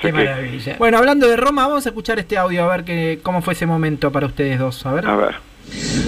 Bueno, 0.79 0.99
hablando 0.99 1.29
de 1.29 1.37
Roma, 1.37 1.67
vamos 1.67 1.85
a 1.87 1.91
escuchar 1.91 2.19
este 2.19 2.39
audio 2.39 2.65
a 2.65 2.69
ver 2.69 2.85
que, 2.85 3.21
cómo 3.23 3.43
fue 3.43 3.55
ese 3.55 3.67
momento 3.67 4.11
para 4.11 4.27
ustedes 4.27 4.59
dos. 4.59 4.87
A 4.87 4.93
ver. 4.93 5.07
A 5.07 5.17
ver. 5.17 5.35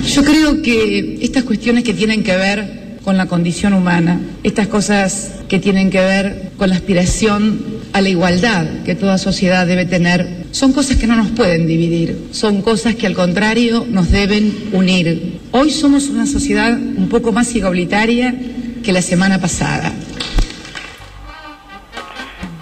Yo 0.04 0.22
creo 0.22 0.62
que 0.62 1.18
estas 1.20 1.44
cuestiones 1.44 1.84
que 1.84 1.92
tienen 1.92 2.24
que 2.24 2.36
ver 2.36 2.89
con 3.04 3.16
la 3.16 3.26
condición 3.26 3.72
humana, 3.72 4.20
estas 4.42 4.68
cosas 4.68 5.32
que 5.48 5.58
tienen 5.58 5.90
que 5.90 6.00
ver 6.00 6.52
con 6.56 6.68
la 6.68 6.76
aspiración 6.76 7.64
a 7.92 8.00
la 8.00 8.08
igualdad 8.08 8.66
que 8.84 8.94
toda 8.94 9.18
sociedad 9.18 9.66
debe 9.66 9.86
tener, 9.86 10.46
son 10.52 10.72
cosas 10.72 10.96
que 10.96 11.06
no 11.06 11.16
nos 11.16 11.28
pueden 11.30 11.66
dividir, 11.66 12.28
son 12.32 12.62
cosas 12.62 12.94
que 12.94 13.06
al 13.06 13.14
contrario 13.14 13.86
nos 13.88 14.10
deben 14.10 14.70
unir. 14.72 15.40
Hoy 15.50 15.70
somos 15.70 16.08
una 16.08 16.26
sociedad 16.26 16.72
un 16.72 17.08
poco 17.08 17.32
más 17.32 17.54
igualitaria 17.54 18.34
que 18.82 18.92
la 18.92 19.02
semana 19.02 19.40
pasada. 19.40 19.92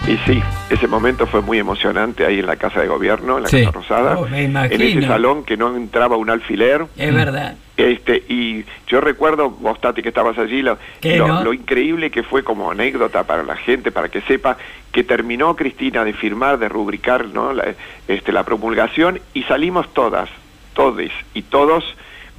Y 0.09 0.17
sí, 0.25 0.43
ese 0.71 0.89
momento 0.89 1.27
fue 1.27 1.43
muy 1.43 1.59
emocionante 1.59 2.25
ahí 2.25 2.39
en 2.39 2.47
la 2.47 2.57
Casa 2.57 2.81
de 2.81 2.87
Gobierno, 2.87 3.37
en 3.37 3.43
la 3.43 3.51
Casa 3.51 3.71
Rosada, 3.71 4.19
oh, 4.19 4.27
en 4.27 4.57
ese 4.57 5.03
salón 5.03 5.45
que 5.45 5.59
no 5.59 5.77
entraba 5.77 6.17
un 6.17 6.31
alfiler. 6.31 6.87
Es 6.97 7.15
verdad. 7.15 7.57
Este, 7.77 8.25
y 8.27 8.65
yo 8.87 9.03
recuerdo, 9.03 9.51
vos 9.51 9.79
Tati 9.83 10.01
que 10.01 10.09
estabas 10.09 10.39
allí, 10.39 10.63
lo, 10.63 10.79
lo, 11.03 11.53
increíble 11.53 12.11
que 12.11 12.23
fue 12.23 12.43
como 12.43 12.71
anécdota 12.71 13.25
para 13.25 13.43
la 13.43 13.57
gente, 13.57 13.93
para 13.93 14.09
que 14.09 14.23
sepa 14.23 14.57
que 14.93 15.05
terminó 15.05 15.55
Cristina 15.55 16.03
de 16.05 16.15
firmar, 16.15 16.59
de 16.59 16.71
rubricar 16.71 17.27
¿no? 17.27 17.53
la, 17.53 17.75
este, 18.09 18.33
la 18.33 18.45
promulgación 18.45 19.21
y 19.35 19.43
salimos 19.43 19.93
todas, 19.93 20.31
todes 20.73 21.13
y 21.35 21.43
todos 21.43 21.85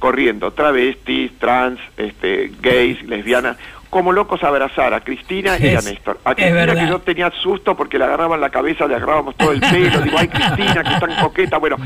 corriendo, 0.00 0.50
travestis, 0.50 1.30
trans, 1.38 1.78
este, 1.96 2.50
gays, 2.60 3.00
lesbianas, 3.04 3.56
como 3.90 4.12
locos 4.12 4.42
a 4.44 4.48
abrazar 4.48 4.94
a 4.94 5.00
Cristina 5.00 5.58
y 5.58 5.74
a 5.74 5.80
Néstor. 5.80 6.18
A 6.24 6.34
Cristina 6.34 6.74
que 6.74 6.88
yo 6.88 7.00
tenía 7.00 7.30
susto 7.30 7.76
porque 7.76 7.98
le 7.98 8.04
agarraban 8.04 8.40
la 8.40 8.50
cabeza, 8.50 8.86
le 8.86 8.94
agarrábamos 8.94 9.36
todo 9.36 9.52
el 9.52 9.60
pelo, 9.60 10.00
digo, 10.00 10.16
ay 10.18 10.28
Cristina, 10.28 10.82
que 10.84 11.06
tan 11.06 11.16
coqueta, 11.20 11.58
bueno. 11.58 11.76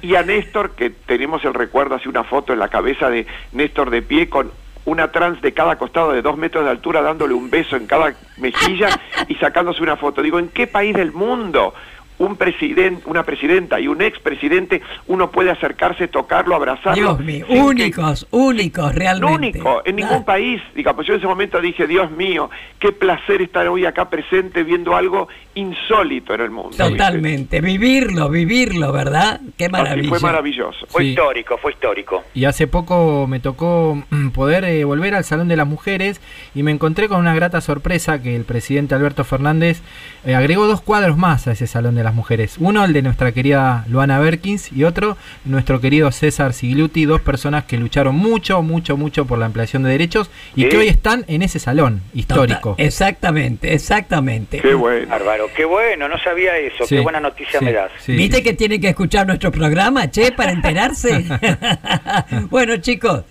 Y 0.00 0.14
a 0.14 0.22
Néstor, 0.22 0.70
que 0.76 0.90
tenemos 0.90 1.44
el 1.44 1.54
recuerdo, 1.54 1.96
hace 1.96 2.08
una 2.08 2.24
foto 2.24 2.52
en 2.52 2.60
la 2.60 2.68
cabeza 2.68 3.10
de 3.10 3.26
Néstor 3.52 3.90
de 3.90 4.02
pie 4.02 4.28
con 4.28 4.52
una 4.84 5.12
trans 5.12 5.42
de 5.42 5.52
cada 5.52 5.76
costado 5.76 6.12
de 6.12 6.22
dos 6.22 6.38
metros 6.38 6.64
de 6.64 6.70
altura 6.70 7.02
dándole 7.02 7.34
un 7.34 7.50
beso 7.50 7.76
en 7.76 7.86
cada 7.86 8.14
mejilla 8.38 8.88
y 9.26 9.34
sacándose 9.34 9.82
una 9.82 9.96
foto. 9.96 10.22
Digo, 10.22 10.38
¿en 10.38 10.48
qué 10.48 10.66
país 10.66 10.94
del 10.94 11.12
mundo 11.12 11.74
un 12.18 12.36
presidente, 12.36 13.02
una 13.06 13.22
presidenta 13.22 13.80
y 13.80 13.88
un 13.88 14.02
expresidente, 14.02 14.82
uno 15.06 15.30
puede 15.30 15.50
acercarse, 15.50 16.08
tocarlo, 16.08 16.54
abrazarlo. 16.54 17.16
Dios 17.16 17.20
mío, 17.20 17.46
únicos, 17.48 18.26
únicos, 18.30 18.94
realmente. 18.94 19.58
Único, 19.58 19.82
en 19.84 19.96
ningún 19.96 20.24
país. 20.24 20.60
Digamos, 20.74 20.96
pues 20.96 21.08
yo 21.08 21.14
en 21.14 21.20
ese 21.20 21.28
momento 21.28 21.60
dije, 21.60 21.86
Dios 21.86 22.10
mío, 22.10 22.50
qué 22.78 22.92
placer 22.92 23.42
estar 23.42 23.66
hoy 23.68 23.86
acá 23.86 24.10
presente 24.10 24.62
viendo 24.62 24.96
algo 24.96 25.28
insólito 25.54 26.34
en 26.34 26.40
el 26.40 26.50
mundo. 26.50 26.76
Totalmente, 26.76 27.60
vivirlo, 27.60 28.28
vivirlo, 28.30 28.92
¿verdad? 28.92 29.40
Qué 29.56 29.68
maravilla. 29.68 30.08
fue 30.08 30.20
maravilloso. 30.20 30.86
Fue 30.88 31.04
histórico, 31.04 31.58
fue 31.58 31.72
histórico. 31.72 32.24
Y 32.34 32.44
hace 32.44 32.66
poco 32.66 33.26
me 33.26 33.40
tocó 33.40 34.02
mm, 34.10 34.28
poder 34.30 34.64
eh, 34.64 34.84
volver 34.84 35.14
al 35.14 35.24
Salón 35.24 35.48
de 35.48 35.56
las 35.56 35.66
Mujeres 35.66 36.20
y 36.54 36.62
me 36.62 36.70
encontré 36.70 37.08
con 37.08 37.18
una 37.18 37.34
grata 37.34 37.60
sorpresa 37.60 38.22
que 38.22 38.36
el 38.36 38.44
presidente 38.44 38.94
Alberto 38.94 39.24
Fernández 39.24 39.82
eh, 40.24 40.34
agregó 40.34 40.66
dos 40.66 40.80
cuadros 40.80 41.16
más 41.16 41.48
a 41.48 41.52
ese 41.52 41.66
Salón 41.66 41.94
de 41.94 42.04
las 42.04 42.07
mujeres. 42.14 42.56
Uno, 42.58 42.84
el 42.84 42.92
de 42.92 43.02
nuestra 43.02 43.32
querida 43.32 43.84
Luana 43.88 44.18
Berkins 44.18 44.72
y 44.72 44.84
otro, 44.84 45.16
nuestro 45.44 45.80
querido 45.80 46.10
César 46.12 46.52
Sigluti, 46.52 47.04
dos 47.04 47.20
personas 47.20 47.64
que 47.64 47.76
lucharon 47.76 48.14
mucho, 48.14 48.62
mucho, 48.62 48.96
mucho 48.96 49.26
por 49.26 49.38
la 49.38 49.46
ampliación 49.46 49.82
de 49.82 49.90
derechos 49.90 50.30
y 50.54 50.68
que 50.68 50.76
hoy 50.78 50.88
están 50.88 51.24
en 51.28 51.42
ese 51.42 51.58
salón 51.58 52.02
histórico. 52.14 52.74
exactamente, 52.78 53.72
exactamente. 53.72 54.60
Qué 54.60 54.74
bueno. 54.74 55.08
Bárbaro, 55.08 55.48
qué 55.56 55.64
bueno, 55.64 56.08
no 56.08 56.18
sabía 56.18 56.56
eso, 56.58 56.84
qué 56.88 57.00
buena 57.00 57.20
noticia 57.20 57.60
me 57.60 57.72
das. 57.72 57.90
¿Viste 58.06 58.42
que 58.42 58.54
tiene 58.54 58.80
que 58.80 58.88
escuchar 58.88 59.26
nuestro 59.26 59.50
programa, 59.50 60.10
che, 60.10 60.32
para 60.32 60.52
enterarse? 60.52 61.24
bueno, 62.50 62.76
chicos, 62.78 63.24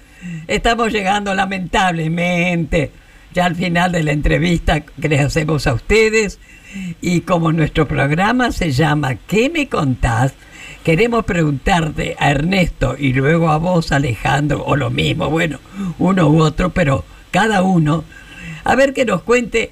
estamos 0.48 0.92
llegando 0.92 1.34
lamentablemente 1.34 2.92
ya 3.38 3.46
al 3.46 3.56
final 3.56 3.92
de 3.92 4.02
la 4.02 4.14
entrevista 4.14 4.80
que 4.80 5.10
les 5.10 5.22
hacemos 5.22 5.68
a 5.68 5.74
ustedes. 5.76 6.40
Y 7.02 7.22
como 7.22 7.52
nuestro 7.52 7.88
programa 7.88 8.52
se 8.52 8.72
llama 8.72 9.14
¿Qué 9.14 9.52
me 9.52 9.70
contás? 9.70 10.34
Queremos 10.84 11.24
preguntarte 11.24 12.16
a 12.18 12.32
Ernesto 12.32 12.96
y 12.98 13.14
luego 13.14 13.52
a 13.52 13.58
vos, 13.58 13.92
Alejandro, 13.92 14.64
o 14.66 14.76
lo 14.76 14.90
mismo, 14.90 15.30
bueno, 15.30 15.60
uno 16.00 16.30
u 16.30 16.42
otro, 16.42 16.72
pero 16.72 17.06
cada 17.30 17.62
uno, 17.62 18.06
a 18.64 18.76
ver 18.76 18.96
que 18.96 19.06
nos 19.06 19.22
cuente 19.22 19.72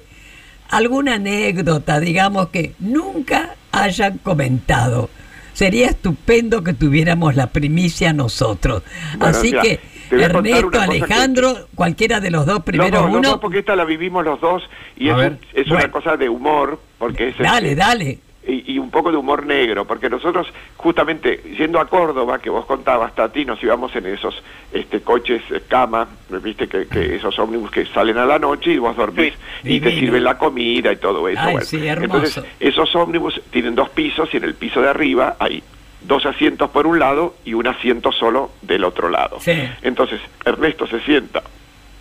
alguna 0.70 1.14
anécdota, 1.14 1.98
digamos, 1.98 2.50
que 2.50 2.74
nunca 2.78 3.56
hayan 3.72 4.18
comentado 4.18 5.10
sería 5.54 5.88
estupendo 5.88 6.62
que 6.62 6.74
tuviéramos 6.74 7.34
la 7.34 7.48
primicia 7.48 8.12
nosotros. 8.12 8.82
Bueno, 9.18 9.36
Así 9.36 9.52
que, 9.52 9.80
te 10.08 10.22
Ernesto, 10.22 10.70
que- 10.70 10.78
Alejandro, 10.78 11.54
cualquiera 11.74 12.20
de 12.20 12.30
los 12.30 12.46
dos, 12.46 12.62
primero 12.62 12.90
los 12.90 13.00
dos, 13.02 13.10
los 13.10 13.18
uno. 13.20 13.28
dos, 13.30 13.40
porque 13.40 13.58
esta 13.60 13.76
la 13.76 13.84
vivimos 13.84 14.24
los 14.24 14.40
dos 14.40 14.62
y 14.96 15.08
es, 15.08 15.16
es 15.54 15.66
Bueno. 15.68 15.84
una 15.84 15.90
cosa 15.90 16.16
de 16.16 16.28
humor, 16.28 16.78
porque 16.98 17.28
es 17.28 17.38
Dale, 17.38 17.70
este, 17.72 17.80
dale. 17.80 18.18
Y, 18.48 18.74
y 18.74 18.78
un 18.78 18.92
poco 18.92 19.10
de 19.10 19.16
humor 19.16 19.44
negro, 19.44 19.86
porque 19.86 20.08
nosotros 20.08 20.46
justamente 20.76 21.42
yendo 21.58 21.80
a 21.80 21.86
Córdoba, 21.88 22.38
que 22.38 22.48
vos 22.48 22.64
contabas, 22.64 23.12
Tati, 23.16 23.44
nos 23.44 23.60
íbamos 23.60 23.94
en 23.96 24.06
esos 24.06 24.40
este 24.72 25.00
coches 25.00 25.42
eh, 25.50 25.62
cama, 25.66 26.06
viste 26.44 26.68
que, 26.68 26.86
que 26.86 27.16
esos 27.16 27.36
ómnibus 27.40 27.72
que 27.72 27.84
salen 27.86 28.18
a 28.18 28.24
la 28.24 28.38
noche 28.38 28.70
y 28.72 28.78
vos 28.78 28.94
dormís 28.96 29.34
y 29.64 29.80
te 29.80 29.90
sirven 29.98 30.22
la 30.22 30.38
comida 30.38 30.92
y 30.92 30.96
todo 30.98 31.26
eso. 31.28 31.40
Ay, 31.42 31.52
bueno. 31.54 31.66
sí, 31.66 31.84
hermoso. 31.88 32.04
Entonces, 32.18 32.44
esos 32.60 32.94
ómnibus 32.94 33.40
tienen 33.50 33.74
dos 33.74 33.88
pisos 33.90 34.28
y 34.32 34.36
en 34.36 34.44
el 34.44 34.54
piso 34.54 34.80
de 34.80 34.90
arriba 34.90 35.34
hay 35.40 35.60
dos 36.02 36.24
asientos 36.26 36.70
por 36.70 36.86
un 36.86 36.98
lado 36.98 37.34
y 37.44 37.54
un 37.54 37.66
asiento 37.66 38.12
solo 38.12 38.50
del 38.62 38.84
otro 38.84 39.08
lado. 39.08 39.38
Sí. 39.40 39.52
Entonces, 39.82 40.20
Ernesto 40.44 40.86
se 40.86 41.00
sienta 41.00 41.42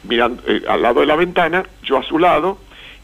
mirando 0.04 0.44
eh, 0.48 0.62
al 0.68 0.82
lado 0.82 1.00
de 1.00 1.06
la 1.08 1.16
ventana, 1.16 1.64
yo 1.84 1.98
a 1.98 2.04
su 2.04 2.20
lado, 2.20 2.58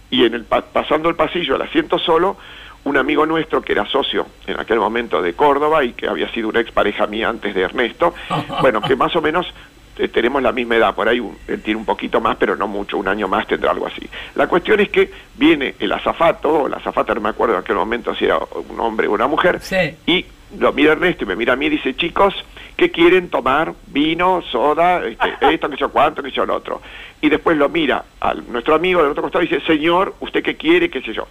y 0.10 0.26
en 0.26 0.34
el 0.36 0.44
pa- 0.46 0.62
pasando 0.62 1.10
el 1.10 1.16
pasillo 1.16 1.56
al 1.56 1.62
asiento 1.64 1.98
solo, 1.98 2.38
un 2.84 2.98
amigo 2.98 3.26
nuestro 3.26 3.62
que 3.62 3.74
era 3.74 3.86
socio 3.86 4.26
en 4.48 4.60
aquel 4.60 4.80
momento 4.80 5.22
de 5.22 5.34
Córdoba 5.34 5.84
y 5.84 5.94
que 5.94 6.08
había 6.08 6.30
sido 6.32 6.50
una 6.50 6.60
expareja 6.60 7.08
mía 7.08 7.30
antes 7.30 7.54
de 7.56 7.62
Ernesto, 7.62 8.14
bueno, 8.62 8.82
que 8.82 8.96
más 8.96 9.16
o 9.16 9.22
menos 9.22 9.52
eh, 9.98 10.08
tenemos 10.08 10.42
la 10.44 10.52
misma 10.52 10.76
edad, 10.76 10.94
por 10.94 11.08
ahí 11.08 11.20
un- 11.20 11.38
él 11.48 11.62
tiene 11.62 11.80
un 11.80 11.86
poquito 11.86 12.20
más, 12.22 12.36
pero 12.38 12.56
no 12.56 12.68
mucho, 12.68 12.98
un 12.98 13.08
año 13.08 13.28
más 13.28 13.48
tendrá 13.48 13.72
algo 13.72 13.88
así. 13.88 14.08
La 14.36 14.48
cuestión 14.48 14.80
es 14.80 14.90
que 14.90 15.12
viene 15.36 15.76
el 15.80 15.92
azafato, 15.92 16.64
o 16.64 16.68
la 16.68 16.78
azafata 16.78 17.14
no 17.16 17.22
me 17.22 17.30
acuerdo 17.30 17.56
en 17.56 17.62
aquel 17.62 17.76
momento 17.78 18.14
si 18.16 18.26
era 18.26 18.38
un 18.70 18.80
hombre 18.80 19.08
o 19.08 19.12
una 19.14 19.28
mujer, 19.28 19.60
y 20.06 20.26
lo 20.58 20.74
mira 20.74 20.94
Ernesto 20.94 21.24
y 21.24 21.28
me 21.28 21.36
mira 21.36 21.54
a 21.54 21.56
mí 21.56 21.68
y 21.68 21.70
dice, 21.70 21.96
chicos, 21.96 22.34
¿qué 22.76 22.92
quieren 22.92 23.30
tomar? 23.30 23.74
Vino, 23.88 24.42
soda, 24.42 25.06
este, 25.06 25.30
esto, 25.54 25.70
que 25.70 25.78
yo 25.78 25.92
cuánto, 25.92 26.22
que 26.24 26.32
yo 26.32 26.46
lo 26.46 26.56
otro. 26.56 26.82
Y 27.22 27.30
después 27.30 27.58
lo 27.58 27.70
mira 27.70 28.04
a 28.20 28.34
nuestro 28.34 28.76
amigo 28.76 29.02
del 29.02 29.12
otro 29.12 29.24
costado 29.24 29.44
y 29.44 29.48
dice, 29.48 29.66
señor, 29.66 30.16
¿usted 30.20 30.44
qué 30.44 30.56
quiere? 30.56 30.90
¿Qué 30.90 31.02
sé 31.02 31.14
yo? 31.14 31.28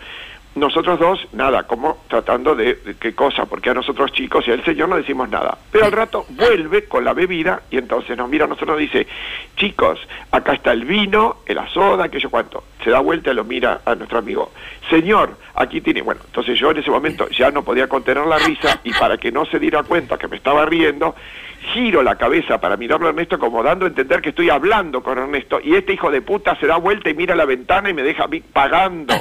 Nosotros 0.55 0.99
dos, 0.99 1.29
nada, 1.33 1.63
como 1.63 1.99
tratando 2.09 2.57
de, 2.57 2.97
qué 2.99 3.15
cosa, 3.15 3.47
porque 3.47 3.71
a 3.71 3.75
nosotros 3.75 4.13
chicos 4.13 4.47
y 4.49 4.51
al 4.51 4.65
señor 4.65 4.89
no 4.89 4.97
decimos 4.97 5.29
nada. 5.29 5.57
Pero 5.71 5.85
al 5.85 5.93
rato 5.93 6.27
vuelve 6.31 6.87
con 6.87 7.05
la 7.05 7.15
bebida 7.15 7.63
y 7.71 7.79
entonces 7.79 8.17
nos 8.17 8.29
mira 8.29 8.47
a 8.47 8.49
nosotros 8.49 8.77
dice, 8.77 9.07
chicos, 9.57 10.01
acá 10.33 10.55
está 10.55 10.73
el 10.73 10.85
vino, 10.85 11.37
la 11.47 11.69
soda, 11.69 12.09
que 12.09 12.19
yo 12.19 12.31
cuánto. 12.31 12.65
Se 12.83 12.91
da 12.91 12.99
vuelta 12.99 13.31
y 13.31 13.35
lo 13.35 13.45
mira 13.45 13.83
a 13.85 13.95
nuestro 13.95 14.19
amigo. 14.19 14.51
Señor, 14.89 15.37
aquí 15.55 15.81
tiene, 15.81 16.03
bueno, 16.03 16.21
entonces 16.25 16.59
yo 16.59 16.73
en 16.73 16.79
ese 16.79 16.91
momento 16.91 17.29
ya 17.29 17.53
no 17.53 17.63
podía 17.63 17.89
contener 17.89 18.27
la 18.27 18.39
risa 18.39 18.81
y 18.83 18.93
para 18.93 19.19
que 19.19 19.31
no 19.31 19.45
se 19.47 19.61
diera 19.61 19.85
cuenta 19.85 20.19
que 20.19 20.27
me 20.27 20.37
estaba 20.37 20.67
riendo, 20.67 21.15
giro 21.73 22.03
la 22.03 22.17
cabeza 22.17 22.61
para 22.61 22.77
mirarlo 22.77 23.07
a 23.07 23.11
Ernesto 23.11 23.39
como 23.39 23.63
dando 23.63 23.85
a 23.85 23.89
entender 23.89 24.21
que 24.21 24.31
estoy 24.31 24.51
hablando 24.51 25.03
con 25.03 25.19
Ernesto 25.19 25.61
y 25.63 25.75
este 25.75 25.93
hijo 25.93 26.11
de 26.11 26.23
puta 26.23 26.57
se 26.57 26.67
da 26.67 26.77
vuelta 26.77 27.11
y 27.11 27.15
mira 27.15 27.35
la 27.35 27.45
ventana 27.45 27.91
y 27.91 27.95
me 27.95 28.03
deja 28.03 28.25
a 28.25 28.29
mí 28.29 28.41
pagando. 28.41 29.15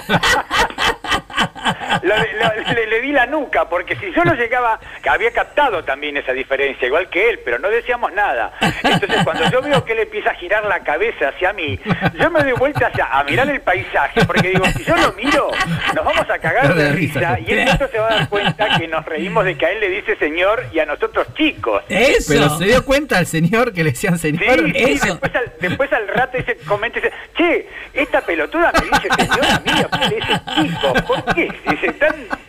Lo- 2.03 2.15
lo- 2.15 2.73
le, 2.73 2.87
le 2.87 3.01
di 3.01 3.11
la 3.11 3.25
nuca, 3.25 3.65
porque 3.67 3.95
si 3.95 4.11
yo 4.13 4.23
no 4.23 4.33
llegaba, 4.35 4.79
había 5.09 5.31
captado 5.31 5.83
también 5.83 6.17
esa 6.17 6.31
diferencia, 6.33 6.87
igual 6.87 7.09
que 7.09 7.29
él, 7.29 7.39
pero 7.43 7.59
no 7.59 7.69
decíamos 7.69 8.13
nada. 8.13 8.53
Entonces 8.83 9.23
cuando 9.23 9.49
yo 9.49 9.61
veo 9.61 9.83
que 9.85 9.93
él 9.93 9.99
empieza 9.99 10.31
a 10.31 10.35
girar 10.35 10.63
la 10.65 10.79
cabeza 10.81 11.29
hacia 11.29 11.53
mí, 11.53 11.79
yo 12.19 12.29
me 12.31 12.41
doy 12.43 12.53
vuelta 12.53 12.87
hacia, 12.87 13.05
a 13.05 13.23
mirar 13.23 13.49
el 13.49 13.61
paisaje, 13.61 14.23
porque 14.25 14.49
digo, 14.49 14.65
si 14.77 14.83
yo 14.83 14.95
lo 14.95 15.13
miro, 15.13 15.51
nos 15.95 16.05
vamos 16.05 16.29
a 16.29 16.39
cagar 16.39 16.73
de 16.75 16.91
risa, 16.91 17.37
y 17.39 17.51
él 17.51 17.59
esto 17.59 17.87
se 17.87 17.99
va 17.99 18.07
a 18.11 18.15
dar 18.15 18.29
cuenta 18.29 18.77
que 18.77 18.87
nos 18.87 19.05
reímos 19.05 19.45
de 19.45 19.57
que 19.57 19.65
a 19.65 19.71
él 19.71 19.79
le 19.79 19.89
dice 19.89 20.15
señor 20.17 20.65
y 20.73 20.79
a 20.79 20.85
nosotros 20.85 21.27
chicos. 21.35 21.83
Pero 22.27 22.49
se 22.57 22.65
dio 22.65 22.85
cuenta 22.85 23.19
el 23.19 23.25
señor 23.25 23.73
que 23.73 23.83
le 23.83 23.91
decían 23.91 24.17
señor. 24.17 24.39
Sí, 24.77 24.97
sí, 24.99 25.07
después, 25.09 25.35
al, 25.35 25.53
después 25.59 25.93
al 25.93 26.07
rato 26.07 26.37
ese 26.37 26.57
comenta 26.65 26.99
y 26.99 27.01
dice, 27.01 27.13
che, 27.37 27.69
esta 27.93 28.21
pelotuda 28.21 28.71
me 28.73 28.97
dice 28.97 29.09
señora 29.17 29.59
mía, 29.65 29.87
¿por 29.89 29.99
qué 29.99 30.09
le 30.09 30.15
dice 30.15 30.41
chico? 30.55 30.93
¿Por 31.07 31.28
qué? 31.35 31.49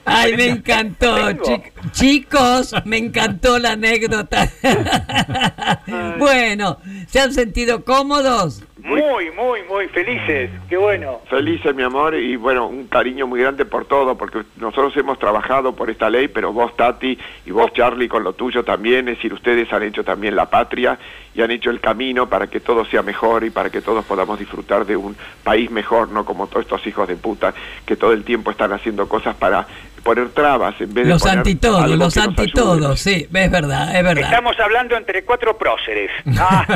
Ay, 0.05 0.37
me 0.37 0.47
encantó. 0.47 1.33
chi- 1.33 1.62
chicos, 1.93 2.74
me 2.85 2.99
encantó 2.99 3.59
la 3.59 3.72
anécdota. 3.72 4.51
bueno, 6.18 6.78
¿se 7.09 7.20
han 7.20 7.33
sentido 7.33 7.85
cómodos? 7.85 8.62
Muy, 8.83 9.31
muy, 9.33 9.62
muy 9.68 9.89
felices. 9.89 10.51
Qué 10.68 10.76
bueno. 10.76 11.20
Felices, 11.28 11.74
mi 11.74 11.83
amor, 11.83 12.14
y 12.14 12.37
bueno, 12.37 12.66
un 12.66 12.87
cariño 12.87 13.26
muy 13.26 13.41
grande 13.41 13.64
por 13.64 13.85
todo, 13.85 14.16
porque 14.16 14.43
nosotros 14.57 14.97
hemos 14.97 15.18
trabajado 15.18 15.74
por 15.74 15.91
esta 15.91 16.09
ley, 16.09 16.28
pero 16.28 16.53
vos, 16.53 16.76
Tati, 16.76 17.18
y 17.47 17.51
vos, 17.51 17.72
Charlie, 17.72 18.09
con 18.09 18.24
lo 18.24 18.33
tuyo 18.33 18.64
también, 18.64 19.09
es 19.09 19.16
decir, 19.16 19.33
ustedes 19.33 19.72
han 19.72 19.83
hecho 19.83 20.05
también 20.05 20.37
la 20.37 20.49
patria 20.49 20.99
y 21.35 21.43
han 21.43 21.51
hecho 21.51 21.70
el 21.70 21.81
camino 21.81 22.28
para 22.28 22.49
que 22.49 22.61
todo 22.61 22.85
sea 22.85 23.03
mejor 23.03 23.45
y 23.45 23.51
para 23.51 23.70
que 23.70 23.81
todos 23.81 24.05
podamos 24.05 24.39
disfrutar 24.39 24.85
de 24.85 24.97
un 24.97 25.16
país 25.45 25.70
mejor, 25.70 26.11
no 26.11 26.24
como 26.24 26.47
todos 26.47 26.64
estos 26.64 26.87
hijos 26.87 27.09
de 27.09 27.16
puta 27.16 27.55
que 27.87 27.97
todo 27.97 28.12
el 28.12 28.24
tiempo 28.24 28.51
están 28.51 28.72
haciendo 28.72 29.09
cosas 29.09 29.37
para 29.37 29.66
poner 30.03 30.29
trabas 30.31 30.75
en 30.81 30.93
vez 30.93 31.05
de 31.07 31.13
Los 31.13 31.23
poner 31.23 31.39
antitodos, 31.39 31.91
los 31.91 32.17
antitodos, 32.17 33.01
sí, 33.01 33.27
es 33.33 33.51
verdad, 33.51 33.95
es 33.97 34.03
verdad. 34.03 34.25
Estamos 34.25 34.59
hablando 34.59 34.97
entre 34.97 35.25
cuatro 35.25 35.57
próceres. 35.57 36.11
Ah, 36.39 36.67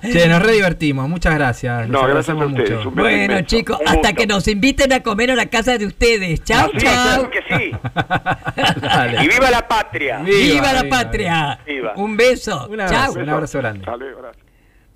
Che, 0.12 0.28
nos 0.28 0.42
re 0.42 0.52
divertimos. 0.52 1.08
Muchas 1.08 1.34
gracias. 1.34 1.88
No, 1.88 2.02
gracias 2.06 2.36
a 2.36 2.44
ustedes, 2.44 2.70
mucho. 2.70 2.88
un 2.88 2.94
beso 2.94 3.08
Bueno, 3.08 3.24
inmenso. 3.24 3.44
chicos, 3.46 3.78
Un 3.80 3.88
hasta 3.88 4.08
gusto. 4.08 4.14
que 4.16 4.26
nos 4.26 4.48
inviten 4.48 4.92
a 4.92 5.00
comer 5.00 5.30
a 5.30 5.34
la 5.36 5.46
casa 5.46 5.78
de 5.78 5.86
ustedes. 5.86 6.42
Chau, 6.44 6.70
sí, 6.72 6.78
chau. 6.78 6.92
claro 6.92 7.30
que 7.30 7.42
sí. 7.48 7.72
Y 9.24 9.28
viva 9.28 9.50
la 9.50 9.66
patria. 9.66 10.18
Viva, 10.18 10.72
la 10.72 10.84
patria. 10.88 11.58
Viva. 11.66 11.92
Un 11.96 12.16
beso. 12.16 12.66
Un 12.68 12.80
abrazo, 12.80 13.12
Chau. 13.14 13.22
un 13.22 13.28
abrazo 13.28 13.58
grande. 13.58 13.84
Gracias. 13.84 14.46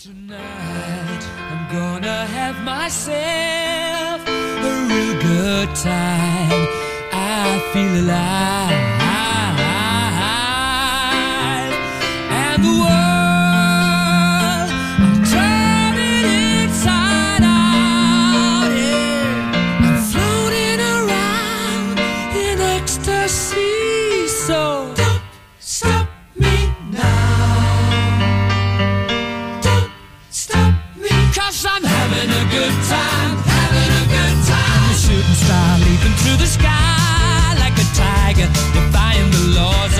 I'm 0.07 1.69
gonna 1.73 2.27
have 2.27 2.61
myself 2.63 4.21
a 4.27 4.87
real 4.89 5.19
good 5.45 5.69
time. 5.77 6.67
I 7.13 7.61
feel 7.75 8.03
alive. 8.03 8.95
And 12.31 12.65
the 12.65 12.85
the 36.45 36.51
sky 36.51 37.55
like 37.59 37.77
a 37.79 37.87
tiger, 37.95 38.49
defying 38.75 39.31
the 39.31 39.55
laws. 39.57 39.94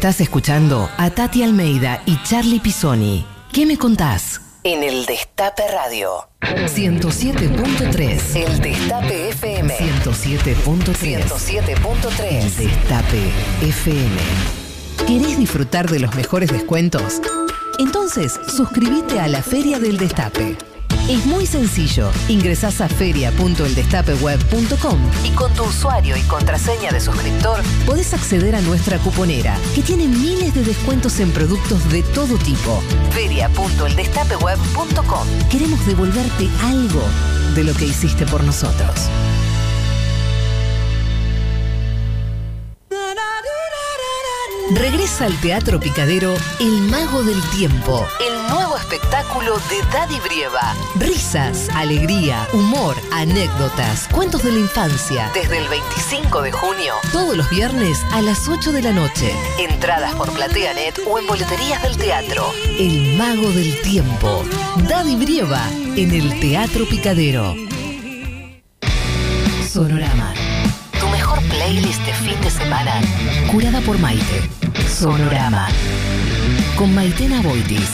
Estás 0.00 0.22
escuchando 0.22 0.88
a 0.96 1.10
Tati 1.10 1.42
Almeida 1.42 2.02
y 2.06 2.16
Charlie 2.22 2.58
Pisoni. 2.58 3.26
¿Qué 3.52 3.66
me 3.66 3.76
contás? 3.76 4.40
En 4.64 4.82
el 4.82 5.04
Destape 5.04 5.64
Radio. 5.70 6.26
107.3. 6.40 8.34
El 8.34 8.60
Destape 8.62 9.28
FM. 9.28 9.76
107.3. 9.76 11.24
107.3. 11.26 12.54
Destape 12.56 13.30
FM. 13.60 14.16
¿Querés 15.06 15.36
disfrutar 15.36 15.90
de 15.90 15.98
los 15.98 16.14
mejores 16.14 16.50
descuentos? 16.50 17.20
Entonces, 17.78 18.40
suscríbete 18.48 19.20
a 19.20 19.28
la 19.28 19.42
Feria 19.42 19.78
del 19.78 19.98
Destape. 19.98 20.56
Es 21.08 21.24
muy 21.26 21.46
sencillo. 21.46 22.10
Ingresás 22.28 22.80
a 22.80 22.88
feria.eldestapeweb.com 22.88 24.98
y 25.24 25.30
con 25.30 25.52
tu 25.54 25.64
usuario 25.64 26.16
y 26.16 26.22
contraseña 26.22 26.92
de 26.92 27.00
suscriptor 27.00 27.60
podés 27.86 28.14
acceder 28.14 28.54
a 28.54 28.60
nuestra 28.60 28.98
cuponera, 28.98 29.58
que 29.74 29.82
tiene 29.82 30.06
miles 30.06 30.54
de 30.54 30.62
descuentos 30.62 31.18
en 31.20 31.32
productos 31.32 31.90
de 31.90 32.02
todo 32.02 32.36
tipo. 32.38 32.82
Feria.eldestapeweb.com. 33.10 35.26
Queremos 35.50 35.84
devolverte 35.86 36.48
algo 36.62 37.02
de 37.54 37.64
lo 37.64 37.74
que 37.74 37.86
hiciste 37.86 38.26
por 38.26 38.44
nosotros. 38.44 38.94
Regresa 44.74 45.24
al 45.24 45.34
Teatro 45.40 45.80
Picadero 45.80 46.36
El 46.60 46.82
Mago 46.82 47.24
del 47.24 47.42
Tiempo, 47.50 48.06
el 48.24 48.48
nuevo 48.48 48.76
espectáculo 48.76 49.56
de 49.68 49.82
Daddy 49.92 50.20
Brieva. 50.20 50.76
Risas, 50.94 51.68
alegría, 51.70 52.46
humor, 52.52 52.94
anécdotas, 53.10 54.06
cuentos 54.12 54.44
de 54.44 54.52
la 54.52 54.60
infancia. 54.60 55.28
Desde 55.34 55.58
el 55.58 55.68
25 55.68 56.42
de 56.42 56.52
junio, 56.52 56.94
todos 57.10 57.36
los 57.36 57.50
viernes 57.50 58.00
a 58.12 58.22
las 58.22 58.48
8 58.48 58.70
de 58.70 58.82
la 58.82 58.92
noche. 58.92 59.32
Entradas 59.58 60.14
por 60.14 60.32
PlateaNet 60.32 61.00
o 61.04 61.18
en 61.18 61.26
boleterías 61.26 61.82
del 61.82 61.96
teatro. 61.96 62.52
El 62.78 63.16
Mago 63.16 63.50
del 63.50 63.80
Tiempo. 63.82 64.44
Daddy 64.88 65.16
Brieva 65.16 65.68
en 65.96 66.12
el 66.12 66.38
Teatro 66.38 66.86
Picadero. 66.88 67.56
Sonorama. 69.68 70.32
Playlist 71.70 72.04
de 72.04 72.12
fin 72.12 72.40
de 72.40 72.50
semana, 72.50 73.00
curada 73.48 73.80
por 73.82 73.96
Maite. 74.00 74.42
Sonorama. 74.88 75.68
Con 76.76 76.92
Maitena 76.92 77.40
Boitis. 77.42 77.90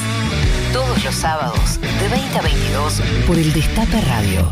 Todos 0.72 1.04
los 1.04 1.14
sábados, 1.14 1.78
de 2.00 2.08
20 2.08 2.38
a 2.38 2.40
22, 2.40 3.02
por 3.26 3.36
el 3.36 3.52
Destape 3.52 4.00
Radio. 4.00 4.48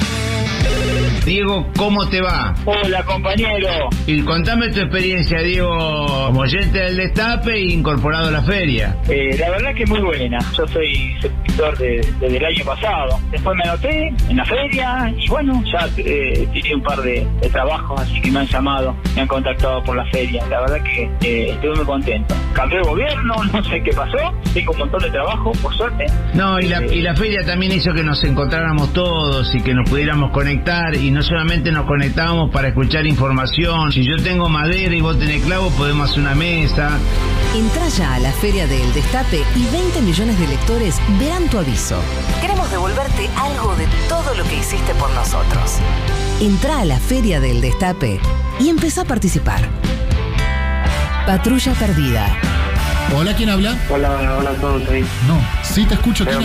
Diego, 1.24 1.66
¿cómo 1.76 2.06
te 2.08 2.20
va? 2.20 2.54
Hola, 2.66 3.02
compañero. 3.04 3.88
Y 4.06 4.20
contame 4.22 4.68
tu 4.68 4.80
experiencia, 4.80 5.40
Diego, 5.40 6.26
como 6.26 6.40
oyente 6.40 6.78
del 6.78 6.96
Destape 6.96 7.54
e 7.54 7.64
incorporado 7.72 8.28
a 8.28 8.30
la 8.30 8.42
feria. 8.42 8.94
Eh, 9.08 9.34
la 9.38 9.50
verdad 9.50 9.74
que 9.74 9.86
muy 9.86 10.00
buena. 10.00 10.38
Yo 10.56 10.66
soy 10.68 11.16
suscriptor 11.22 11.78
de- 11.78 12.06
desde 12.20 12.36
el 12.36 12.44
año 12.44 12.64
pasado. 12.66 13.18
Después 13.30 13.56
me 13.56 13.62
anoté 13.64 14.12
en 14.28 14.36
la 14.36 14.44
feria 14.44 15.12
y 15.18 15.26
bueno, 15.28 15.62
ya 15.72 15.88
eh, 15.96 16.46
tiré 16.52 16.74
un 16.74 16.82
par 16.82 17.00
de, 17.00 17.26
de 17.40 17.48
trabajos, 17.48 18.00
así 18.02 18.20
que 18.20 18.30
me 18.30 18.40
han 18.40 18.46
llamado, 18.46 18.94
me 19.14 19.22
han 19.22 19.28
contactado 19.28 19.82
por 19.82 19.96
la 19.96 20.04
feria. 20.06 20.44
La 20.50 20.60
verdad 20.60 20.82
que 20.82 21.04
eh, 21.22 21.50
estuve 21.52 21.76
muy 21.76 21.84
contento. 21.86 22.34
Cambié 22.52 22.78
de 22.78 22.84
gobierno, 22.84 23.34
no 23.52 23.64
sé 23.64 23.82
qué 23.82 23.92
pasó. 23.92 24.18
Tengo 24.52 24.72
un 24.72 24.78
montón 24.78 25.02
de 25.02 25.10
trabajo, 25.10 25.52
por 25.62 25.74
suerte. 25.74 26.04
No, 26.34 26.60
y 26.60 26.68
la, 26.68 26.80
Eh, 26.80 26.96
y 26.96 27.00
la 27.00 27.16
feria 27.16 27.40
también 27.46 27.72
hizo 27.72 27.94
que 27.94 28.02
nos 28.02 28.22
encontráramos 28.24 28.92
todos 28.92 29.54
y 29.54 29.62
que 29.62 29.72
nos 29.72 29.88
pudiéramos 29.88 30.30
conectar 30.32 30.53
y 31.00 31.10
no 31.10 31.22
solamente 31.22 31.72
nos 31.72 31.84
conectábamos 31.86 32.50
para 32.50 32.68
escuchar 32.68 33.06
información. 33.06 33.90
Si 33.90 34.06
yo 34.06 34.16
tengo 34.22 34.48
madera 34.48 34.94
y 34.94 35.00
vos 35.00 35.18
tenés 35.18 35.42
clavo, 35.42 35.70
podemos 35.70 36.10
hacer 36.10 36.20
una 36.22 36.34
mesa. 36.34 36.98
Entra 37.56 37.88
ya 37.88 38.14
a 38.14 38.18
la 38.20 38.30
Feria 38.32 38.66
del 38.66 38.92
Destape 38.92 39.42
y 39.56 39.72
20 39.72 40.02
millones 40.02 40.38
de 40.38 40.46
lectores 40.46 41.00
verán 41.18 41.48
tu 41.48 41.58
aviso. 41.58 42.00
Queremos 42.40 42.70
devolverte 42.70 43.28
algo 43.36 43.74
de 43.74 43.86
todo 44.08 44.34
lo 44.36 44.44
que 44.44 44.58
hiciste 44.58 44.94
por 44.94 45.10
nosotros. 45.14 45.78
Entra 46.40 46.80
a 46.80 46.84
la 46.84 46.98
Feria 46.98 47.40
del 47.40 47.60
Destape 47.60 48.20
y 48.60 48.68
empezá 48.68 49.02
a 49.02 49.04
participar. 49.04 49.60
Patrulla 51.26 51.72
Perdida. 51.72 52.28
Hola, 53.16 53.34
¿quién 53.34 53.50
habla? 53.50 53.76
Hola, 53.90 54.36
hola 54.38 54.50
a 54.50 54.54
todos 54.54 54.88
ahí. 54.88 55.04
No, 55.26 55.40
sí 55.62 55.84
te 55.84 55.94
escucho. 55.94 56.24
Leo. 56.24 56.40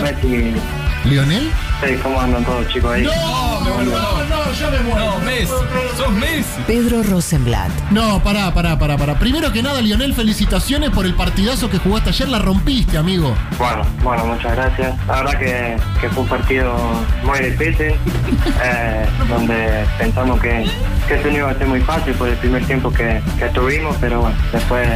¿Lionel? 1.04 1.50
Sí, 1.82 1.96
¿cómo 2.02 2.20
andan 2.20 2.44
todos 2.44 2.68
chicos 2.68 2.92
ahí? 2.92 3.02
No, 3.04 3.60
no, 3.60 3.84
no, 3.84 4.52
yo 4.52 4.70
me 4.70 4.80
muero. 4.80 5.06
No, 5.06 5.18
Messi. 5.20 5.52
Sos 5.96 6.12
Messi. 6.12 6.60
Pedro 6.66 7.02
Rosenblatt. 7.02 7.70
No, 7.90 8.22
pará, 8.22 8.52
pará, 8.52 8.78
pará, 8.78 8.98
pará. 8.98 9.18
Primero 9.18 9.50
que 9.50 9.62
nada, 9.62 9.80
Lionel, 9.80 10.12
felicitaciones 10.14 10.90
por 10.90 11.06
el 11.06 11.14
partidazo 11.14 11.70
que 11.70 11.78
jugaste 11.78 12.10
ayer. 12.10 12.28
La 12.28 12.38
rompiste, 12.38 12.98
amigo. 12.98 13.34
Bueno, 13.58 13.82
bueno, 14.02 14.26
muchas 14.26 14.54
gracias. 14.56 14.94
La 15.06 15.22
verdad 15.22 15.38
que, 15.38 15.76
que 16.02 16.08
fue 16.10 16.22
un 16.22 16.28
partido 16.28 16.74
muy 17.24 17.38
difícil, 17.38 17.94
eh, 18.62 19.06
donde 19.28 19.84
pensamos 19.98 20.38
que, 20.40 20.66
que 21.08 21.14
esto 21.14 21.30
no 21.30 21.36
iba 21.36 21.50
a 21.50 21.54
ser 21.54 21.66
muy 21.66 21.80
fácil 21.80 22.12
por 22.14 22.28
el 22.28 22.36
primer 22.36 22.64
tiempo 22.66 22.92
que, 22.92 23.22
que 23.38 23.46
tuvimos, 23.54 23.96
pero 24.00 24.20
bueno, 24.20 24.36
después 24.52 24.86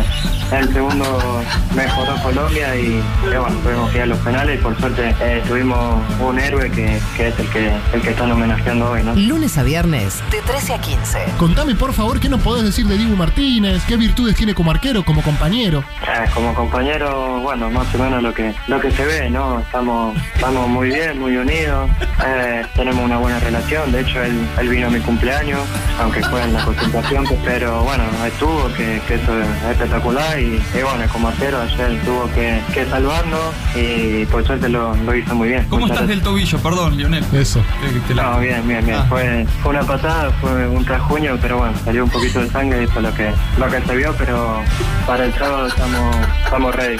el 0.52 0.72
segundo 0.72 1.42
mejoró 1.74 2.14
Colombia 2.22 2.76
y, 2.76 3.02
y 3.26 3.36
bueno, 3.36 3.56
tuvimos 3.62 3.90
que 3.90 3.96
ir 3.96 4.02
a 4.02 4.06
los 4.06 4.18
penales 4.18 4.60
y 4.60 4.62
por 4.62 4.78
suerte 4.78 5.14
eh, 5.20 5.42
tuvimos 5.48 6.00
un 6.20 6.38
héroe 6.38 6.70
que, 6.74 7.00
que 7.16 7.28
es 7.28 7.38
el 7.38 7.48
que, 7.48 7.72
el 7.92 8.00
que 8.02 8.10
están 8.10 8.30
homenajeando 8.32 8.90
hoy, 8.90 9.02
¿no? 9.02 9.14
Lunes 9.14 9.56
a 9.58 9.62
viernes, 9.62 10.22
de 10.30 10.40
13 10.42 10.74
a 10.74 10.80
15. 10.80 11.18
Contame, 11.38 11.74
por 11.74 11.92
favor, 11.92 12.20
¿qué 12.20 12.28
nos 12.28 12.40
podés 12.42 12.64
decir 12.64 12.86
de 12.86 12.96
Dibu 12.96 13.16
Martínez? 13.16 13.82
¿Qué 13.86 13.96
virtudes 13.96 14.36
tiene 14.36 14.54
como 14.54 14.70
arquero, 14.70 15.04
como 15.04 15.22
compañero? 15.22 15.84
Eh, 16.02 16.28
como 16.34 16.54
compañero, 16.54 17.40
bueno, 17.40 17.70
más 17.70 17.92
o 17.94 17.98
menos 17.98 18.22
lo 18.22 18.32
que 18.34 18.54
lo 18.66 18.80
que 18.80 18.90
se 18.90 19.04
ve, 19.04 19.30
¿no? 19.30 19.60
Estamos 19.60 20.16
estamos 20.34 20.68
muy 20.68 20.88
bien, 20.88 21.18
muy 21.18 21.36
unidos, 21.36 21.90
eh, 22.24 22.62
tenemos 22.74 23.04
una 23.04 23.18
buena 23.18 23.38
relación, 23.40 23.92
de 23.92 24.00
hecho 24.00 24.22
él, 24.22 24.46
él 24.60 24.68
vino 24.68 24.88
a 24.88 24.90
mi 24.90 25.00
cumpleaños, 25.00 25.60
aunque 26.00 26.22
fue 26.22 26.42
en 26.42 26.52
la 26.52 26.64
concentración, 26.64 27.24
pero 27.44 27.82
bueno, 27.84 28.04
estuvo, 28.26 28.68
que, 28.74 29.00
que 29.06 29.14
eso 29.14 29.40
es 29.40 29.48
espectacular 29.70 30.38
y, 30.38 30.54
y 30.56 30.82
bueno, 30.82 31.04
como 31.12 31.28
arquero 31.28 31.60
ayer 31.60 32.00
tuvo 32.04 32.28
que, 32.32 32.60
que 32.72 32.84
salvarnos 32.86 33.54
y 33.74 34.24
por 34.26 34.44
suerte 34.44 34.68
lo, 34.68 34.94
lo 34.96 35.14
hizo 35.14 35.34
muy 35.34 35.48
bien. 35.48 35.64
¿Cómo 35.68 35.82
Muchas 35.82 35.96
estás 35.96 36.08
del 36.08 36.22
tobillo? 36.22 36.58
Perdón, 36.64 36.96
Lionel. 36.96 37.24
Eso. 37.32 37.62
Te- 37.80 38.00
te 38.08 38.14
la- 38.14 38.22
no, 38.22 38.40
bien, 38.40 38.66
bien, 38.66 38.84
bien. 38.84 38.98
Ah. 38.98 39.06
Fue, 39.08 39.46
fue 39.62 39.70
una 39.72 39.82
patada, 39.82 40.30
fue 40.40 40.66
un 40.66 40.84
rasguño, 40.84 41.36
pero 41.40 41.58
bueno, 41.58 41.74
salió 41.84 42.02
un 42.04 42.10
poquito 42.10 42.40
de 42.40 42.50
sangre 42.50 42.80
y 42.80 42.84
eso 42.86 42.94
es 42.96 43.02
lo 43.02 43.14
que, 43.14 43.30
lo 43.58 43.66
que 43.68 43.80
se 43.86 43.94
vio, 43.96 44.12
pero 44.18 44.62
para 45.06 45.26
el 45.26 45.34
sábado 45.34 45.66
estamos, 45.68 46.16
estamos 46.44 46.74
ready. 46.74 46.96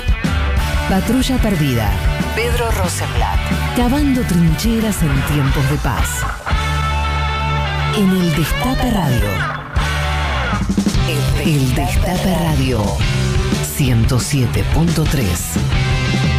Patrulla 0.88 1.36
Perdida. 1.38 1.90
Pedro 2.36 2.70
Rosenblatt. 2.72 3.38
Cavando 3.76 4.20
trincheras 4.22 5.02
en 5.02 5.12
tiempos 5.34 5.70
de 5.70 5.76
paz. 5.78 6.08
En 7.96 8.10
el 8.10 8.36
Destape 8.36 8.90
Radio. 8.90 9.30
El 11.42 11.74
Destape 11.74 12.36
Radio. 12.38 12.82
107.3 13.78 15.56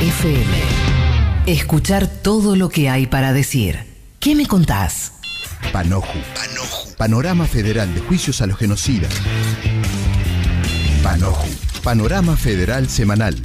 FM. 0.02 1.05
Escuchar 1.48 2.08
todo 2.08 2.56
lo 2.56 2.70
que 2.70 2.90
hay 2.90 3.06
para 3.06 3.32
decir. 3.32 3.78
qué 4.20 4.34
me 4.34 4.48
contás? 4.48 5.14
Panoju. 5.72 6.18
Panorama 6.98 7.46
Federal 7.46 7.94
de 7.94 8.02
Juicios 8.02 8.42
a 8.42 8.48
los 8.48 8.58
Genocidas. 8.58 9.14
Panoju. 11.04 11.48
Panorama 11.84 12.36
Federal 12.36 12.90
Semanal. 12.90 13.36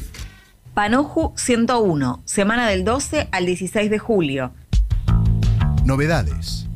Panoju 0.73 1.35
101, 1.37 2.23
semana 2.25 2.69
del 2.71 2.85
12 2.85 3.29
al 3.33 3.45
16 3.45 3.91
de 3.91 3.99
julio. 3.99 4.55
Novedades. 5.85 6.67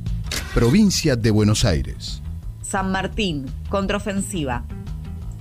Provincia 0.53 1.17
de 1.17 1.31
Buenos 1.31 1.65
Aires. 1.65 2.21
San 2.61 2.93
Martín, 2.93 3.47
contraofensiva. 3.71 4.65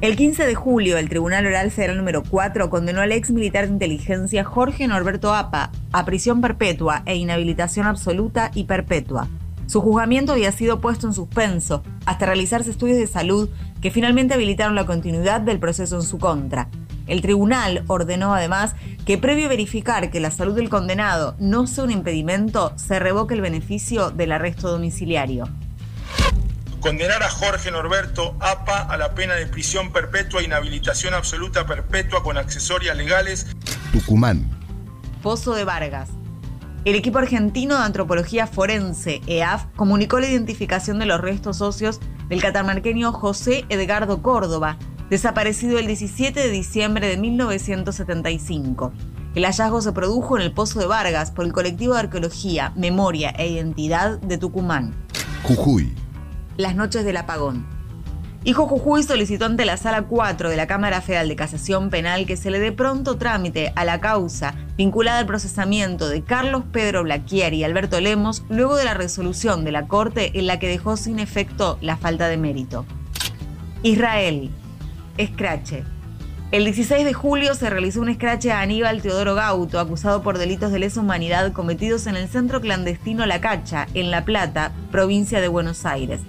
El 0.03 0.17
15 0.17 0.45
de 0.45 0.53
julio, 0.53 0.97
el 0.97 1.07
Tribunal 1.07 1.45
Oral 1.45 1.71
Federal 1.71 1.95
número 1.95 2.23
4 2.23 2.69
condenó 2.69 2.99
al 2.99 3.13
ex 3.13 3.31
militar 3.31 3.67
de 3.67 3.71
inteligencia 3.71 4.43
Jorge 4.43 4.85
Norberto 4.85 5.33
Apa 5.33 5.71
a 5.93 6.03
prisión 6.03 6.41
perpetua 6.41 7.03
e 7.05 7.15
inhabilitación 7.15 7.87
absoluta 7.87 8.51
y 8.53 8.65
perpetua. 8.65 9.29
Su 9.65 9.79
juzgamiento 9.79 10.33
había 10.33 10.51
sido 10.51 10.81
puesto 10.81 11.07
en 11.07 11.13
suspenso 11.13 11.83
hasta 12.05 12.25
realizarse 12.25 12.69
estudios 12.69 12.97
de 12.97 13.07
salud 13.07 13.47
que 13.81 13.91
finalmente 13.91 14.33
habilitaron 14.33 14.75
la 14.75 14.85
continuidad 14.85 15.39
del 15.39 15.59
proceso 15.59 15.95
en 15.95 16.03
su 16.03 16.19
contra. 16.19 16.67
El 17.07 17.21
tribunal 17.21 17.85
ordenó 17.87 18.35
además 18.35 18.75
que 19.05 19.17
previo 19.17 19.45
a 19.45 19.49
verificar 19.49 20.11
que 20.11 20.19
la 20.19 20.31
salud 20.31 20.53
del 20.53 20.67
condenado 20.67 21.37
no 21.39 21.65
sea 21.65 21.85
un 21.85 21.91
impedimento, 21.91 22.73
se 22.75 22.99
revoque 22.99 23.35
el 23.35 23.41
beneficio 23.41 24.09
del 24.09 24.33
arresto 24.33 24.69
domiciliario. 24.69 25.45
Condenar 26.83 27.23
a 27.23 27.29
Jorge 27.29 27.71
Norberto 27.71 28.35
APA 28.41 28.81
a 28.81 28.97
la 28.97 29.15
pena 29.15 29.35
de 29.35 29.47
prisión 29.47 29.93
perpetua 29.93 30.41
e 30.41 30.43
inhabilitación 30.43 31.13
absoluta 31.13 31.65
perpetua 31.65 32.21
con 32.21 32.37
accesorias 32.37 32.97
legales. 32.97 33.47
Tucumán. 33.93 34.49
Pozo 35.21 35.55
de 35.55 35.63
Vargas. 35.63 36.09
El 36.83 36.95
equipo 36.95 37.19
argentino 37.19 37.77
de 37.77 37.85
antropología 37.85 38.47
forense, 38.47 39.21
EAF, 39.27 39.63
comunicó 39.77 40.19
la 40.19 40.27
identificación 40.27 40.99
de 40.99 41.05
los 41.05 41.21
restos 41.21 41.61
óseos 41.61 42.01
del 42.27 42.41
catamarqueño 42.41 43.13
José 43.13 43.63
Edgardo 43.69 44.21
Córdoba, 44.21 44.77
desaparecido 45.09 45.79
el 45.79 45.87
17 45.87 46.37
de 46.37 46.49
diciembre 46.49 47.07
de 47.07 47.15
1975. 47.15 48.91
El 49.35 49.45
hallazgo 49.45 49.81
se 49.81 49.93
produjo 49.93 50.35
en 50.35 50.43
el 50.43 50.51
Pozo 50.51 50.81
de 50.81 50.87
Vargas 50.87 51.31
por 51.31 51.45
el 51.45 51.53
colectivo 51.53 51.93
de 51.93 52.01
arqueología, 52.01 52.73
memoria 52.75 53.29
e 53.29 53.47
identidad 53.47 54.19
de 54.19 54.37
Tucumán. 54.37 54.93
Jujuy. 55.43 56.02
Las 56.55 56.75
noches 56.75 57.03
del 57.03 57.17
apagón. 57.17 57.65
Hijo 58.45 58.67
Jujuy 58.67 59.01
solicitó 59.03 59.45
ante 59.45 59.65
la 59.65 59.77
Sala 59.77 60.03
4 60.03 60.49
de 60.49 60.57
la 60.57 60.67
Cámara 60.67 61.01
Federal 61.01 61.27
de 61.27 61.35
Casación 61.35 61.89
Penal 61.89 62.27
que 62.27 62.37
se 62.37 62.51
le 62.51 62.59
dé 62.59 62.71
pronto 62.71 63.17
trámite 63.17 63.73
a 63.75 63.85
la 63.85 64.01
causa 64.01 64.53
vinculada 64.77 65.19
al 65.19 65.25
procesamiento 65.25 66.09
de 66.09 66.23
Carlos 66.23 66.63
Pedro 66.71 67.03
Blaquier 67.03 67.53
y 67.53 67.63
Alberto 67.63 67.99
Lemos 68.01 68.43
luego 68.49 68.75
de 68.75 68.85
la 68.85 68.93
resolución 68.93 69.63
de 69.63 69.71
la 69.71 69.87
Corte 69.87 70.37
en 70.37 70.45
la 70.45 70.59
que 70.59 70.67
dejó 70.67 70.95
sin 70.95 71.19
efecto 71.19 71.79
la 71.81 71.97
falta 71.97 72.27
de 72.27 72.37
mérito. 72.37 72.85
Israel. 73.81 74.51
Escrache. 75.17 75.83
El 76.51 76.65
16 76.65 77.03
de 77.03 77.13
julio 77.13 77.55
se 77.55 77.69
realizó 77.71 77.99
un 77.99 78.09
escrache 78.09 78.51
a 78.51 78.61
Aníbal 78.61 79.01
Teodoro 79.01 79.33
Gauto, 79.33 79.79
acusado 79.79 80.21
por 80.21 80.37
delitos 80.37 80.71
de 80.71 80.77
lesa 80.77 80.99
humanidad 80.99 81.51
cometidos 81.51 82.05
en 82.05 82.15
el 82.15 82.27
centro 82.27 82.61
clandestino 82.61 83.25
La 83.25 83.41
Cacha, 83.41 83.87
en 83.95 84.11
La 84.11 84.23
Plata, 84.23 84.71
provincia 84.91 85.41
de 85.41 85.47
Buenos 85.47 85.85
Aires. 85.85 86.21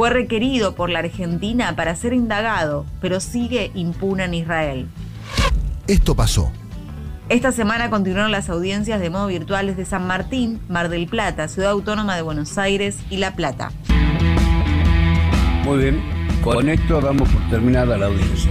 Fue 0.00 0.08
requerido 0.08 0.74
por 0.74 0.88
la 0.88 1.00
Argentina 1.00 1.76
para 1.76 1.94
ser 1.94 2.14
indagado, 2.14 2.86
pero 3.02 3.20
sigue 3.20 3.70
impune 3.74 4.24
en 4.24 4.32
Israel. 4.32 4.88
Esto 5.86 6.16
pasó. 6.16 6.50
Esta 7.28 7.52
semana 7.52 7.90
continuaron 7.90 8.32
las 8.32 8.48
audiencias 8.48 8.98
de 8.98 9.10
modo 9.10 9.26
virtual 9.26 9.66
desde 9.66 9.84
San 9.84 10.06
Martín, 10.06 10.58
Mar 10.70 10.88
del 10.88 11.06
Plata, 11.06 11.48
Ciudad 11.48 11.72
Autónoma 11.72 12.16
de 12.16 12.22
Buenos 12.22 12.56
Aires 12.56 12.96
y 13.10 13.18
La 13.18 13.36
Plata. 13.36 13.72
Muy 15.66 15.76
bien, 15.76 16.02
con 16.42 16.70
esto 16.70 17.02
damos 17.02 17.28
por 17.28 17.50
terminada 17.50 17.98
la 17.98 18.06
audiencia. 18.06 18.50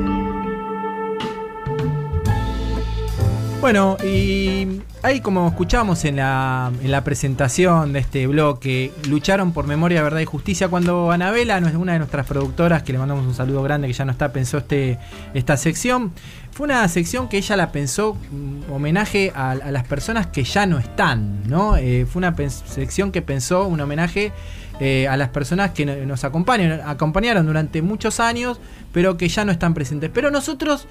Bueno, 3.60 3.98
y 4.02 4.80
ahí 5.02 5.20
como 5.20 5.46
escuchamos 5.46 6.06
en 6.06 6.16
la, 6.16 6.72
en 6.82 6.90
la 6.90 7.04
presentación 7.04 7.92
de 7.92 7.98
este 7.98 8.26
bloque, 8.26 8.90
lucharon 9.06 9.52
por 9.52 9.66
memoria, 9.66 10.02
verdad 10.02 10.20
y 10.20 10.24
justicia. 10.24 10.68
Cuando 10.68 11.10
Anabela, 11.12 11.58
una 11.76 11.92
de 11.92 11.98
nuestras 11.98 12.26
productoras, 12.26 12.82
que 12.82 12.92
le 12.92 12.98
mandamos 12.98 13.26
un 13.26 13.34
saludo 13.34 13.62
grande, 13.62 13.86
que 13.86 13.92
ya 13.92 14.06
no 14.06 14.12
está, 14.12 14.32
pensó 14.32 14.58
este, 14.58 14.98
esta 15.34 15.58
sección, 15.58 16.12
fue 16.52 16.64
una 16.64 16.88
sección 16.88 17.28
que 17.28 17.36
ella 17.36 17.54
la 17.56 17.70
pensó 17.70 18.14
mm, 18.30 18.72
homenaje 18.72 19.30
a, 19.34 19.54
las 19.54 19.84
personas 19.84 20.28
que 20.28 20.42
ya 20.42 20.64
no 20.64 20.78
están, 20.78 21.46
¿no? 21.46 21.76
Eh, 21.76 22.06
fue 22.10 22.20
una 22.20 22.34
sección 22.48 23.12
que 23.12 23.20
pensó 23.20 23.66
un 23.66 23.78
homenaje 23.80 24.32
eh, 24.80 25.06
a 25.06 25.18
las 25.18 25.28
personas 25.28 25.72
que 25.72 25.84
no- 25.84 25.94
nos 26.06 26.24
acompañan, 26.24 26.80
acompañaron 26.86 27.44
durante 27.44 27.82
muchos 27.82 28.20
años, 28.20 28.58
pero 28.90 29.18
que 29.18 29.28
ya 29.28 29.44
no 29.44 29.52
están 29.52 29.74
presentes. 29.74 30.10
Pero 30.12 30.30
nosotros 30.30 30.88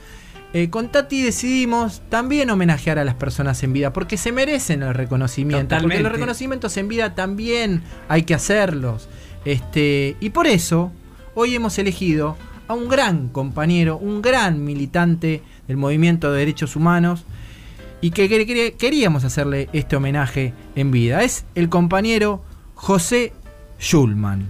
eh, 0.53 0.69
con 0.69 0.89
Tati 0.89 1.21
decidimos 1.21 2.01
también 2.09 2.49
homenajear 2.49 2.97
a 2.99 3.03
las 3.03 3.15
personas 3.15 3.61
en 3.63 3.73
vida, 3.73 3.93
porque 3.93 4.17
se 4.17 4.31
merecen 4.31 4.81
el 4.83 4.93
reconocimiento. 4.93 5.75
Porque 5.81 5.97
los 6.03 6.11
reconocimientos 6.13 6.77
en 6.77 6.87
vida 6.87 7.15
también 7.15 7.83
hay 8.07 8.23
que 8.23 8.33
hacerlos. 8.33 9.07
Este, 9.45 10.15
y 10.19 10.29
por 10.31 10.47
eso, 10.47 10.91
hoy 11.35 11.55
hemos 11.55 11.77
elegido 11.77 12.35
a 12.67 12.73
un 12.73 12.87
gran 12.89 13.29
compañero, 13.29 13.97
un 13.97 14.21
gran 14.21 14.63
militante 14.63 15.41
del 15.67 15.77
movimiento 15.77 16.31
de 16.31 16.39
derechos 16.39 16.75
humanos, 16.75 17.23
y 18.01 18.11
que 18.11 18.29
quer- 18.29 18.47
quer- 18.47 18.77
queríamos 18.77 19.23
hacerle 19.25 19.69
este 19.73 19.95
homenaje 19.95 20.53
en 20.75 20.89
vida. 20.91 21.21
Es 21.23 21.45
el 21.55 21.69
compañero 21.69 22.43
José 22.75 23.33
Schulman. 23.79 24.49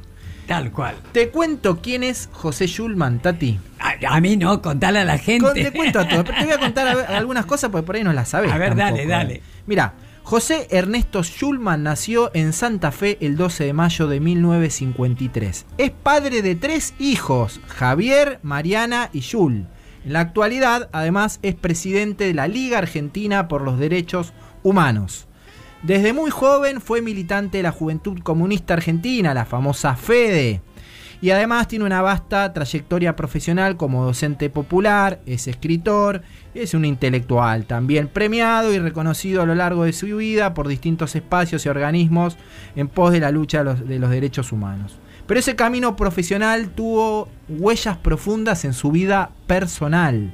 Tal 0.50 0.72
cual. 0.72 0.95
Te 1.14 1.30
cuento 1.30 1.80
quién 1.82 2.04
es 2.04 2.28
José 2.34 2.68
Schulman, 2.68 3.20
Tati. 3.22 3.58
A, 3.80 4.16
a 4.16 4.20
mí 4.20 4.36
no, 4.36 4.62
contale 4.62 5.00
a 5.00 5.06
la 5.06 5.18
gente. 5.18 5.45
Con- 5.45 5.54
te 5.54 5.72
cuento 5.72 6.06
todo, 6.06 6.24
pero 6.26 6.38
te 6.39 6.43
voy 6.45 6.54
a 6.54 6.60
contar 6.60 6.88
a 6.88 7.18
algunas 7.18 7.45
cosas 7.45 7.70
porque 7.70 7.86
por 7.86 7.95
ahí 7.95 8.04
no 8.04 8.12
las 8.12 8.30
sabes. 8.30 8.52
A 8.52 8.58
ver, 8.58 8.76
dale, 8.76 8.89
tampoco, 8.97 9.10
dale. 9.10 9.34
eh. 9.36 9.41
Mira, 9.68 9.93
José 10.24 10.68
Ernesto 10.72 11.24
Schulman 11.24 11.84
nació 11.84 12.30
en 12.34 12.52
Santa 12.54 12.91
Fe 12.91 13.18
el 13.22 13.38
12 13.38 13.64
de 13.64 13.74
mayo 13.74 14.08
de 14.08 14.20
1953. 14.20 15.66
Es 15.78 15.91
padre 15.91 16.41
de 16.41 16.56
tres 16.56 16.93
hijos, 17.00 17.62
Javier, 17.68 18.39
Mariana 18.43 19.10
y 19.14 19.22
Jul. 19.22 19.68
En 20.06 20.14
la 20.14 20.20
actualidad, 20.22 20.89
además, 20.91 21.39
es 21.41 21.56
presidente 21.56 22.26
de 22.26 22.34
la 22.34 22.47
Liga 22.47 22.78
Argentina 22.80 23.47
por 23.47 23.62
los 23.62 23.78
Derechos 23.80 24.34
Humanos. 24.64 25.28
Desde 25.84 26.12
muy 26.12 26.30
joven 26.30 26.82
fue 26.82 27.02
militante 27.02 27.58
de 27.58 27.64
la 27.64 27.72
Juventud 27.72 28.20
Comunista 28.22 28.74
Argentina, 28.74 29.34
la 29.34 29.46
famosa 29.46 29.96
FEDE. 29.96 30.62
Y 31.22 31.32
además 31.32 31.70
tiene 31.70 31.86
una 31.86 32.02
vasta 32.02 32.52
trayectoria 32.52 33.16
profesional 33.16 33.78
como 33.78 34.04
docente 34.04 34.50
popular, 34.50 35.22
es 35.26 35.48
escritor, 35.48 36.22
es 36.54 36.74
un 36.74 36.84
intelectual 36.84 37.66
también 37.66 38.10
premiado 38.10 38.74
y 38.74 38.80
reconocido 38.80 39.42
a 39.42 39.46
lo 39.46 39.56
largo 39.56 39.86
de 39.86 39.94
su 39.94 40.18
vida 40.18 40.54
por 40.54 40.68
distintos 40.68 41.16
espacios 41.16 41.66
y 41.66 41.70
organismos 41.70 42.38
en 42.76 42.90
pos 42.90 43.14
de 43.14 43.22
la 43.22 43.32
lucha 43.32 43.60
de 43.60 43.64
los, 43.64 43.88
de 43.88 44.00
los 44.00 44.10
derechos 44.10 44.52
humanos. 44.52 44.98
Pero 45.28 45.40
ese 45.40 45.56
camino 45.56 45.96
profesional 45.96 46.70
tuvo 46.72 47.30
huellas 47.48 47.98
profundas 47.98 48.66
en 48.66 48.74
su 48.74 48.92
vida 48.92 49.32
personal. 49.48 50.34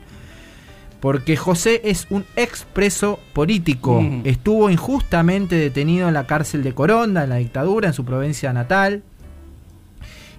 Porque 1.00 1.38
José 1.38 1.82
es 1.84 2.08
un 2.10 2.26
expreso 2.36 3.20
político. 3.34 4.02
Mm. 4.02 4.22
Estuvo 4.24 4.70
injustamente 4.70 5.56
detenido 5.56 6.08
en 6.08 6.14
la 6.14 6.26
cárcel 6.26 6.64
de 6.64 6.74
Coronda, 6.74 7.24
en 7.24 7.30
la 7.30 7.36
dictadura, 7.36 7.90
en 7.90 7.94
su 7.94 8.06
provincia 8.06 8.54
natal. 8.54 9.04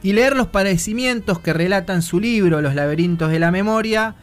Y 0.03 0.13
leer 0.13 0.37
los 0.37 0.49
padecimientos 0.49 1.39
que 1.39 1.53
relatan 1.53 2.03
su 2.03 2.21
libro, 2.21 2.61
Los 2.61 2.75
laberintos 2.75 3.31
de 3.31 3.39
la 3.39 3.51
memoria, 3.51 4.15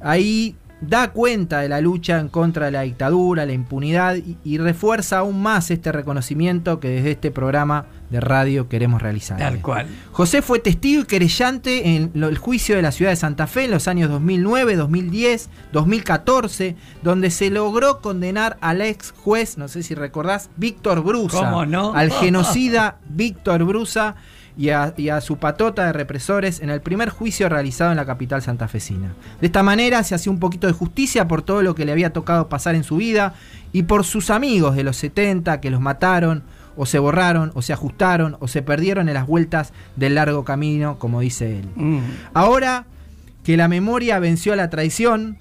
ahí 0.00 0.56
da 0.80 1.12
cuenta 1.12 1.60
de 1.60 1.68
la 1.68 1.80
lucha 1.80 2.18
en 2.18 2.28
contra 2.28 2.66
de 2.66 2.72
la 2.72 2.82
dictadura, 2.82 3.46
la 3.46 3.52
impunidad 3.52 4.16
y, 4.16 4.36
y 4.44 4.58
refuerza 4.58 5.18
aún 5.18 5.42
más 5.42 5.70
este 5.70 5.92
reconocimiento 5.92 6.80
que 6.80 6.88
desde 6.88 7.12
este 7.12 7.30
programa 7.30 7.86
de 8.10 8.20
radio 8.20 8.68
queremos 8.68 9.00
realizar. 9.00 9.38
Tal 9.38 9.60
cual. 9.60 9.86
José 10.12 10.42
fue 10.42 10.58
testigo 10.58 11.02
y 11.02 11.06
querellante 11.06 11.96
en 11.96 12.12
el 12.14 12.38
juicio 12.38 12.76
de 12.76 12.82
la 12.82 12.92
ciudad 12.92 13.12
de 13.12 13.16
Santa 13.16 13.46
Fe 13.46 13.64
en 13.64 13.70
los 13.70 13.88
años 13.88 14.10
2009, 14.10 14.76
2010, 14.76 15.48
2014, 15.72 16.76
donde 17.02 17.30
se 17.30 17.50
logró 17.50 18.00
condenar 18.00 18.58
al 18.60 18.80
ex 18.80 19.12
juez, 19.12 19.56
no 19.56 19.68
sé 19.68 19.82
si 19.82 19.94
recordás, 19.94 20.50
Víctor 20.56 21.02
Brusa, 21.02 21.38
¿Cómo 21.38 21.66
no? 21.66 21.94
al 21.94 22.10
genocida 22.10 22.98
Víctor 23.08 23.64
Brusa, 23.64 24.16
y 24.56 24.70
a, 24.70 24.92
y 24.96 25.08
a 25.08 25.20
su 25.20 25.38
patota 25.38 25.86
de 25.86 25.92
represores 25.92 26.60
en 26.60 26.68
el 26.68 26.82
primer 26.82 27.08
juicio 27.08 27.48
realizado 27.48 27.92
en 27.92 27.96
la 27.96 28.04
capital 28.04 28.42
santafesina. 28.42 29.14
De 29.40 29.46
esta 29.46 29.62
manera 29.62 30.02
se 30.02 30.14
hacía 30.14 30.30
un 30.30 30.38
poquito 30.38 30.66
de 30.66 30.74
justicia 30.74 31.26
por 31.28 31.40
todo 31.40 31.62
lo 31.62 31.74
que 31.74 31.86
le 31.86 31.92
había 31.92 32.12
tocado 32.12 32.48
pasar 32.48 32.74
en 32.74 32.84
su 32.84 32.96
vida 32.96 33.34
y 33.72 33.84
por 33.84 34.04
sus 34.04 34.28
amigos 34.28 34.76
de 34.76 34.84
los 34.84 34.96
70 34.98 35.60
que 35.62 35.70
los 35.70 35.80
mataron, 35.80 36.42
o 36.80 36.86
se 36.86 36.98
borraron, 36.98 37.52
o 37.52 37.60
se 37.60 37.74
ajustaron, 37.74 38.38
o 38.40 38.48
se 38.48 38.62
perdieron 38.62 39.08
en 39.08 39.14
las 39.14 39.26
vueltas 39.26 39.74
del 39.96 40.14
largo 40.14 40.46
camino, 40.46 40.98
como 40.98 41.20
dice 41.20 41.58
él. 41.58 41.68
Ahora 42.32 42.86
que 43.44 43.58
la 43.58 43.68
memoria 43.68 44.18
venció 44.18 44.54
a 44.54 44.56
la 44.56 44.70
traición, 44.70 45.36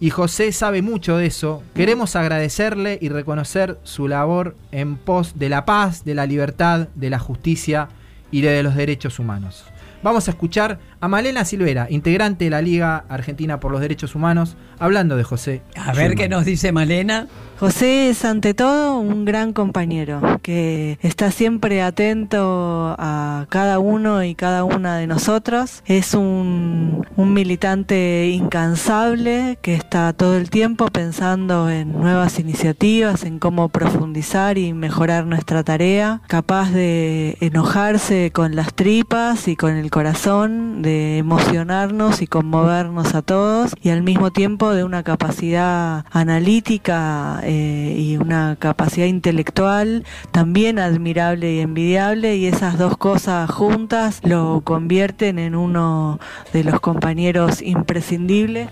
y 0.00 0.08
José 0.08 0.52
sabe 0.52 0.80
mucho 0.80 1.18
de 1.18 1.26
eso, 1.26 1.62
queremos 1.74 2.16
agradecerle 2.16 2.98
y 2.98 3.10
reconocer 3.10 3.78
su 3.82 4.08
labor 4.08 4.56
en 4.72 4.96
pos 4.96 5.38
de 5.38 5.50
la 5.50 5.66
paz, 5.66 6.02
de 6.06 6.14
la 6.14 6.24
libertad, 6.24 6.88
de 6.94 7.10
la 7.10 7.18
justicia 7.18 7.90
y 8.30 8.40
de 8.40 8.62
los 8.62 8.74
derechos 8.74 9.18
humanos. 9.18 9.66
Vamos 10.02 10.28
a 10.28 10.30
escuchar 10.30 10.78
a 11.00 11.08
Malena 11.08 11.44
Silvera, 11.44 11.86
integrante 11.90 12.44
de 12.44 12.50
la 12.50 12.62
Liga 12.62 13.04
Argentina 13.08 13.60
por 13.60 13.70
los 13.70 13.82
Derechos 13.82 14.14
Humanos, 14.14 14.56
hablando 14.78 15.16
de 15.16 15.24
José. 15.24 15.62
A 15.76 15.92
ver 15.92 16.14
qué 16.14 16.28
nos 16.28 16.46
dice 16.46 16.72
Malena. 16.72 17.26
José 17.60 18.08
es 18.08 18.24
ante 18.24 18.54
todo 18.54 18.98
un 18.98 19.26
gran 19.26 19.52
compañero 19.52 20.40
que 20.40 20.98
está 21.02 21.30
siempre 21.30 21.82
atento 21.82 22.96
a 22.98 23.44
cada 23.50 23.78
uno 23.78 24.24
y 24.24 24.34
cada 24.34 24.64
una 24.64 24.96
de 24.96 25.06
nosotros. 25.06 25.82
Es 25.84 26.14
un, 26.14 27.06
un 27.16 27.34
militante 27.34 28.30
incansable 28.30 29.58
que 29.60 29.74
está 29.74 30.14
todo 30.14 30.38
el 30.38 30.48
tiempo 30.48 30.86
pensando 30.86 31.68
en 31.68 31.92
nuevas 31.92 32.38
iniciativas, 32.38 33.24
en 33.24 33.38
cómo 33.38 33.68
profundizar 33.68 34.56
y 34.56 34.72
mejorar 34.72 35.26
nuestra 35.26 35.62
tarea, 35.62 36.22
capaz 36.28 36.70
de 36.70 37.36
enojarse 37.40 38.30
con 38.32 38.56
las 38.56 38.72
tripas 38.72 39.48
y 39.48 39.56
con 39.56 39.76
el 39.76 39.89
corazón, 39.90 40.82
de 40.82 41.18
emocionarnos 41.18 42.22
y 42.22 42.26
conmovernos 42.26 43.14
a 43.14 43.22
todos 43.22 43.74
y 43.82 43.90
al 43.90 44.02
mismo 44.02 44.30
tiempo 44.30 44.72
de 44.72 44.84
una 44.84 45.02
capacidad 45.02 46.04
analítica 46.10 47.40
eh, 47.42 47.94
y 47.98 48.16
una 48.16 48.56
capacidad 48.58 49.06
intelectual 49.06 50.04
también 50.30 50.78
admirable 50.78 51.52
y 51.54 51.60
envidiable 51.60 52.36
y 52.36 52.46
esas 52.46 52.78
dos 52.78 52.96
cosas 52.96 53.50
juntas 53.50 54.20
lo 54.24 54.62
convierten 54.64 55.38
en 55.38 55.54
uno 55.54 56.18
de 56.52 56.64
los 56.64 56.80
compañeros 56.80 57.60
imprescindibles. 57.62 58.68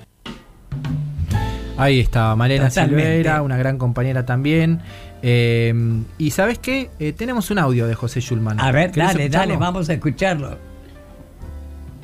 Ahí 1.76 2.00
está, 2.00 2.34
Malena 2.34 2.68
Totalmente. 2.68 3.02
Silveira, 3.04 3.42
una 3.42 3.56
gran 3.56 3.78
compañera 3.78 4.26
también. 4.26 4.80
Eh, 5.22 5.72
y 6.18 6.30
¿sabes 6.30 6.58
qué? 6.58 6.90
Eh, 6.98 7.12
tenemos 7.12 7.50
un 7.50 7.58
audio 7.58 7.86
de 7.86 7.94
José 7.94 8.20
Schulman. 8.20 8.58
A 8.60 8.72
ver, 8.72 8.90
¿Querés 8.90 9.10
dale, 9.10 9.24
escucharlo? 9.24 9.52
dale, 9.54 9.60
vamos 9.60 9.88
a 9.88 9.92
escucharlo. 9.94 10.58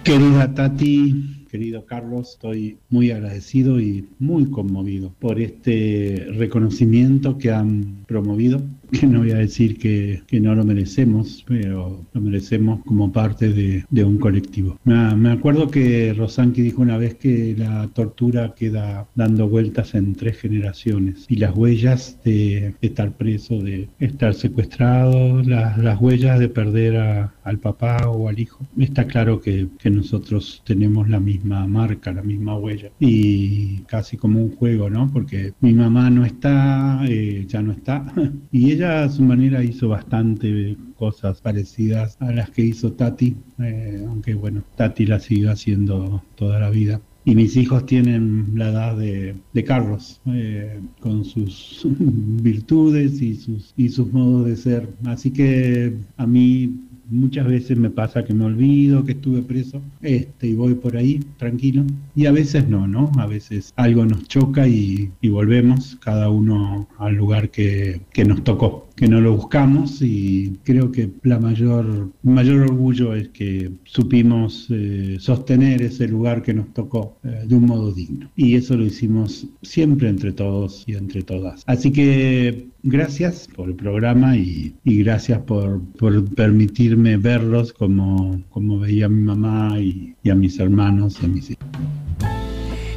Querida 0.04 0.52
Tati, 0.52 1.46
querido 1.50 1.86
Carlos, 1.86 2.32
estoy 2.32 2.76
muy 2.90 3.10
agradecido 3.10 3.80
y 3.80 4.06
muy 4.18 4.50
conmovido 4.50 5.14
por 5.18 5.40
este 5.40 6.26
reconocimiento 6.36 7.38
que 7.38 7.50
han 7.50 8.04
promovido, 8.06 8.60
que 9.00 9.06
no 9.06 9.20
voy 9.20 9.30
a 9.32 9.36
decir 9.38 9.78
que, 9.78 10.22
que 10.26 10.40
no 10.40 10.54
lo 10.54 10.64
merecemos, 10.64 11.44
pero 11.46 12.04
lo 12.12 12.20
merecemos 12.20 12.80
como 12.84 13.12
parte 13.12 13.48
de, 13.52 13.84
de 13.90 14.04
un 14.04 14.18
colectivo. 14.18 14.78
Me, 14.84 15.30
acuerdo 15.30 15.68
que 15.70 16.12
Rosanqui 16.14 16.62
dijo 16.62 16.82
una 16.82 16.96
vez 16.98 17.14
que 17.16 17.54
la 17.58 17.88
tortura 17.88 18.54
queda 18.54 19.08
dando 19.14 19.48
vueltas 19.48 19.94
en 19.94 20.14
tres 20.14 20.38
generaciones 20.38 21.26
y 21.28 21.36
las 21.36 21.54
huellas 21.56 22.18
de 22.24 22.74
estar 22.80 23.16
preso, 23.16 23.58
de 23.62 23.88
estar 23.98 24.34
secuestrado, 24.34 25.42
las, 25.42 25.78
las 25.78 26.00
huellas 26.00 26.38
de 26.38 26.48
perder 26.48 26.96
a- 26.96 27.34
al 27.44 27.58
papá 27.58 28.08
o 28.08 28.28
al 28.28 28.38
hijo. 28.38 28.66
Está 28.78 29.06
claro 29.06 29.40
que, 29.40 29.68
que 29.78 29.90
nosotros 29.90 30.62
tenemos 30.64 31.08
la 31.08 31.20
misma 31.20 31.66
marca, 31.66 32.12
la 32.12 32.22
misma 32.22 32.56
huella 32.58 32.90
y 33.00 33.78
casi 33.82 34.16
como 34.16 34.40
un 34.40 34.54
juego, 34.56 34.88
¿no? 34.90 35.10
Porque 35.12 35.52
mi 35.60 35.72
mamá 35.74 36.10
no 36.10 36.24
está, 36.24 37.00
eh, 37.06 37.44
ya 37.48 37.62
no 37.62 37.72
está 37.72 38.04
y 38.52 38.72
ella 38.72 38.83
a 38.84 39.08
su 39.08 39.22
manera 39.22 39.62
hizo 39.64 39.88
bastante 39.88 40.76
cosas 40.96 41.40
parecidas 41.40 42.16
a 42.20 42.32
las 42.32 42.50
que 42.50 42.62
hizo 42.62 42.92
Tati, 42.92 43.36
eh, 43.58 44.04
aunque 44.06 44.34
bueno, 44.34 44.62
Tati 44.76 45.06
la 45.06 45.18
siguió 45.18 45.50
haciendo 45.50 46.22
toda 46.36 46.58
la 46.60 46.70
vida. 46.70 47.00
Y 47.26 47.34
mis 47.34 47.56
hijos 47.56 47.86
tienen 47.86 48.52
la 48.54 48.68
edad 48.68 48.96
de, 48.96 49.34
de 49.54 49.64
Carlos, 49.64 50.20
eh, 50.26 50.78
con 51.00 51.24
sus 51.24 51.86
virtudes 51.98 53.22
y 53.22 53.34
sus, 53.34 53.72
y 53.76 53.88
sus 53.88 54.12
modos 54.12 54.46
de 54.46 54.56
ser. 54.56 54.88
Así 55.06 55.30
que 55.30 55.96
a 56.18 56.26
mí 56.26 56.74
muchas 57.10 57.46
veces 57.46 57.78
me 57.78 57.90
pasa 57.90 58.24
que 58.24 58.34
me 58.34 58.44
olvido 58.44 59.04
que 59.04 59.12
estuve 59.12 59.42
preso 59.42 59.80
este, 60.02 60.48
y 60.48 60.54
voy 60.54 60.74
por 60.74 60.96
ahí 60.96 61.20
tranquilo. 61.38 61.84
Y 62.14 62.26
a 62.26 62.32
veces 62.32 62.68
no, 62.68 62.86
¿no? 62.86 63.10
A 63.18 63.26
veces 63.26 63.72
algo 63.76 64.04
nos 64.04 64.26
choca 64.28 64.66
y, 64.66 65.10
volvemos 65.22 65.96
cada 65.96 66.30
uno 66.30 66.88
al 66.98 67.16
lugar 67.16 67.50
que, 67.50 68.00
que 68.12 68.24
nos 68.24 68.44
tocó, 68.44 68.88
que 68.96 69.08
no 69.08 69.20
lo 69.20 69.36
buscamos 69.36 70.00
y 70.00 70.58
creo 70.62 70.92
que 70.92 71.10
la 71.22 71.38
mayor, 71.38 72.10
mayor 72.22 72.62
orgullo 72.62 73.14
es 73.14 73.28
que 73.30 73.72
supimos 73.84 74.68
eh, 74.70 75.16
sostener 75.18 75.82
ese 75.82 76.06
lugar 76.06 76.42
que 76.42 76.54
nos 76.54 76.72
tocó 76.72 77.18
eh, 77.24 77.44
de 77.46 77.54
un 77.54 77.66
modo 77.66 77.92
digno. 77.92 78.30
Y 78.36 78.54
eso 78.54 78.76
lo 78.76 78.84
hicimos 78.84 79.46
siempre 79.62 80.08
entre 80.08 80.32
todos 80.32 80.84
y 80.86 80.94
entre 80.94 81.22
todas. 81.22 81.64
Así 81.66 81.90
que 81.90 82.68
gracias 82.84 83.48
por 83.54 83.68
el 83.68 83.74
programa 83.74 84.36
y, 84.36 84.74
y 84.84 85.02
gracias 85.02 85.40
por, 85.40 85.80
por 85.98 86.24
permitirme 86.34 87.16
verlos 87.16 87.72
como, 87.72 88.42
como 88.50 88.78
veía 88.78 89.06
a 89.06 89.08
mi 89.08 89.22
mamá 89.22 89.80
y, 89.80 90.14
y 90.22 90.30
a 90.30 90.34
mis 90.34 90.58
hermanos 90.60 91.18
y 91.20 91.24
a 91.24 91.28
mis 91.28 91.50
hijos. 91.50 91.66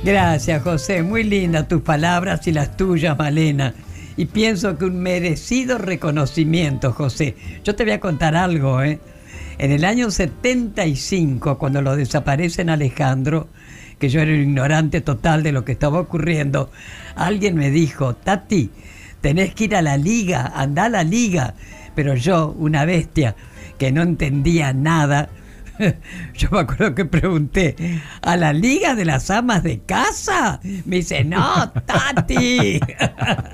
Gracias, 0.03 0.61
José. 0.61 1.01
Muy 1.01 1.23
lindas 1.23 1.67
tus 1.67 1.81
palabras 1.81 2.47
y 2.47 2.51
las 2.51 2.77
tuyas, 2.77 3.17
Malena. 3.17 3.73
Y 4.17 4.25
pienso 4.25 4.77
que 4.77 4.85
un 4.85 4.99
merecido 4.99 5.77
reconocimiento, 5.77 6.91
José. 6.91 7.35
Yo 7.63 7.75
te 7.75 7.83
voy 7.83 7.93
a 7.93 7.99
contar 7.99 8.35
algo, 8.35 8.81
¿eh? 8.81 8.99
En 9.59 9.71
el 9.71 9.85
año 9.85 10.09
75, 10.09 11.57
cuando 11.57 11.81
lo 11.83 11.95
desaparecen 11.95 12.69
Alejandro, 12.69 13.47
que 13.99 14.09
yo 14.09 14.21
era 14.21 14.31
un 14.31 14.39
ignorante 14.39 15.01
total 15.01 15.43
de 15.43 15.51
lo 15.51 15.65
que 15.65 15.71
estaba 15.71 15.99
ocurriendo, 15.99 16.71
alguien 17.15 17.55
me 17.55 17.71
dijo, 17.71 18.15
Tati, 18.15 18.71
tenés 19.21 19.53
que 19.53 19.65
ir 19.65 19.75
a 19.75 19.81
la 19.81 19.97
liga, 19.97 20.51
anda 20.55 20.85
a 20.85 20.89
la 20.89 21.03
liga. 21.03 21.53
Pero 21.95 22.15
yo, 22.15 22.55
una 22.57 22.85
bestia 22.85 23.35
que 23.77 23.91
no 23.91 24.01
entendía 24.01 24.73
nada, 24.73 25.29
yo 26.33 26.49
me 26.51 26.59
acuerdo 26.59 26.95
que 26.95 27.05
pregunté, 27.05 27.75
¿a 28.21 28.35
la 28.37 28.53
Liga 28.53 28.95
de 28.95 29.05
las 29.05 29.29
Amas 29.29 29.63
de 29.63 29.79
Casa? 29.79 30.59
Me 30.85 30.97
dice, 30.97 31.23
no, 31.23 31.71
Tati. 31.85 32.79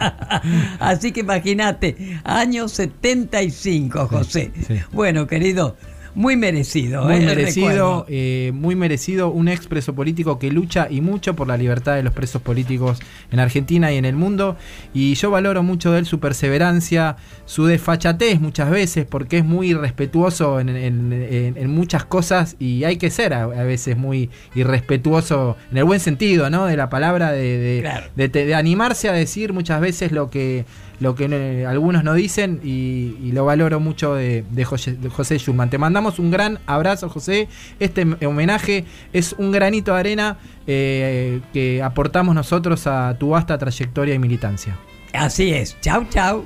Así 0.80 1.12
que 1.12 1.22
imagínate, 1.22 2.20
año 2.24 2.68
75, 2.68 4.08
José. 4.08 4.52
Bueno, 4.92 5.28
querido, 5.28 5.78
muy 6.16 6.36
merecido. 6.38 7.04
Muy 7.06 7.16
¿eh? 7.16 7.20
Merecido, 7.22 8.06
eh, 8.08 8.52
muy 8.54 8.76
merecido 8.76 9.30
un 9.30 9.48
ex 9.48 9.68
preso 9.68 9.96
político 9.96 10.38
que 10.40 10.52
lucha 10.52 10.88
y 10.90 11.02
mucho 11.02 11.36
por 11.36 11.48
la 11.48 11.58
libertad 11.58 11.96
de 11.96 12.04
los 12.04 12.14
presos 12.14 12.42
políticos 12.42 13.00
en 13.32 13.40
Argentina 13.40 13.92
y 13.92 13.98
en 13.98 14.06
el 14.06 14.16
mundo. 14.16 14.56
Y 14.94 15.16
yo 15.16 15.32
valoro 15.32 15.64
mucho 15.64 15.92
de 15.92 16.00
él 16.00 16.06
su 16.06 16.20
perseverancia, 16.20 17.18
su 17.46 17.66
desfachatez 17.66 18.40
muchas 18.40 18.70
veces, 18.70 19.06
porque 19.06 19.40
es 19.40 19.46
muy 19.46 19.74
respetuoso 19.74 20.60
en, 20.60 20.70
en- 20.70 21.12
en- 21.14 21.58
en 21.58 21.70
muchas 21.72 22.06
cosas 22.06 22.56
y 22.60 22.84
hay 22.84 22.98
que 22.98 23.10
ser 23.10 23.34
a, 23.34 23.44
a 23.44 23.64
veces 23.64 23.98
muy 23.98 24.30
irrespetuoso 24.78 25.58
en 25.72 25.78
el 25.78 25.84
buen 25.84 26.00
sentido, 26.00 26.50
¿no? 26.50 26.66
De 26.66 26.76
la 26.78 26.90
palabra, 26.90 27.32
de, 27.32 27.58
de- 27.58 28.02
de 28.16 28.28
de 28.46 28.56
animarse 28.56 29.10
a 29.10 29.14
decir 29.14 29.54
muchas 29.54 29.80
veces 29.80 30.12
lo 30.12 30.30
que 30.30 30.66
lo 31.00 31.16
que 31.16 31.26
eh, 31.26 31.66
algunos 31.66 32.04
no 32.04 32.14
dicen 32.14 32.60
y, 32.64 33.32
lo 33.34 33.46
valoro 33.46 33.80
mucho 33.80 34.14
de, 34.14 34.44
José, 34.66 34.98
José 35.10 35.40
Schumann. 35.40 35.70
Te 35.70 35.78
mandamos 35.78 36.20
un 36.20 36.30
gran 36.30 36.60
abrazo, 36.68 37.10
José. 37.10 37.48
Este 37.80 38.06
homenaje 38.26 38.86
es 39.12 39.34
un 39.38 39.52
granito 39.52 39.94
de 39.94 40.00
arena 40.00 40.38
eh, 40.68 41.42
que 41.52 41.82
aportamos 41.82 42.36
nosotros 42.36 42.86
a 42.88 43.18
tu 43.18 43.30
vasta 43.30 43.58
trayectoria 43.58 44.14
y 44.14 44.20
militancia. 44.20 44.78
Así 45.14 45.54
es. 45.54 45.80
Chau, 45.82 46.06
chau. 46.10 46.46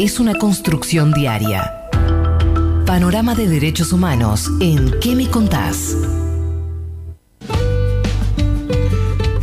Es 0.00 0.18
una 0.18 0.34
construcción 0.34 1.12
diaria. 1.12 1.74
Panorama 2.86 3.34
de 3.34 3.48
Derechos 3.48 3.92
Humanos 3.92 4.48
en 4.58 4.98
¿Qué 4.98 5.14
me 5.14 5.28
contás? 5.28 5.94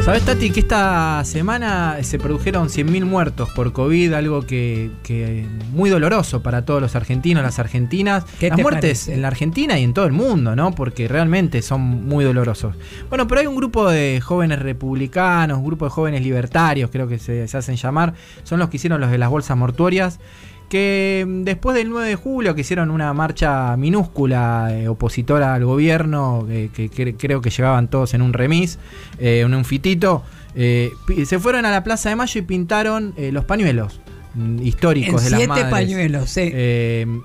¿Sabes, 0.08 0.24
Tati, 0.24 0.52
que 0.52 0.62
esta 0.62 1.22
semana 1.26 1.98
se 2.02 2.18
produjeron 2.18 2.70
100.000 2.70 3.04
muertos 3.04 3.50
por 3.50 3.74
COVID? 3.74 4.14
Algo 4.14 4.44
que, 4.44 4.90
que 5.04 5.46
muy 5.74 5.90
doloroso 5.90 6.42
para 6.42 6.64
todos 6.64 6.82
los 6.82 6.96
argentinos, 6.96 7.44
las 7.44 7.60
argentinas. 7.60 8.24
¿Qué 8.40 8.48
Las 8.48 8.56
te 8.56 8.62
muertes 8.62 9.00
parece? 9.00 9.14
en 9.16 9.22
la 9.22 9.28
Argentina 9.28 9.78
y 9.78 9.84
en 9.84 9.94
todo 9.94 10.06
el 10.06 10.14
mundo, 10.14 10.56
¿no? 10.56 10.72
Porque 10.72 11.10
realmente 11.10 11.62
son 11.62 11.82
muy 11.82 12.24
dolorosos. 12.24 12.78
Bueno, 13.10 13.28
pero 13.28 13.42
hay 13.42 13.48
un 13.48 13.58
grupo 13.58 13.90
de 13.90 14.22
jóvenes 14.22 14.60
republicanos, 14.60 15.58
un 15.58 15.66
grupo 15.66 15.84
de 15.84 15.92
jóvenes 15.92 16.22
libertarios, 16.22 16.90
creo 16.90 17.10
que 17.10 17.20
se, 17.20 17.46
se 17.50 17.58
hacen 17.58 17.76
llamar. 17.76 18.14
Son 18.44 18.60
los 18.60 18.70
que 18.70 18.78
hicieron 18.78 19.02
los 19.02 19.12
de 19.12 19.18
las 19.18 19.30
bolsas 19.30 19.58
mortuorias 19.58 20.22
que 20.70 21.24
mm, 21.28 21.44
después 21.44 21.76
del 21.76 21.90
9 21.90 22.08
de 22.10 22.16
julio 22.16 22.54
que 22.56 22.62
hicieron 22.62 22.92
una 22.92 23.14
marcha 23.14 23.76
minúscula 23.78 24.70
eh, 24.72 24.88
opositora 24.88 25.54
al 25.54 25.66
gobierno, 25.66 26.46
eh, 26.50 26.70
que, 26.74 26.90
cre- 26.92 27.16
creo 27.18 27.42
que 27.42 27.50
llegaban 27.50 27.90
todos 27.90 28.14
en 28.14 28.22
un 28.22 28.34
remis, 28.34 28.80
eh, 29.20 29.40
en 29.46 29.54
un 29.54 29.64
fitito, 29.66 30.24
eh, 30.56 30.92
se 31.26 31.40
fueron 31.40 31.66
a 31.66 31.72
la 31.72 31.84
Plaza 31.84 32.10
de 32.10 32.16
Mayo 32.16 32.40
y 32.40 32.44
pintaron 32.44 33.14
los 33.32 33.46
pañuelos 33.46 34.00
mm, 34.36 34.62
históricos 34.64 35.22
En 35.22 35.26
de 35.26 35.30
las 35.32 35.40
siete 35.40 35.48
madres. 35.48 35.72
pañuelos, 35.72 36.30
sí. 36.30 36.52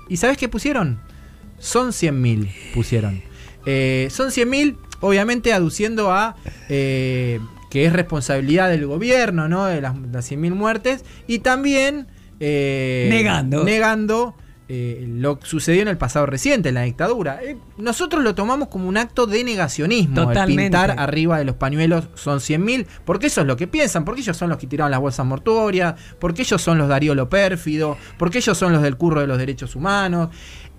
¿Y 0.09 0.17
sabes 0.17 0.37
qué 0.37 0.47
pusieron? 0.49 0.99
Son 1.59 1.89
100.000 1.89 2.49
pusieron. 2.73 3.21
Son 3.65 4.29
100.000, 4.29 4.75
obviamente 4.99 5.51
aduciendo 5.53 6.11
a 6.11 6.35
que 6.67 7.39
es 7.85 7.91
responsabilidad 7.93 8.69
del 8.69 8.85
gobierno, 8.85 9.47
¿no? 9.49 9.65
De 9.65 9.81
las, 9.81 9.95
las 10.11 10.31
100.000 10.31 10.51
muertes. 10.53 11.03
Y 11.25 11.39
también 11.39 12.05
eh, 12.45 13.07
Negando. 13.09 13.63
negando 13.63 14.35
eh, 14.67 15.05
lo 15.07 15.39
que 15.39 15.45
sucedió 15.45 15.81
en 15.81 15.87
el 15.87 15.97
pasado 15.97 16.25
reciente, 16.25 16.69
en 16.69 16.75
la 16.75 16.81
dictadura. 16.81 17.39
Eh, 17.43 17.57
nosotros 17.77 18.23
lo 18.23 18.35
tomamos 18.35 18.69
como 18.69 18.89
un 18.89 18.97
acto 18.97 19.27
de 19.27 19.43
negacionismo. 19.43 20.31
el 20.31 20.45
pintar 20.45 20.95
arriba 20.97 21.37
de 21.37 21.45
los 21.45 21.55
pañuelos 21.55 22.09
son 22.15 22.39
100.000, 22.39 22.85
porque 23.05 23.27
eso 23.27 23.41
es 23.41 23.47
lo 23.47 23.55
que 23.55 23.67
piensan, 23.67 24.03
porque 24.03 24.21
ellos 24.21 24.35
son 24.35 24.49
los 24.49 24.57
que 24.57 24.67
tiraron 24.67 24.91
las 24.91 24.99
bolsas 24.99 25.25
mortuorias, 25.25 25.95
porque 26.19 26.41
ellos 26.41 26.61
son 26.61 26.77
los 26.77 26.89
Darío 26.89 27.15
lo 27.15 27.29
pérfido, 27.29 27.97
porque 28.17 28.39
ellos 28.39 28.57
son 28.57 28.73
los 28.73 28.81
del 28.81 28.97
curro 28.97 29.21
de 29.21 29.27
los 29.27 29.37
derechos 29.37 29.75
humanos. 29.75 30.29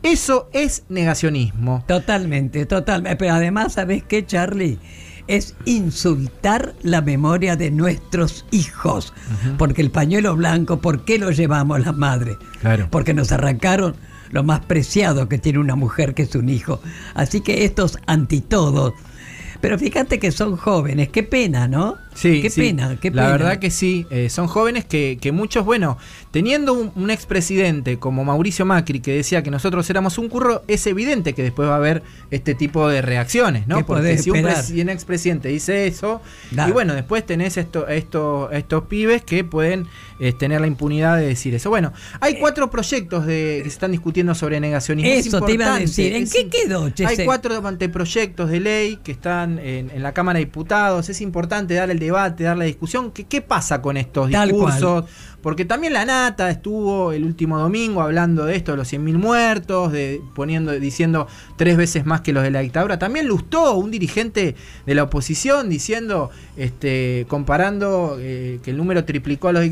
Eso 0.02 0.50
es 0.52 0.84
negacionismo. 0.90 1.84
Totalmente, 1.88 2.66
totalmente. 2.66 3.16
Pero 3.16 3.32
además, 3.32 3.72
¿sabes 3.72 4.02
qué, 4.02 4.26
Charlie? 4.26 4.78
Es 5.26 5.54
insultar 5.64 6.74
la 6.82 7.00
memoria 7.00 7.56
de 7.56 7.70
nuestros 7.70 8.44
hijos. 8.50 9.12
Porque 9.58 9.82
el 9.82 9.90
pañuelo 9.90 10.36
blanco, 10.36 10.80
¿por 10.80 11.04
qué 11.04 11.18
lo 11.18 11.30
llevamos 11.30 11.80
las 11.84 11.96
madres? 11.96 12.36
Claro. 12.60 12.88
Porque 12.90 13.14
nos 13.14 13.32
arrancaron 13.32 13.96
lo 14.30 14.42
más 14.42 14.60
preciado 14.60 15.28
que 15.28 15.38
tiene 15.38 15.58
una 15.60 15.76
mujer, 15.76 16.14
que 16.14 16.22
es 16.22 16.34
un 16.34 16.48
hijo. 16.48 16.80
Así 17.14 17.40
que 17.40 17.64
estos 17.64 17.98
antitodos. 18.06 18.92
Pero 19.60 19.78
fíjate 19.78 20.18
que 20.18 20.30
son 20.30 20.56
jóvenes, 20.58 21.08
qué 21.08 21.22
pena, 21.22 21.68
¿no? 21.68 21.96
Sí, 22.14 22.42
qué 22.42 22.50
sí. 22.50 22.60
pena, 22.60 22.98
qué 23.00 23.10
La 23.10 23.22
pena. 23.22 23.32
verdad 23.32 23.58
que 23.58 23.70
sí, 23.70 24.06
eh, 24.10 24.28
son 24.28 24.46
jóvenes 24.46 24.84
que, 24.84 25.16
que 25.18 25.32
muchos, 25.32 25.64
bueno, 25.64 25.96
teniendo 26.34 26.72
un, 26.74 26.90
un 26.96 27.10
expresidente 27.10 28.00
como 28.00 28.24
Mauricio 28.24 28.66
Macri 28.66 28.98
que 28.98 29.12
decía 29.14 29.44
que 29.44 29.52
nosotros 29.52 29.88
éramos 29.88 30.18
un 30.18 30.28
curro, 30.28 30.64
es 30.66 30.84
evidente 30.88 31.32
que 31.32 31.44
después 31.44 31.68
va 31.68 31.74
a 31.74 31.76
haber 31.76 32.02
este 32.32 32.56
tipo 32.56 32.88
de 32.88 33.02
reacciones, 33.02 33.68
¿no? 33.68 33.76
¿Qué 33.76 33.84
Porque 33.84 34.18
si 34.18 34.30
un, 34.30 34.38
presi- 34.38 34.82
un 34.82 34.88
expresidente 34.88 35.48
dice 35.48 35.86
eso, 35.86 36.20
y 36.50 36.72
bueno, 36.72 36.92
después 36.92 37.24
tenés 37.24 37.56
esto, 37.56 37.86
esto, 37.86 38.50
estos 38.50 38.82
pibes 38.86 39.22
que 39.22 39.44
pueden 39.44 39.86
eh, 40.18 40.32
tener 40.32 40.60
la 40.60 40.66
impunidad 40.66 41.18
de 41.18 41.26
decir 41.28 41.54
eso. 41.54 41.70
Bueno, 41.70 41.92
hay 42.20 42.40
cuatro 42.40 42.68
proyectos 42.68 43.26
de, 43.26 43.60
que 43.62 43.70
se 43.70 43.74
están 43.74 43.92
discutiendo 43.92 44.34
sobre 44.34 44.58
negacionismo. 44.58 45.12
Es 45.12 45.26
Eso 45.28 45.40
te 45.40 45.52
iba 45.52 45.66
a 45.66 45.80
importante, 45.80 45.86
decir. 45.86 46.16
¿En 46.16 46.22
es 46.24 46.32
qué 46.32 46.48
quedó? 46.48 46.90
Hay 47.06 47.24
cuatro 47.24 47.64
anteproyectos 47.64 48.50
de 48.50 48.58
ley 48.58 48.98
que 49.04 49.12
están 49.12 49.60
en, 49.60 49.88
en 49.90 50.02
la 50.02 50.12
Cámara 50.12 50.40
de 50.40 50.46
Diputados. 50.46 51.08
Es 51.08 51.20
importante 51.20 51.74
dar 51.74 51.90
el 51.90 52.00
debate, 52.00 52.42
dar 52.42 52.56
la 52.56 52.64
discusión. 52.64 53.12
¿Qué, 53.12 53.22
qué 53.22 53.40
pasa 53.40 53.80
con 53.80 53.96
estos 53.96 54.28
discursos? 54.28 55.04
Porque 55.44 55.66
también 55.66 55.92
la 55.92 56.06
Nata 56.06 56.48
estuvo 56.48 57.12
el 57.12 57.22
último 57.22 57.58
domingo 57.58 58.00
hablando 58.00 58.46
de 58.46 58.56
esto, 58.56 58.72
de 58.72 58.78
los 58.78 58.90
100.000 58.90 59.18
muertos, 59.18 59.92
de, 59.92 60.22
poniendo, 60.34 60.72
diciendo 60.72 61.28
tres 61.56 61.76
veces 61.76 62.06
más 62.06 62.22
que 62.22 62.32
los 62.32 62.42
de 62.42 62.50
la 62.50 62.60
dictadura. 62.60 62.98
También 62.98 63.28
Lustó, 63.28 63.74
un 63.74 63.90
dirigente 63.90 64.56
de 64.86 64.94
la 64.94 65.02
oposición, 65.02 65.68
diciendo, 65.68 66.30
este, 66.56 67.26
comparando 67.28 68.16
eh, 68.20 68.58
que 68.62 68.70
el 68.70 68.78
número 68.78 69.04
triplicó 69.04 69.48
a 69.48 69.52
los... 69.52 69.66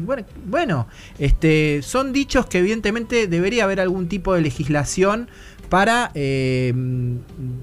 bueno, 0.44 0.89
este, 1.19 1.81
son 1.81 2.12
dichos 2.12 2.44
que 2.44 2.59
evidentemente 2.59 3.27
debería 3.27 3.65
haber 3.65 3.81
algún 3.81 4.09
tipo 4.09 4.35
de 4.35 4.43
legislación 4.43 5.31
para 5.73 6.11
eh, 6.15 6.74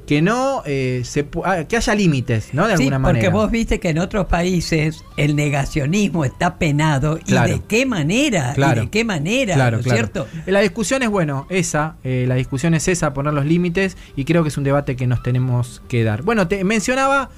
que 0.07 0.19
no 0.23 0.63
eh, 0.65 1.01
se 1.05 1.27
ah, 1.45 1.65
que 1.69 1.77
haya 1.77 1.93
límites, 1.93 2.55
¿no? 2.55 2.67
De 2.67 2.75
Sí, 2.75 2.85
alguna 2.87 2.97
porque 2.97 3.13
manera. 3.19 3.29
vos 3.29 3.51
viste 3.51 3.79
que 3.79 3.89
en 3.89 3.99
otros 3.99 4.25
países 4.25 5.03
el 5.15 5.35
negacionismo 5.35 6.25
está 6.25 6.57
penado 6.57 7.19
Claro. 7.23 7.49
y 7.49 7.59
de 7.59 7.65
qué 7.67 7.85
manera, 7.85 8.53
Claro. 8.55 8.81
y 8.81 8.85
de 8.85 8.89
qué 8.89 9.03
manera, 9.05 9.53
Claro, 9.53 9.77
¿no 9.77 9.81
es 9.81 9.85
claro. 9.85 9.97
cierto? 9.99 10.27
Eh, 10.47 10.51
La 10.51 10.61
discusión 10.61 11.03
es, 11.03 11.09
bueno, 11.09 11.45
esa, 11.51 11.97
eh, 12.03 12.25
la 12.27 12.33
discusión 12.33 12.73
es 12.73 12.87
esa, 12.87 13.13
poner 13.13 13.31
los 13.31 13.45
límites, 13.45 13.95
y 14.15 14.25
creo 14.25 14.41
que 14.41 14.49
es 14.49 14.57
un 14.57 14.63
debate 14.63 14.95
que 14.95 15.05
nos 15.05 15.21
tenemos 15.21 15.83
que 15.87 16.03
dar. 16.03 16.23
Bueno, 16.23 16.47
te 16.47 16.63
mencionaba, 16.63 17.29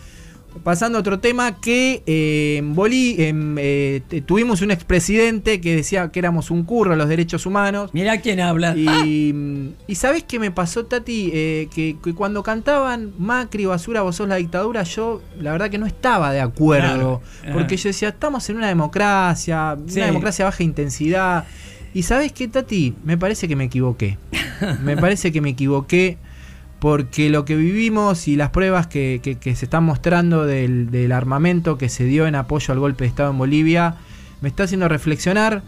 pasando 0.64 0.98
a 0.98 1.02
otro 1.02 1.20
tema, 1.20 1.60
que 1.60 2.04
eh, 2.06 2.56
en 2.60 2.76
Bolí 2.76 3.16
eh, 3.18 4.02
tuvimos 4.26 4.62
un 4.62 4.72
expresidente 4.72 5.62
que 5.62 5.76
decía 5.76 6.10
que 6.12 6.20
éramos 6.20 6.52
un 6.52 6.64
curro 6.64 6.94
a 6.94 6.96
los 6.96 7.08
derechos 7.10 7.46
humanos. 7.46 7.90
Mira 7.94 8.20
quién 8.22 8.40
habla. 8.40 8.76
Y, 8.76 9.34
y 9.88 9.96
¿sabés 9.96 10.24
qué 10.24 10.40
me 10.40 10.52
pasó, 10.52 10.86
Tati? 10.86 11.32
Eh, 11.34 11.68
que, 11.74 11.96
que 12.04 12.14
cuando 12.14 12.44
cantaban 12.44 13.14
Macri, 13.18 13.66
basura, 13.66 14.02
vos 14.02 14.16
sos 14.16 14.28
la 14.28 14.36
dictadura, 14.36 14.84
yo 14.84 15.22
la 15.40 15.52
verdad 15.52 15.70
que 15.70 15.78
no 15.78 15.86
estaba 15.86 16.32
de 16.32 16.42
acuerdo. 16.42 17.22
Claro. 17.42 17.54
Porque 17.54 17.78
yo 17.78 17.90
decía, 17.90 18.10
estamos 18.10 18.50
en 18.50 18.58
una 18.58 18.68
democracia, 18.68 19.78
Sí. 19.88 19.98
una 19.98 20.08
democracia 20.08 20.46
de 20.46 20.52
baja 20.52 20.64
intensidad. 20.64 21.46
Y 21.94 22.04
¿sabés 22.04 22.32
qué, 22.32 22.48
Tati? 22.48 22.94
Me 23.04 23.18
parece 23.18 23.48
que 23.48 23.56
me 23.56 23.66
equivoqué. 23.66 24.18
me 24.84 24.96
parece 24.98 25.32
que 25.32 25.42
me 25.42 25.50
equivoqué 25.50 26.18
porque 26.82 27.30
lo 27.30 27.46
que 27.46 27.56
vivimos 27.56 28.28
y 28.28 28.36
las 28.36 28.50
pruebas 28.50 28.88
que, 28.88 29.20
que- 29.22 29.38
que 29.38 29.56
se 29.56 29.66
están 29.66 29.84
mostrando 29.84 30.48
del, 30.48 30.90
del 30.90 31.12
armamento 31.12 31.78
que 31.78 31.90
se 31.90 32.06
dio 32.06 32.26
en 32.26 32.34
apoyo 32.34 32.72
al 32.74 32.80
golpe 32.80 33.04
de 33.04 33.08
Estado 33.10 33.30
en 33.30 33.38
Bolivia 33.38 33.98
me 34.42 34.50
está 34.50 34.64
haciendo 34.64 34.88
reflexionar 34.88 35.62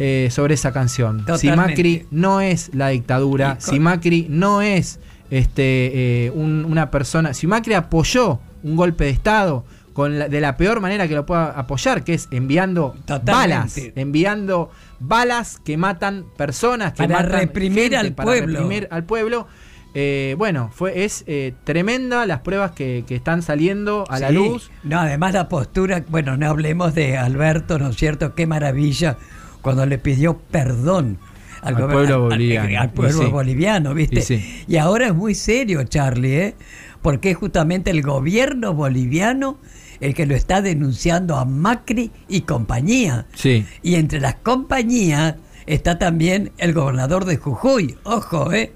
eh, 0.00 0.26
sobre 0.32 0.54
esa 0.54 0.72
canción. 0.72 1.24
Si. 1.38 1.48
Macri 1.52 2.06
no 2.10 2.40
es 2.40 2.70
la 2.74 2.88
dictadura, 2.88 3.58
si 3.60 3.78
Macri 3.78 4.26
no 4.28 4.60
es 4.60 4.98
este, 5.30 6.26
eh, 6.26 6.30
un- 6.34 6.64
una 6.68 6.90
persona, 6.90 7.32
si 7.32 7.46
Macri 7.46 7.74
apoyó 7.74 8.40
un 8.64 8.74
golpe 8.74 9.04
de 9.04 9.10
Estado 9.10 9.64
con 9.92 10.18
la- 10.18 10.28
de 10.28 10.40
la 10.40 10.56
peor 10.56 10.80
manera 10.80 11.06
que 11.06 11.14
lo 11.14 11.24
pueda 11.26 11.46
apoyar, 11.52 12.02
que 12.02 12.14
es 12.14 12.26
enviando 12.32 12.96
Totalmente. 13.06 13.32
balas, 13.32 13.78
enviando 13.94 14.70
balas 14.98 15.60
que 15.64 15.76
matan 15.76 16.24
personas, 16.36 16.92
que 16.92 17.04
Para 17.06 17.22
matan 17.22 17.30
reprimir 17.40 17.82
gente, 17.92 17.96
al 17.98 18.12
para 18.14 18.26
pueblo. 18.26 18.58
reprimir 18.58 18.88
al 18.90 19.04
pueblo. 19.04 19.46
Eh, 19.94 20.34
bueno, 20.36 20.70
fue 20.74 21.04
es 21.04 21.24
eh, 21.26 21.54
tremenda 21.64 22.26
las 22.26 22.40
pruebas 22.40 22.72
que, 22.72 23.04
que 23.06 23.14
están 23.14 23.40
saliendo 23.42 24.04
a 24.10 24.18
la 24.18 24.30
luz. 24.30 24.70
No, 24.84 25.00
además 25.00 25.32
la 25.32 25.48
postura, 25.48 26.04
bueno, 26.08 26.36
no 26.36 26.48
hablemos 26.50 26.94
de 26.94 27.16
Alberto, 27.16 27.78
¿no 27.78 27.88
es 27.90 27.96
cierto? 27.96 28.34
Qué 28.34 28.46
maravilla 28.46 29.16
cuando 29.62 29.86
le 29.86 29.96
pidió 29.98 30.36
perdón 30.38 31.18
Al 31.62 31.76
gober- 31.76 31.92
pueblo 31.92 32.20
boliviano. 32.22 32.78
al 32.80 32.90
pueblo 32.90 33.22
Y 33.22 33.24
sí. 33.26 33.30
boliviano, 33.32 33.94
¿viste? 33.94 34.18
Y 34.18 34.22
sí. 34.22 34.64
Y 34.68 34.76
ahora 34.76 35.06
es 35.06 35.14
muy 35.14 35.34
serio, 35.34 35.82
Charlie, 35.84 36.36
¿eh? 36.42 36.54
Porque 37.00 37.30
es 37.30 37.36
justamente 37.38 37.90
el 37.90 38.02
gobierno 38.02 38.74
boliviano 38.74 39.58
el 40.00 40.12
que 40.12 40.26
lo 40.26 40.34
está 40.34 40.60
denunciando 40.60 41.36
a 41.36 41.46
Macri 41.46 42.10
y 42.28 42.42
compañía. 42.42 43.26
Sí. 43.34 43.64
Y 43.82 43.94
entre 43.94 44.20
las 44.20 44.34
compañías 44.34 45.36
está 45.64 45.98
también 45.98 46.52
el 46.58 46.74
gobernador 46.74 47.24
de 47.24 47.38
Jujuy. 47.38 47.96
Ojo, 48.04 48.52
¿eh? 48.52 48.72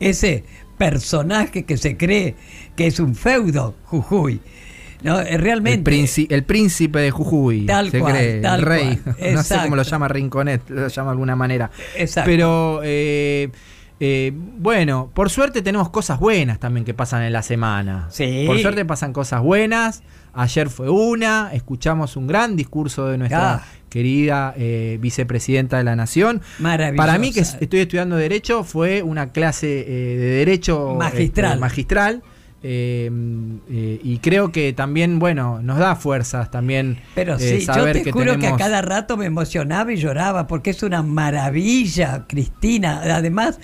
Ese 0.00 0.44
personaje 0.78 1.64
que 1.64 1.76
se 1.76 1.96
cree 1.96 2.34
que 2.76 2.86
es 2.86 3.00
un 3.00 3.14
feudo, 3.14 3.74
Jujuy. 3.84 4.40
No, 5.02 5.20
Eh, 5.20 5.34
El, 5.34 5.40
realmente. 5.42 5.90
el 6.30 6.44
príncipe 6.44 6.98
de 6.98 7.10
Jujuy, 7.12 7.66
Tal 7.66 7.90
se 7.90 8.00
cual, 8.00 8.12
cree, 8.14 8.40
tal 8.40 8.60
el 8.60 8.66
rey. 8.66 8.96
cual. 8.96 9.16
no 9.34 9.42
sé 9.44 9.56
cómo 9.62 9.76
lo 9.76 9.82
llama 9.82 10.08
Rinconet, 10.08 10.68
lo 10.70 10.88
llama 10.88 11.10
de 11.10 11.12
alguna 11.12 11.36
manera. 11.36 11.70
Exacto. 11.96 12.28
Pero 12.28 12.80
eh, 12.82 13.48
eh, 14.00 14.32
bueno, 14.34 15.10
por 15.14 15.30
suerte 15.30 15.62
tenemos 15.62 15.88
cosas 15.90 16.18
buenas 16.18 16.58
también 16.58 16.84
que 16.84 16.94
pasan 16.94 17.22
en 17.22 17.32
la 17.32 17.42
semana. 17.42 18.08
Sí. 18.10 18.44
Por 18.46 18.58
suerte 18.60 18.84
pasan 18.84 19.12
cosas 19.12 19.40
buenas. 19.40 20.02
Ayer 20.34 20.68
fue 20.70 20.88
una, 20.90 21.50
escuchamos 21.52 22.16
un 22.16 22.26
gran 22.26 22.54
discurso 22.56 23.06
de 23.06 23.18
nuestra 23.18 23.54
Ah. 23.54 23.64
querida 23.88 24.54
eh, 24.56 24.98
vicepresidenta 25.00 25.78
de 25.78 25.84
la 25.84 25.96
Nación. 25.96 26.42
Para 26.96 27.18
mí, 27.18 27.32
que 27.32 27.40
es- 27.40 27.56
estoy 27.60 27.80
estudiando 27.80 28.16
Derecho, 28.16 28.62
fue 28.64 29.02
una 29.02 29.32
clase 29.32 29.80
eh, 29.80 30.16
de 30.18 30.26
Derecho 30.38 30.94
Magistral. 30.98 31.46
este, 31.52 31.60
magistral. 31.60 32.22
eh, 32.62 33.08
eh, 33.70 34.00
y 34.02 34.18
creo 34.18 34.50
que 34.50 34.72
también, 34.72 35.20
bueno, 35.20 35.60
nos 35.62 35.78
da 35.78 35.94
fuerzas 35.94 36.50
también 36.50 36.98
Pero 37.14 37.36
eh, 37.36 37.60
sí, 37.60 37.66
yo 37.66 37.84
te 37.92 38.02
que 38.02 38.10
juro 38.10 38.36
que 38.38 38.48
a 38.48 38.56
cada 38.56 38.82
rato 38.82 39.16
me 39.16 39.26
emocionaba 39.26 39.92
y 39.92 39.96
lloraba 39.96 40.46
porque 40.48 40.70
es 40.70 40.82
una 40.82 41.02
maravilla, 41.02 42.24
Cristina. 42.26 43.00
Además, 43.14 43.60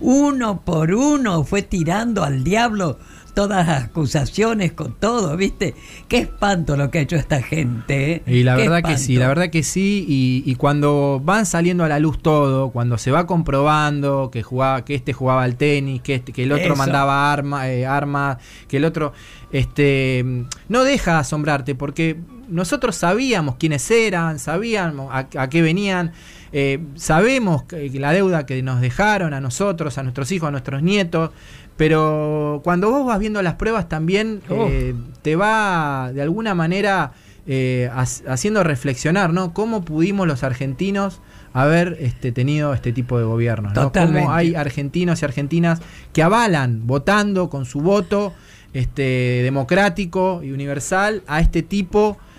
uno 0.00 0.60
por 0.64 0.92
uno 0.94 1.44
fue 1.44 1.62
tirando 1.62 2.22
al 2.22 2.44
diablo 2.44 2.98
todas 3.34 3.66
las 3.66 3.84
acusaciones 3.84 4.72
con 4.72 4.94
todo, 4.94 5.36
¿viste? 5.36 5.74
Qué 6.08 6.18
espanto 6.18 6.76
lo 6.76 6.90
que 6.90 6.98
ha 6.98 7.02
hecho 7.02 7.16
esta 7.16 7.42
gente. 7.42 8.12
¿eh? 8.14 8.22
Y 8.26 8.42
la 8.44 8.56
Qué 8.56 8.62
verdad 8.68 8.82
que 8.88 8.96
sí, 8.96 9.16
la 9.16 9.28
verdad 9.28 9.50
que 9.50 9.62
sí. 9.62 10.04
Y, 10.08 10.42
y 10.50 10.54
cuando 10.54 11.20
van 11.22 11.44
saliendo 11.44 11.84
a 11.84 11.88
la 11.88 11.98
luz 11.98 12.20
todo, 12.22 12.70
cuando 12.70 12.96
se 12.96 13.10
va 13.10 13.26
comprobando 13.26 14.30
que 14.32 14.42
jugaba, 14.42 14.84
que 14.84 14.94
este 14.94 15.12
jugaba 15.12 15.42
al 15.42 15.56
tenis, 15.56 16.00
que 16.02 16.14
este, 16.14 16.32
que 16.32 16.44
el 16.44 16.52
otro 16.52 16.66
Eso. 16.72 16.76
mandaba 16.76 17.32
arma, 17.32 17.68
eh, 17.68 17.84
armas, 17.86 18.38
que 18.68 18.76
el 18.78 18.84
otro, 18.84 19.12
este, 19.52 20.24
no 20.68 20.84
deja 20.84 21.14
de 21.14 21.18
asombrarte, 21.18 21.74
porque 21.74 22.16
nosotros 22.48 22.94
sabíamos 22.96 23.56
quiénes 23.56 23.90
eran, 23.90 24.38
sabíamos 24.38 25.10
a, 25.12 25.26
a 25.36 25.48
qué 25.50 25.60
venían. 25.62 26.12
eh, 26.52 26.78
sabemos 26.94 27.64
que 27.64 27.90
la 27.98 28.12
deuda 28.12 28.46
que 28.46 28.62
nos 28.62 28.80
dejaron 28.80 29.34
a 29.34 29.40
nosotros, 29.40 29.98
a 29.98 30.02
nuestros 30.04 30.30
hijos, 30.30 30.46
a 30.48 30.50
nuestros 30.52 30.82
nietos, 30.84 31.30
pero 31.76 32.60
cuando 32.64 32.90
vos 32.90 33.04
vas 33.06 33.18
viendo 33.18 33.42
las 33.42 33.54
pruebas 33.54 33.88
también 33.88 34.40
Oh. 34.48 34.66
eh, 34.70 34.94
te 35.22 35.36
va 35.36 36.10
de 36.14 36.22
alguna 36.22 36.54
manera 36.54 37.12
eh, 37.46 37.90
ha- 37.92 38.06
haciendo 38.32 38.62
reflexionar, 38.64 39.32
¿no? 39.32 39.52
¿Cómo 39.52 39.84
pudimos 39.84 40.26
los 40.26 40.42
argentinos 40.44 41.20
haber 41.52 41.96
este, 42.00 42.32
tenido 42.32 42.72
este 42.74 42.92
tipo 42.92 43.18
de 43.18 43.24
gobierno? 43.24 43.68
¿no? 43.68 43.92
¿Cómo 43.92 44.32
hay 44.32 44.54
argentinos 44.54 45.20
y 45.20 45.24
argentinas 45.26 45.80
que 46.12 46.22
avalan, 46.22 46.86
votando 46.86 47.50
con 47.50 47.66
su 47.66 47.80
voto 47.80 48.32
este, 48.72 49.40
democrático 49.42 50.40
y 50.42 50.52
universal 50.52 51.22
a 51.26 51.40
este 51.40 51.62
tipo 51.62 52.16
de 52.16 52.33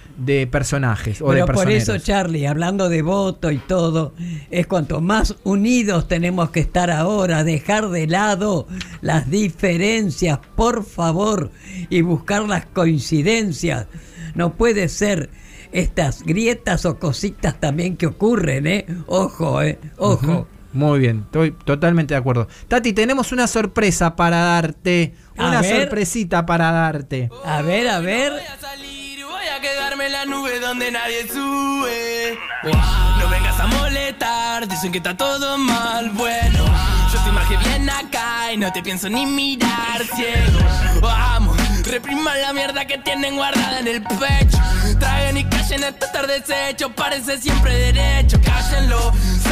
personajes 0.49 1.21
o 1.21 1.27
de 1.27 1.33
Pero 1.33 1.45
por 1.47 1.55
personeros? 1.55 1.83
eso, 1.89 1.97
Charlie, 1.97 2.45
hablando 2.47 2.89
de 2.89 3.01
voto 3.01 3.51
y 3.51 3.57
todo, 3.57 4.13
es 4.49 4.67
cuanto 4.67 5.01
más 5.01 5.35
unidos 5.43 6.07
tenemos 6.07 6.49
que 6.51 6.61
estar 6.61 6.89
ahora, 6.91 7.43
dejar 7.43 7.89
de 7.89 8.07
lado 8.07 8.67
las 9.01 9.29
diferencias, 9.29 10.39
por 10.55 10.85
favor, 10.85 11.51
y 11.89 12.01
buscar 12.01 12.43
las 12.43 12.65
coincidencias. 12.65 13.87
No 14.35 14.53
puede 14.53 14.89
ser 14.89 15.29
estas 15.71 16.23
grietas 16.23 16.85
o 16.85 16.97
cositas 16.99 17.59
también 17.59 17.97
que 17.97 18.07
ocurren, 18.07 18.67
¿eh? 18.67 18.85
Ojo, 19.07 19.61
¿eh? 19.61 19.79
Ojo. 19.97 20.47
Muy 20.73 20.99
bien, 20.99 21.21
estoy 21.25 21.51
totalmente 21.51 22.13
de 22.13 22.17
acuerdo. 22.17 22.49
Tati, 22.67 22.91
tenemos 22.91 23.31
una 23.31 23.47
sorpresa 23.47 24.15
para 24.17 24.37
darte. 24.37 25.13
A 25.37 25.47
Una 25.47 25.61
ver. 25.61 25.81
sorpresita 25.83 26.45
para 26.45 26.69
darte. 26.71 27.29
A 27.45 27.61
ver, 27.61 27.87
a 27.87 27.99
ver. 28.01 28.31
Voy 28.33 28.41
quedarme 29.59 30.07
en 30.07 30.11
la 30.11 30.25
nube 30.25 30.59
donde 30.59 30.91
nadie 30.91 31.27
sube. 31.27 32.37
No 32.63 33.29
vengas 33.29 33.59
a 33.59 33.67
molestar, 33.67 34.67
dicen 34.67 34.91
que 34.91 34.97
está 34.97 35.15
todo 35.15 35.57
mal. 35.57 36.09
Bueno, 36.11 36.65
yo 37.13 37.19
te 37.23 37.29
imagino 37.29 37.59
bien 37.61 37.89
acá 37.89 38.51
y 38.53 38.57
no 38.57 38.71
te 38.71 38.81
pienso 38.81 39.09
ni 39.09 39.25
mirar 39.25 40.03
ciego. 40.15 40.59
Vamos, 41.01 41.57
repriman 41.85 42.41
la 42.41 42.53
mierda 42.53 42.85
que 42.85 42.97
tienen 42.97 43.35
guardada 43.35 43.79
en 43.79 43.87
el 43.87 44.01
pecho. 44.01 44.57
Traigan 44.99 45.37
y 45.37 45.43
callen 45.45 45.83
este 45.83 46.07
tarde 46.07 46.41
desecho, 46.41 46.91
parece 46.91 47.37
siempre 47.37 47.91
derecho. 47.91 48.39
Cállenlo, 48.43 49.11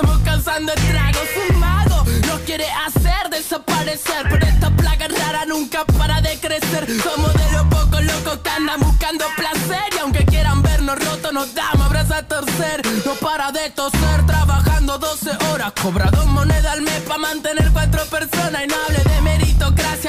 estamos 0.00 0.20
causando 0.22 0.72
estragos. 0.72 1.28
Un 1.50 1.58
mago 1.58 2.04
nos 2.26 2.40
quiere 2.40 2.66
hacer 2.86 3.30
desaparecer. 3.30 4.26
Pero 4.28 4.46
esta 4.46 4.70
plaga 4.70 5.08
rara 5.08 5.44
nunca 5.46 5.84
para 5.84 6.20
de 6.20 6.38
crecer. 6.38 6.86
Somos 7.02 7.32
de 7.34 7.52
los 7.52 7.66
pocos 7.66 8.02
locos 8.02 8.38
que 8.38 8.50
andan 8.50 8.80
buscando 8.80 9.24
placer. 9.36 9.94
Y 9.94 9.98
aunque 9.98 10.24
quieran 10.24 10.62
vernos 10.62 10.98
rotos, 11.04 11.32
nos 11.32 11.54
damos 11.54 11.86
abrazos 11.86 12.16
a 12.16 12.22
torcer. 12.26 12.82
No 13.04 13.14
para 13.14 13.52
de 13.52 13.70
toser, 13.70 14.26
trabajando 14.26 14.98
12 14.98 15.30
horas. 15.50 15.72
Cobra 15.80 16.10
dos 16.10 16.26
monedas 16.26 16.72
al 16.72 16.82
mes 16.82 17.00
pa' 17.06 17.18
mantener 17.18 17.70
cuatro 17.72 18.04
personas. 18.06 18.64
Y 18.64 18.66
no 18.68 18.76
hable 18.86 19.02
de 19.04 19.19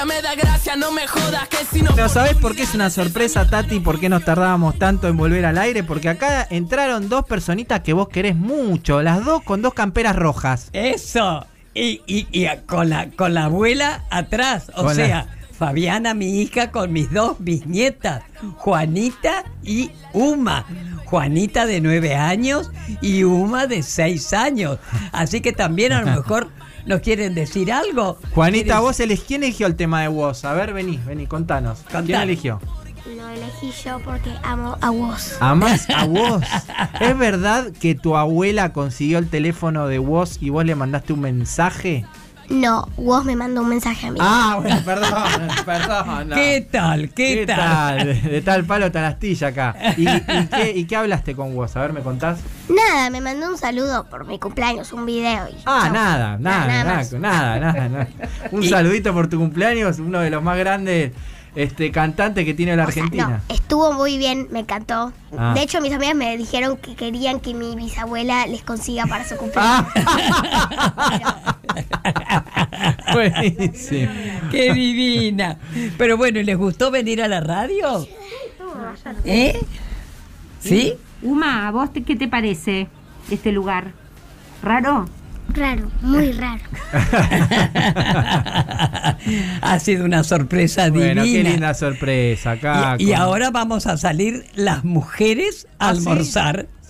ya 0.02 0.06
me 0.06 0.22
da 0.22 0.34
gracia, 0.34 0.76
no 0.76 0.91
me 0.91 1.06
jodas 1.06 1.48
que 1.48 1.57
si 1.72 1.84
no. 1.84 1.91
Pero 1.94 2.10
¿sabés 2.10 2.34
por 2.36 2.56
qué 2.56 2.64
es 2.64 2.73
una 2.73 2.90
sorpresa, 2.90 3.48
Tati? 3.48 3.80
¿Por 3.80 3.99
qué 3.99 4.10
nos 4.10 4.26
tardábamos 4.26 4.80
tanto 4.80 5.07
en 5.07 5.15
volver 5.15 5.45
al 5.45 5.60
aire? 5.60 5.84
Porque 5.84 6.10
acá 6.10 6.48
entraron 6.49 7.07
dos 7.07 7.26
personitas 7.26 7.82
que 7.82 7.94
vos 7.94 8.10
querés 8.10 8.36
mucho, 8.36 9.02
las 9.03 9.23
dos 9.23 9.44
con 9.44 9.61
dos 9.61 9.73
camperas 9.76 10.15
rojas. 10.15 10.69
Eso. 10.73 11.45
Y, 11.76 12.02
y- 12.07 12.28
y 12.32 12.48
con, 12.65 12.90
la, 12.90 13.11
con 13.11 13.34
la 13.36 13.45
abuela 13.45 14.03
atrás. 14.10 14.72
O 14.76 14.84
Con 14.86 14.88
la- 14.88 14.94
sea, 15.06 15.28
Fabiana, 15.57 16.15
mi 16.15 16.41
hija, 16.41 16.72
con 16.72 16.91
mis 16.91 17.11
dos 17.11 17.36
bisnietas, 17.38 18.23
Juanita 18.57 19.44
y 19.64 19.91
Uma. 20.14 20.65
Juanita 21.06 21.65
de 21.68 21.80
nueve 21.82 22.15
años 22.15 22.72
y 23.02 23.23
Uma 23.23 23.68
de 23.68 23.84
seis 23.84 24.34
años. 24.34 24.80
Así 25.11 25.41
que 25.41 25.52
también 25.53 25.91
a 25.94 26.02
lo 26.02 26.07
mejor 26.07 26.49
nos 26.85 27.01
quieren 27.01 27.33
decir 27.35 27.71
algo. 27.71 28.17
Juanita, 28.33 28.65
¿Quieren- 28.75 28.81
vos 28.81 28.99
elegí, 28.99 29.23
¿quién 29.27 29.43
eligió 29.43 29.67
el 29.67 29.75
tema 29.75 30.01
de 30.01 30.07
vos? 30.07 30.43
A 30.45 30.53
ver, 30.53 30.73
vení, 30.73 30.99
vení, 31.05 31.27
contanos. 31.27 31.79
¿Quién 32.05 32.21
eligió? 32.21 32.59
Lo 33.17 33.27
elegí 33.29 33.71
yo 33.83 33.99
porque 34.05 34.31
amo 34.43 34.77
a 34.79 34.89
vos. 34.91 35.35
Amás 35.39 35.87
a 35.89 36.05
vos. 36.05 36.43
¿Es 36.99 37.17
verdad 37.17 37.71
que 37.79 37.95
tu 37.95 38.15
abuela 38.15 38.73
consiguió 38.73 39.17
el 39.17 39.27
teléfono 39.29 39.87
de 39.87 39.97
vos 39.99 40.37
y 40.39 40.49
vos 40.49 40.63
le 40.65 40.75
mandaste 40.75 41.13
un 41.13 41.21
mensaje? 41.21 42.05
No, 42.52 42.88
vos 42.98 43.23
me 43.26 43.36
mandó 43.36 43.61
un 43.61 43.69
mensaje 43.69 44.07
a 44.07 44.11
mí. 44.11 44.19
Ah, 44.22 44.57
bueno, 44.61 44.82
perdón, 44.86 45.48
perdón. 45.65 46.30
no. 46.30 46.36
¿Qué 46.36 46.68
tal? 46.69 47.10
¿Qué, 47.10 47.36
¿Qué 47.40 47.45
tal? 47.48 48.06
De, 48.06 48.14
de 48.14 48.41
tal 48.41 48.65
palo 48.65 48.91
tal 48.91 49.06
astilla 49.06 49.48
acá. 49.48 49.76
¿Y, 49.98 50.07
y 50.07 50.22
qué, 50.52 50.73
y 50.76 50.86
qué 50.86 50.95
hablaste 50.98 51.36
con 51.36 51.56
vos? 51.56 51.76
A 51.78 51.82
ver, 51.82 51.94
¿me 51.94 52.02
contás? 52.02 52.40
Nada, 52.69 53.10
me 53.10 53.22
mandó 53.22 53.48
un 53.49 53.57
saludo 53.57 54.06
por 54.10 54.26
mi 54.26 54.38
cumpleaños, 54.38 54.91
un 54.94 55.06
video. 55.06 55.48
Y 55.49 55.56
Ah, 55.65 55.84
chau. 55.86 55.94
nada, 55.94 56.38
nada, 56.38 56.38
nada 56.40 56.84
nada, 56.84 56.95
más. 56.95 57.14
nada, 57.14 57.60
nada, 57.60 57.90
nada. 57.90 58.07
Un 58.52 58.64
saludito 58.68 59.14
por 59.14 59.28
tu 59.30 59.38
cumpleaños, 59.38 59.99
uno 59.99 60.19
de 60.19 60.30
los 60.30 60.44
más 60.44 60.57
grandes 60.57 61.11
este, 61.56 61.91
cantantes 61.91 62.45
que 62.45 62.53
tiene 62.53 62.76
la 62.76 62.86
O 62.86 62.91
sea, 62.91 63.03
Argentina. 63.03 63.41
no, 63.48 63.53
estuvo 63.56 63.91
muy 63.94 64.18
bien, 64.18 64.48
me 64.52 64.60
encantó. 64.60 65.11
Ah. 65.38 65.53
De 65.56 65.61
hecho, 65.64 65.82
mis 65.82 65.91
amigas 65.94 66.15
me 66.15 66.38
dijeron 66.38 66.78
que 66.78 66.95
querían 66.95 67.40
que 67.40 67.53
mi 67.53 67.76
bisabuela 67.76 68.45
les 68.48 68.64
consiga 68.64 69.06
para 69.06 69.28
su 69.28 69.36
Ah. 69.56 69.88
cumpleaños. 69.91 71.34
Buenísimo. 73.14 74.11
¡Qué 74.52 74.73
divina! 74.73 75.57
Pero 75.98 76.18
bueno, 76.18 76.40
¿y 76.40 76.44
¿les 76.44 76.57
gustó 76.57 76.91
venir 76.91 77.22
a 77.22 77.28
la 77.28 77.41
radio? 77.41 78.06
¿Eh? 79.26 79.60
¿Sí? 80.60 80.94
Uma, 81.22 81.68
¿a 81.68 81.72
vos 81.72 81.91
te- 81.91 82.03
qué 82.03 82.15
te 82.15 82.28
parece 82.28 82.88
este 83.30 83.52
lugar? 83.52 83.91
¿Raro? 84.64 85.07
Raro, 85.53 85.91
muy 86.02 86.32
raro. 86.34 86.61
ha 89.61 89.80
sido 89.80 90.06
una 90.06 90.23
sorpresa 90.23 90.90
Bueno, 90.90 91.23
qué 91.23 91.28
divina. 91.30 91.49
linda 91.49 91.73
sorpresa 91.73 92.52
acá. 92.52 92.95
Y, 92.99 93.14
ahora 93.14 93.52
vamos 93.52 93.88
a 93.88 93.98
salir 93.98 94.45
las 94.56 94.84
mujeres 94.84 95.68
a 95.80 95.90
¿Ah, 95.90 95.95
sí? 95.95 96.03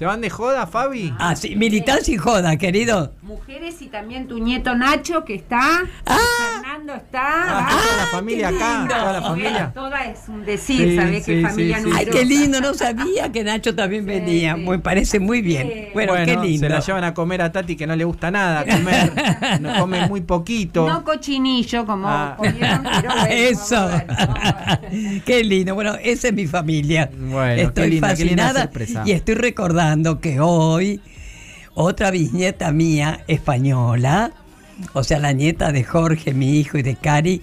¿Se 0.02 0.08
van 0.08 0.20
de 0.20 0.32
joda, 0.32 0.66
Fabi? 0.66 1.14
Ah, 1.20 1.36
sí, 1.36 1.56
militancia 1.56 2.12
y 2.12 2.18
joda, 2.18 2.58
querido. 2.58 3.14
Mujeres 3.22 3.80
y 3.84 3.86
también 3.86 4.28
tu 4.28 4.40
nieto 4.40 4.74
Nacho 4.76 5.24
que 5.24 5.36
está. 5.36 5.84
Fernando 6.04 6.96
está. 6.96 7.22
Ah, 7.22 7.70
toda 7.70 7.98
la 7.98 8.06
familia 8.08 8.50
qué 8.50 8.56
acá, 8.56 8.88
toda 8.90 9.14
la 9.14 9.22
familia. 9.22 9.72
Toda 9.76 10.06
es 10.06 10.22
un 10.28 10.44
decir, 10.44 10.90
Sí, 10.90 10.96
¿sabés? 10.96 11.24
sí, 11.24 11.36
que 11.36 11.48
familia 11.48 11.80
sí. 11.84 11.90
Ay, 11.96 12.08
qué 12.08 12.26
lindo, 12.26 12.60
no 12.62 12.74
sabía 12.74 13.32
que 13.32 13.44
Nacho 13.44 13.76
también 13.76 14.08
venía. 14.08 14.58
Me 14.58 14.80
parece 14.80 15.20
muy 15.20 15.44
bien. 15.44 15.90
Bueno, 15.94 16.14
qué 16.26 16.36
lindo. 16.36 16.62
se 16.66 16.70
la 16.70 16.80
llevan 16.80 17.04
a 17.04 17.14
comer 17.14 17.44
a 17.44 17.52
Tati 17.52 17.76
que 17.76 17.86
no 17.86 17.96
le 17.96 18.04
gusta 18.04 18.32
nada 18.32 18.66
comer. 18.66 19.62
no 19.62 19.76
come 19.82 20.08
muy 20.08 20.22
poquito. 20.22 20.90
No 20.90 21.04
cochinillo 21.04 21.86
como 21.86 22.08
Ah. 22.08 22.34
comieron, 22.38 22.82
pero 22.82 23.08
bueno, 23.14 23.26
Eso. 23.30 23.88
qué 25.28 25.44
lindo. 25.44 25.76
Bueno, 25.76 25.94
esa 26.02 26.30
es 26.30 26.34
mi 26.34 26.48
familia. 26.48 27.08
Bueno, 27.16 27.54
qué 27.56 27.62
estoy 27.62 27.90
linda, 27.92 28.16
qué 28.16 28.26
linda 28.26 28.44
fascinada 28.48 28.62
sorpresa. 28.64 29.04
y 29.06 29.12
estoy 29.12 29.36
recordando 29.36 29.91
que 30.22 30.40
hoy 30.40 31.02
otra 31.74 32.12
bisnieta 32.12 32.72
mía 32.72 33.24
española, 33.28 34.32
o 34.94 35.04
sea, 35.04 35.20
la 35.20 35.34
nieta 35.34 35.72
de 35.72 35.84
Jorge, 35.84 36.34
mi 36.34 36.60
hijo, 36.60 36.78
y 36.78 36.82
de 36.82 36.96
Cari, 36.96 37.42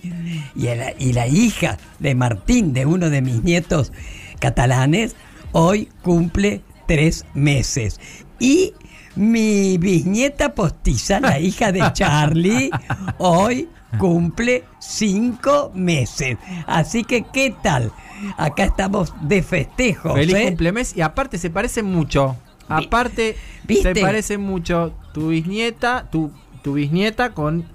y 0.57 0.63
la, 0.63 0.93
y 0.99 1.13
la 1.13 1.27
hija 1.27 1.77
de 1.99 2.15
Martín, 2.15 2.73
de 2.73 2.87
uno 2.87 3.11
de 3.11 3.21
mis 3.21 3.43
nietos 3.45 3.93
catalanes, 4.41 5.15
hoy 5.53 5.91
cumple 6.03 6.63
tres 6.87 7.27
meses. 7.35 8.01
Y 8.41 8.73
mi 9.15 9.77
bisnieta 9.77 10.55
postiza, 10.55 11.21
la 11.21 11.39
hija 11.39 11.71
de 11.71 11.83
Charlie, 11.93 12.71
hoy 13.19 13.69
cumple 13.99 14.65
cinco 14.79 15.71
meses. 15.75 16.39
Así 16.67 17.05
que, 17.05 17.25
¿qué 17.31 17.55
tal? 17.63 17.93
Acá 18.37 18.65
estamos 18.65 19.15
de 19.21 19.43
festejo. 19.43 20.15
Feliz 20.15 20.35
¿eh? 20.35 20.45
cumplemes 20.47 20.97
y 20.97 21.01
aparte 21.01 21.39
se 21.39 21.51
parecen 21.51 21.87
mucho. 21.87 22.37
Aparte 22.69 23.37
¿Viste? 23.65 23.95
se 23.95 24.01
parecen 24.01 24.41
mucho 24.41 24.93
tu 25.15 25.29
bisnieta, 25.29 26.09
tu, 26.11 26.31
tu 26.63 26.75
bisnieta 26.75 27.31
con 27.31 27.67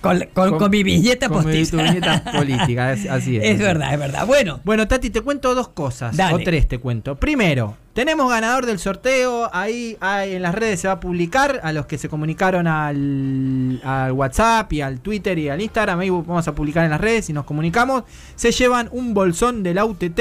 Con, 0.00 0.18
con- 0.32 0.58
con 0.58 0.70
mi 0.70 0.82
bisnieta 0.82 1.28
con 1.28 1.44
mi- 1.46 1.64
tu 1.66 1.76
bisnieta 1.76 2.24
política, 2.32 2.92
es- 2.92 3.08
así 3.08 3.36
es. 3.36 3.44
Es 3.44 3.58
verdad, 3.58 3.92
es 3.92 3.98
verdad. 3.98 4.26
Bueno, 4.26 4.60
Bueno, 4.64 4.88
Tati, 4.88 5.10
te 5.10 5.20
cuento 5.20 5.54
dos 5.54 5.68
cosas. 5.68 6.16
Dale. 6.16 6.34
O 6.34 6.38
tres 6.38 6.66
te 6.68 6.78
cuento. 6.78 7.16
Primero, 7.16 7.76
tenemos 7.92 8.30
ganador 8.30 8.64
del 8.64 8.78
sorteo. 8.78 9.50
Ahí, 9.52 9.96
ahí 10.00 10.34
en 10.36 10.42
las 10.42 10.54
redes 10.54 10.80
se 10.80 10.88
va 10.88 10.94
a 10.94 11.00
publicar. 11.00 11.60
A 11.62 11.72
los 11.72 11.84
que 11.86 11.98
se 11.98 12.08
comunicaron 12.08 12.66
al, 12.66 13.80
al 13.84 14.12
WhatsApp 14.12 14.72
y 14.72 14.80
al 14.80 15.00
Twitter 15.00 15.38
y 15.38 15.48
al 15.48 15.60
Instagram. 15.60 15.98
Ahí 16.00 16.10
vamos 16.10 16.46
a 16.48 16.54
publicar 16.54 16.84
en 16.84 16.90
las 16.90 17.00
redes 17.00 17.28
y 17.30 17.32
nos 17.32 17.44
comunicamos. 17.44 18.04
Se 18.36 18.52
llevan 18.52 18.88
un 18.92 19.12
bolsón 19.14 19.62
de 19.62 19.74
la 19.74 19.84
UTT 19.84 20.20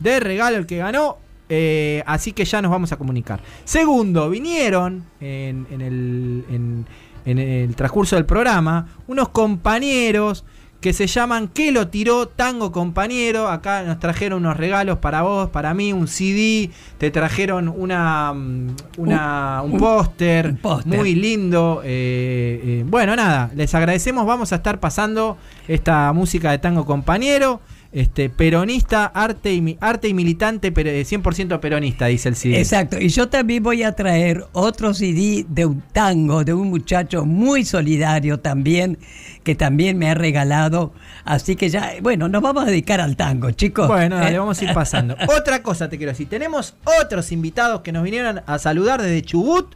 de 0.00 0.20
regalo 0.20 0.56
el 0.56 0.66
que 0.66 0.78
ganó. 0.78 1.18
Eh, 1.52 2.02
así 2.06 2.32
que 2.32 2.44
ya 2.44 2.62
nos 2.62 2.70
vamos 2.70 2.92
a 2.92 2.96
comunicar. 2.96 3.40
Segundo, 3.64 4.30
vinieron 4.30 5.04
en, 5.20 5.66
en 5.70 5.80
el, 5.80 6.44
en- 6.48 6.86
en 7.24 7.38
el 7.38 7.74
transcurso 7.76 8.16
del 8.16 8.24
programa 8.26 8.86
unos 9.06 9.28
compañeros 9.30 10.44
que 10.80 10.94
se 10.94 11.06
llaman 11.06 11.48
¿Qué 11.48 11.72
lo 11.72 11.88
tiró 11.88 12.26
Tango 12.28 12.72
Compañero? 12.72 13.48
Acá 13.48 13.82
nos 13.82 13.98
trajeron 13.98 14.38
unos 14.46 14.56
regalos 14.56 14.96
para 14.96 15.20
vos, 15.20 15.50
para 15.50 15.74
mí, 15.74 15.92
un 15.92 16.08
CD, 16.08 16.70
te 16.96 17.10
trajeron 17.10 17.68
una, 17.68 18.32
mm, 18.32 18.68
una 18.96 19.60
un, 19.62 19.72
Un- 19.72 19.78
póster 19.78 20.46
un 20.46 20.56
póster. 20.56 20.98
muy 20.98 21.14
lindo. 21.14 21.82
eh, 21.84 22.60
eh, 22.64 22.84
bueno, 22.86 23.14
nada, 23.14 23.50
les 23.54 23.74
agradecemos, 23.74 24.24
vamos 24.24 24.52
a 24.52 24.56
estar 24.56 24.80
pasando 24.80 25.36
esta 25.68 26.10
música 26.14 26.50
de 26.50 26.56
Tango 26.58 26.86
Compañero. 26.86 27.60
Este, 27.92 28.30
peronista, 28.30 29.06
arte 29.06 29.52
y, 29.52 29.76
arte 29.80 30.06
y 30.06 30.14
militante, 30.14 30.70
pero 30.70 30.90
eh, 30.90 31.02
100% 31.02 31.58
peronista, 31.58 32.06
dice 32.06 32.28
el 32.28 32.36
CD. 32.36 32.58
Exacto, 32.58 33.00
y 33.00 33.08
yo 33.08 33.28
también 33.28 33.64
voy 33.64 33.82
a 33.82 33.96
traer 33.96 34.44
otro 34.52 34.94
CD 34.94 35.44
de 35.48 35.66
un 35.66 35.80
tango, 35.92 36.44
de 36.44 36.54
un 36.54 36.70
muchacho 36.70 37.24
muy 37.24 37.64
solidario 37.64 38.38
también, 38.38 38.96
que 39.42 39.56
también 39.56 39.98
me 39.98 40.08
ha 40.08 40.14
regalado. 40.14 40.92
Así 41.24 41.56
que 41.56 41.68
ya, 41.68 41.94
bueno, 42.00 42.28
nos 42.28 42.42
vamos 42.42 42.62
a 42.62 42.66
dedicar 42.66 43.00
al 43.00 43.16
tango, 43.16 43.50
chicos. 43.50 43.88
Bueno, 43.88 44.16
dale, 44.18 44.36
¿Eh? 44.36 44.38
vamos 44.38 44.60
a 44.60 44.64
ir 44.66 44.72
pasando. 44.72 45.16
Otra 45.36 45.60
cosa 45.64 45.88
te 45.88 45.96
quiero 45.96 46.12
decir. 46.12 46.28
Tenemos 46.28 46.76
otros 47.00 47.32
invitados 47.32 47.80
que 47.80 47.90
nos 47.90 48.04
vinieron 48.04 48.42
a 48.46 48.58
saludar 48.60 49.02
desde 49.02 49.22
Chubut, 49.22 49.74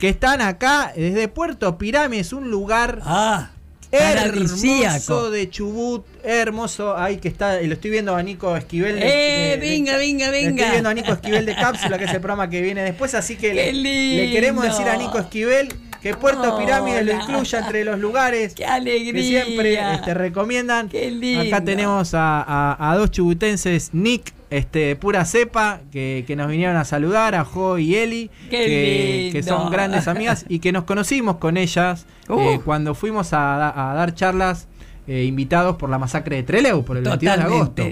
que 0.00 0.08
están 0.08 0.40
acá, 0.40 0.92
desde 0.96 1.28
Puerto 1.28 1.78
Pirámides, 1.78 2.32
un 2.32 2.50
lugar 2.50 3.00
Ah, 3.04 3.50
hermoso 3.90 5.30
de 5.30 5.48
Chubut, 5.50 6.04
hermoso. 6.24 6.96
Ahí 6.96 7.16
que 7.18 7.28
está, 7.28 7.60
lo 7.60 7.72
estoy 7.74 7.90
viendo 7.90 8.14
a 8.14 8.22
Nico 8.22 8.56
Esquivel. 8.56 8.96
de- 8.96 9.06
¡Eh, 9.06 9.50
de- 9.50 9.56
de- 9.56 9.68
venga, 9.70 9.96
venga, 9.96 10.30
venga! 10.30 10.50
Estoy 10.50 10.70
viendo 10.72 10.88
a 10.88 10.94
Nico 10.94 11.12
Esquivel 11.12 11.46
de 11.46 11.54
Cápsula, 11.54 11.98
que 11.98 12.04
es 12.04 12.10
el 12.12 12.20
programa 12.20 12.50
que 12.50 12.60
viene 12.60 12.82
después, 12.82 13.14
así 13.14 13.36
que 13.36 13.54
le, 13.54 13.64
¡Qué 13.66 13.72
le 13.72 14.30
queremos 14.32 14.64
decir 14.64 14.86
a 14.88 14.96
Nico 14.96 15.18
Esquivel 15.18 15.68
que 16.02 16.14
Puerto. 16.14 16.56
Pirámides 16.58 17.04
lo 17.06 17.12
incluya 17.12 17.58
entre 17.60 17.84
los 17.84 17.98
lugares 17.98 18.54
¡Qué 18.54 18.64
alegría! 18.64 19.12
que 19.12 19.22
siempre 19.22 19.94
este, 19.94 20.14
recomiendan. 20.14 20.88
¡Qué 20.88 21.10
lindo! 21.10 21.42
Acá 21.56 21.64
tenemos 21.64 22.14
a, 22.14 22.42
a- 22.42 22.92
a 22.92 22.96
dos 22.96 23.10
chubutenses, 23.10 23.90
Nick, 23.92 24.32
este, 24.50 24.96
pura 24.96 25.24
cepa, 25.24 25.80
que, 25.92 26.24
que 26.26 26.34
nos 26.36 26.48
vinieron 26.48 26.76
a 26.76 26.84
saludar, 26.84 27.34
a 27.34 27.44
Jo 27.44 27.78
y 27.78 27.96
Eli, 27.96 28.30
¡Qué 28.50 29.30
que, 29.30 29.30
que 29.32 29.42
son 29.42 29.70
grandes 29.70 30.08
amigas 30.08 30.44
y 30.48 30.58
que 30.60 30.72
nos 30.72 30.84
conocimos 30.84 31.36
con 31.36 31.56
ellas 31.56 32.06
Uh. 32.28 32.40
eh, 32.40 32.60
cuando 32.64 32.94
fuimos 32.94 33.32
a, 33.32 33.38
da- 33.56 33.90
a 33.90 33.94
dar 33.94 34.14
charlas 34.14 34.68
eh, 35.06 35.24
invitados 35.24 35.76
por 35.76 35.88
la 35.88 35.98
masacre 35.98 36.36
de 36.36 36.42
Trelew, 36.42 36.84
por 36.84 36.98
el 36.98 37.02
22 37.04 37.36
de 37.36 37.42
agosto. 37.42 37.82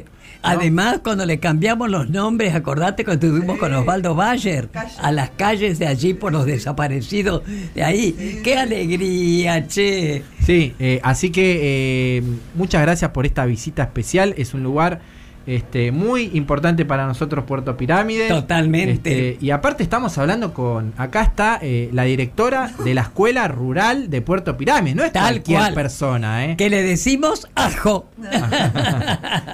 Además, 0.46 1.00
cuando 1.02 1.26
le 1.26 1.38
cambiamos 1.38 1.90
los 1.90 2.08
nombres, 2.08 2.54
acordate 2.54 3.04
cuando 3.04 3.26
estuvimos 3.26 3.58
con 3.58 3.74
Osvaldo 3.74 4.14
Bayer 4.14 4.68
a 4.98 5.12
las 5.12 5.30
calles 5.30 5.78
de 5.78 5.86
allí 5.86 6.14
por 6.14 6.32
los 6.32 6.46
desaparecidos 6.46 7.42
de 7.74 7.82
ahí. 7.82 8.40
¡Qué 8.42 8.56
alegría, 8.56 9.66
che! 9.66 10.22
Sí, 10.44 10.74
eh, 10.78 11.00
así 11.02 11.30
que 11.30 12.18
eh, 12.18 12.22
muchas 12.54 12.82
gracias 12.82 13.10
por 13.10 13.26
esta 13.26 13.44
visita 13.46 13.82
especial. 13.82 14.34
Es 14.36 14.54
un 14.54 14.62
lugar 14.62 15.00
Este, 15.46 15.92
muy 15.92 16.30
importante 16.34 16.84
para 16.84 17.06
nosotros 17.06 17.44
Puerto 17.44 17.76
Pirámide. 17.76 18.28
Totalmente. 18.28 19.30
Este, 19.30 19.44
y 19.44 19.50
aparte 19.50 19.82
estamos 19.84 20.18
hablando 20.18 20.52
con, 20.52 20.92
acá 20.96 21.22
está 21.22 21.58
eh, 21.62 21.88
la 21.92 22.02
directora 22.02 22.72
de 22.84 22.94
la 22.94 23.02
Escuela 23.02 23.46
Rural 23.46 24.10
de 24.10 24.22
Puerto 24.22 24.56
Pirámide. 24.56 24.94
No 24.96 25.04
es 25.04 25.12
Tal 25.12 25.22
cualquier 25.34 25.58
cual. 25.60 25.74
persona, 25.74 26.46
¿eh? 26.46 26.56
Que 26.56 26.68
le 26.68 26.82
decimos 26.82 27.46
ajo. 27.54 28.08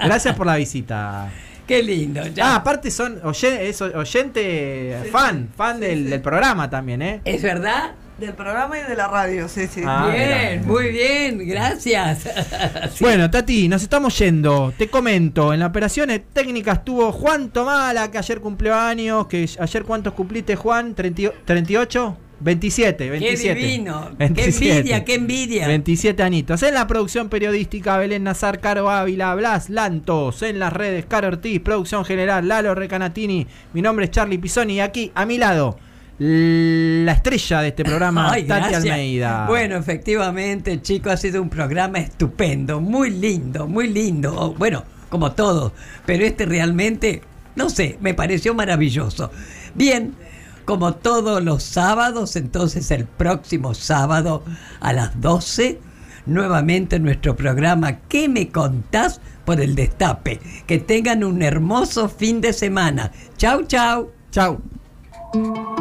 Gracias 0.05 0.35
por 0.35 0.47
la 0.47 0.57
visita. 0.57 1.31
Qué 1.67 1.83
lindo. 1.83 2.21
Ah, 2.43 2.57
aparte 2.57 2.91
son 2.91 3.21
oye- 3.25 3.69
es 3.69 3.81
oyente, 3.81 4.99
fan, 5.13 5.49
fan 5.57 5.79
del, 5.79 6.11
del 6.11 6.21
programa 6.21 6.69
también, 6.69 7.03
¿eh? 7.03 7.21
¿Es 7.25 7.43
verdad? 7.43 7.93
Del 8.19 8.35
programa 8.35 8.79
y 8.79 8.83
de 8.83 8.95
la 8.95 9.09
radio, 9.09 9.49
sí, 9.49 9.67
sí. 9.67 9.83
Ah, 9.85 10.09
bien, 10.13 10.61
mira. 10.61 10.73
muy 10.73 10.89
bien, 10.91 11.39
gracias. 11.49 12.21
Sí. 12.95 12.99
Bueno, 13.01 13.31
Tati, 13.31 13.69
nos 13.69 13.83
estamos 13.83 14.17
yendo. 14.19 14.73
Te 14.77 14.89
comento, 14.89 15.53
en 15.53 15.61
la 15.61 15.67
operaciones 15.67 16.21
técnicas 16.33 16.79
estuvo 16.79 17.11
Juan 17.11 17.51
Tomala, 17.51 18.11
que 18.11 18.19
ayer 18.19 18.41
cumplió 18.41 18.75
años. 18.75 19.27
Que 19.27 19.49
ayer 19.59 19.85
cuántos 19.85 20.13
cumpliste, 20.13 20.55
Juan? 20.55 20.95
¿30 20.95 21.33
¿38? 21.47 22.17
27, 22.43 23.11
27. 23.11 23.55
Qué 23.55 23.67
divino. 23.67 24.11
27. 24.19 24.61
Qué 24.61 24.77
envidia, 24.77 25.05
qué 25.05 25.15
envidia. 25.15 25.67
27 25.69 26.23
anitos. 26.23 26.63
En 26.63 26.75
la 26.75 26.87
producción 26.87 27.29
periodística, 27.29 27.97
Belén 27.97 28.25
Nazar, 28.25 28.61
Caro 28.61 28.91
Ávila, 28.91 29.35
Blas 29.35 29.71
Lantos. 29.71 30.43
En 30.43 30.59
las 30.59 30.73
redes, 30.73 31.07
Caro 31.07 31.29
Ortiz, 31.29 31.61
producción 31.61 32.05
general, 32.05 32.47
Lalo 32.49 32.75
Recanatini. 32.75 33.47
Mi 33.73 33.83
nombre 33.83 34.07
es 34.07 34.11
Charlie 34.11 34.39
Pisoni 34.39 34.75
y 34.75 34.81
aquí, 34.81 35.13
a 35.15 35.25
mi 35.25 35.39
lado, 35.39 35.79
la 36.19 37.13
estrella 37.13 37.63
de 37.63 37.69
este 37.69 37.85
programa, 37.85 38.31
Ay, 38.33 38.45
Tati 38.45 38.69
gracias. 38.71 38.85
Almeida. 38.85 39.47
Bueno, 39.47 39.77
efectivamente, 39.77 40.81
chicos, 40.83 41.13
ha 41.13 41.17
sido 41.17 41.43
un 41.43 41.49
programa 41.49 41.99
estupendo, 41.99 42.81
muy 42.81 43.11
lindo, 43.11 43.67
muy 43.67 43.89
lindo. 43.89 44.35
Oh, 44.37 44.55
Bueno, 44.55 44.85
como 45.09 45.33
todos, 45.33 45.73
pero 46.07 46.25
este 46.25 46.47
realmente, 46.47 47.23
no 47.57 47.71
sé, 47.71 47.99
me 48.01 48.15
pareció 48.15 48.55
maravilloso. 48.55 49.31
Bien, 49.75 50.15
como 50.65 50.95
todos 50.95 51.43
los 51.43 51.63
sábados, 51.63 52.37
entonces 52.37 52.91
el 52.91 53.05
próximo 53.07 53.75
sábado 53.75 54.45
a 54.81 54.93
las 54.93 55.21
12, 55.21 55.81
nuevamente 56.27 57.01
nuestro 57.01 57.35
programa 57.35 57.99
¿Qué 58.09 58.29
me 58.29 58.49
contás? 58.49 59.21
por 59.45 59.61
el 59.61 59.75
destape. 59.75 60.41
Que 60.67 60.79
tengan 60.79 61.25
un 61.25 61.43
hermoso 61.43 62.09
fin 62.09 62.41
de 62.41 62.53
semana. 62.53 63.11
Chau, 63.37 63.65
chau. 63.65 64.13
Chau. 64.31 64.61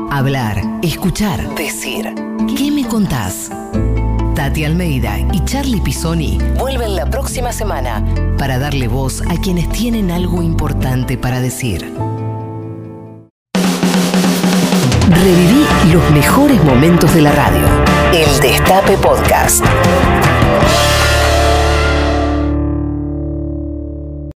Hablar, 0.09 0.61
escuchar, 0.81 1.55
decir. 1.55 2.15
¿Qué 2.57 2.71
me 2.71 2.87
contás? 2.87 3.51
Tati 4.33 4.63
Almeida 4.63 5.19
y 5.33 5.43
Charlie 5.43 5.81
Pisoni 5.81 6.37
vuelven 6.57 6.95
la 6.95 7.05
próxima 7.09 7.51
semana 7.51 8.01
para 8.37 8.59
darle 8.59 8.87
voz 8.87 9.21
a 9.21 9.35
quienes 9.41 9.67
tienen 9.69 10.09
algo 10.09 10.41
importante 10.41 11.17
para 11.17 11.41
decir. 11.41 11.93
Reviví 15.09 15.65
los 15.91 16.11
mejores 16.11 16.63
momentos 16.63 17.13
de 17.13 17.21
la 17.21 17.33
radio. 17.33 17.67
El 18.13 18.39
Destape 18.39 18.95
Podcast. 18.97 19.65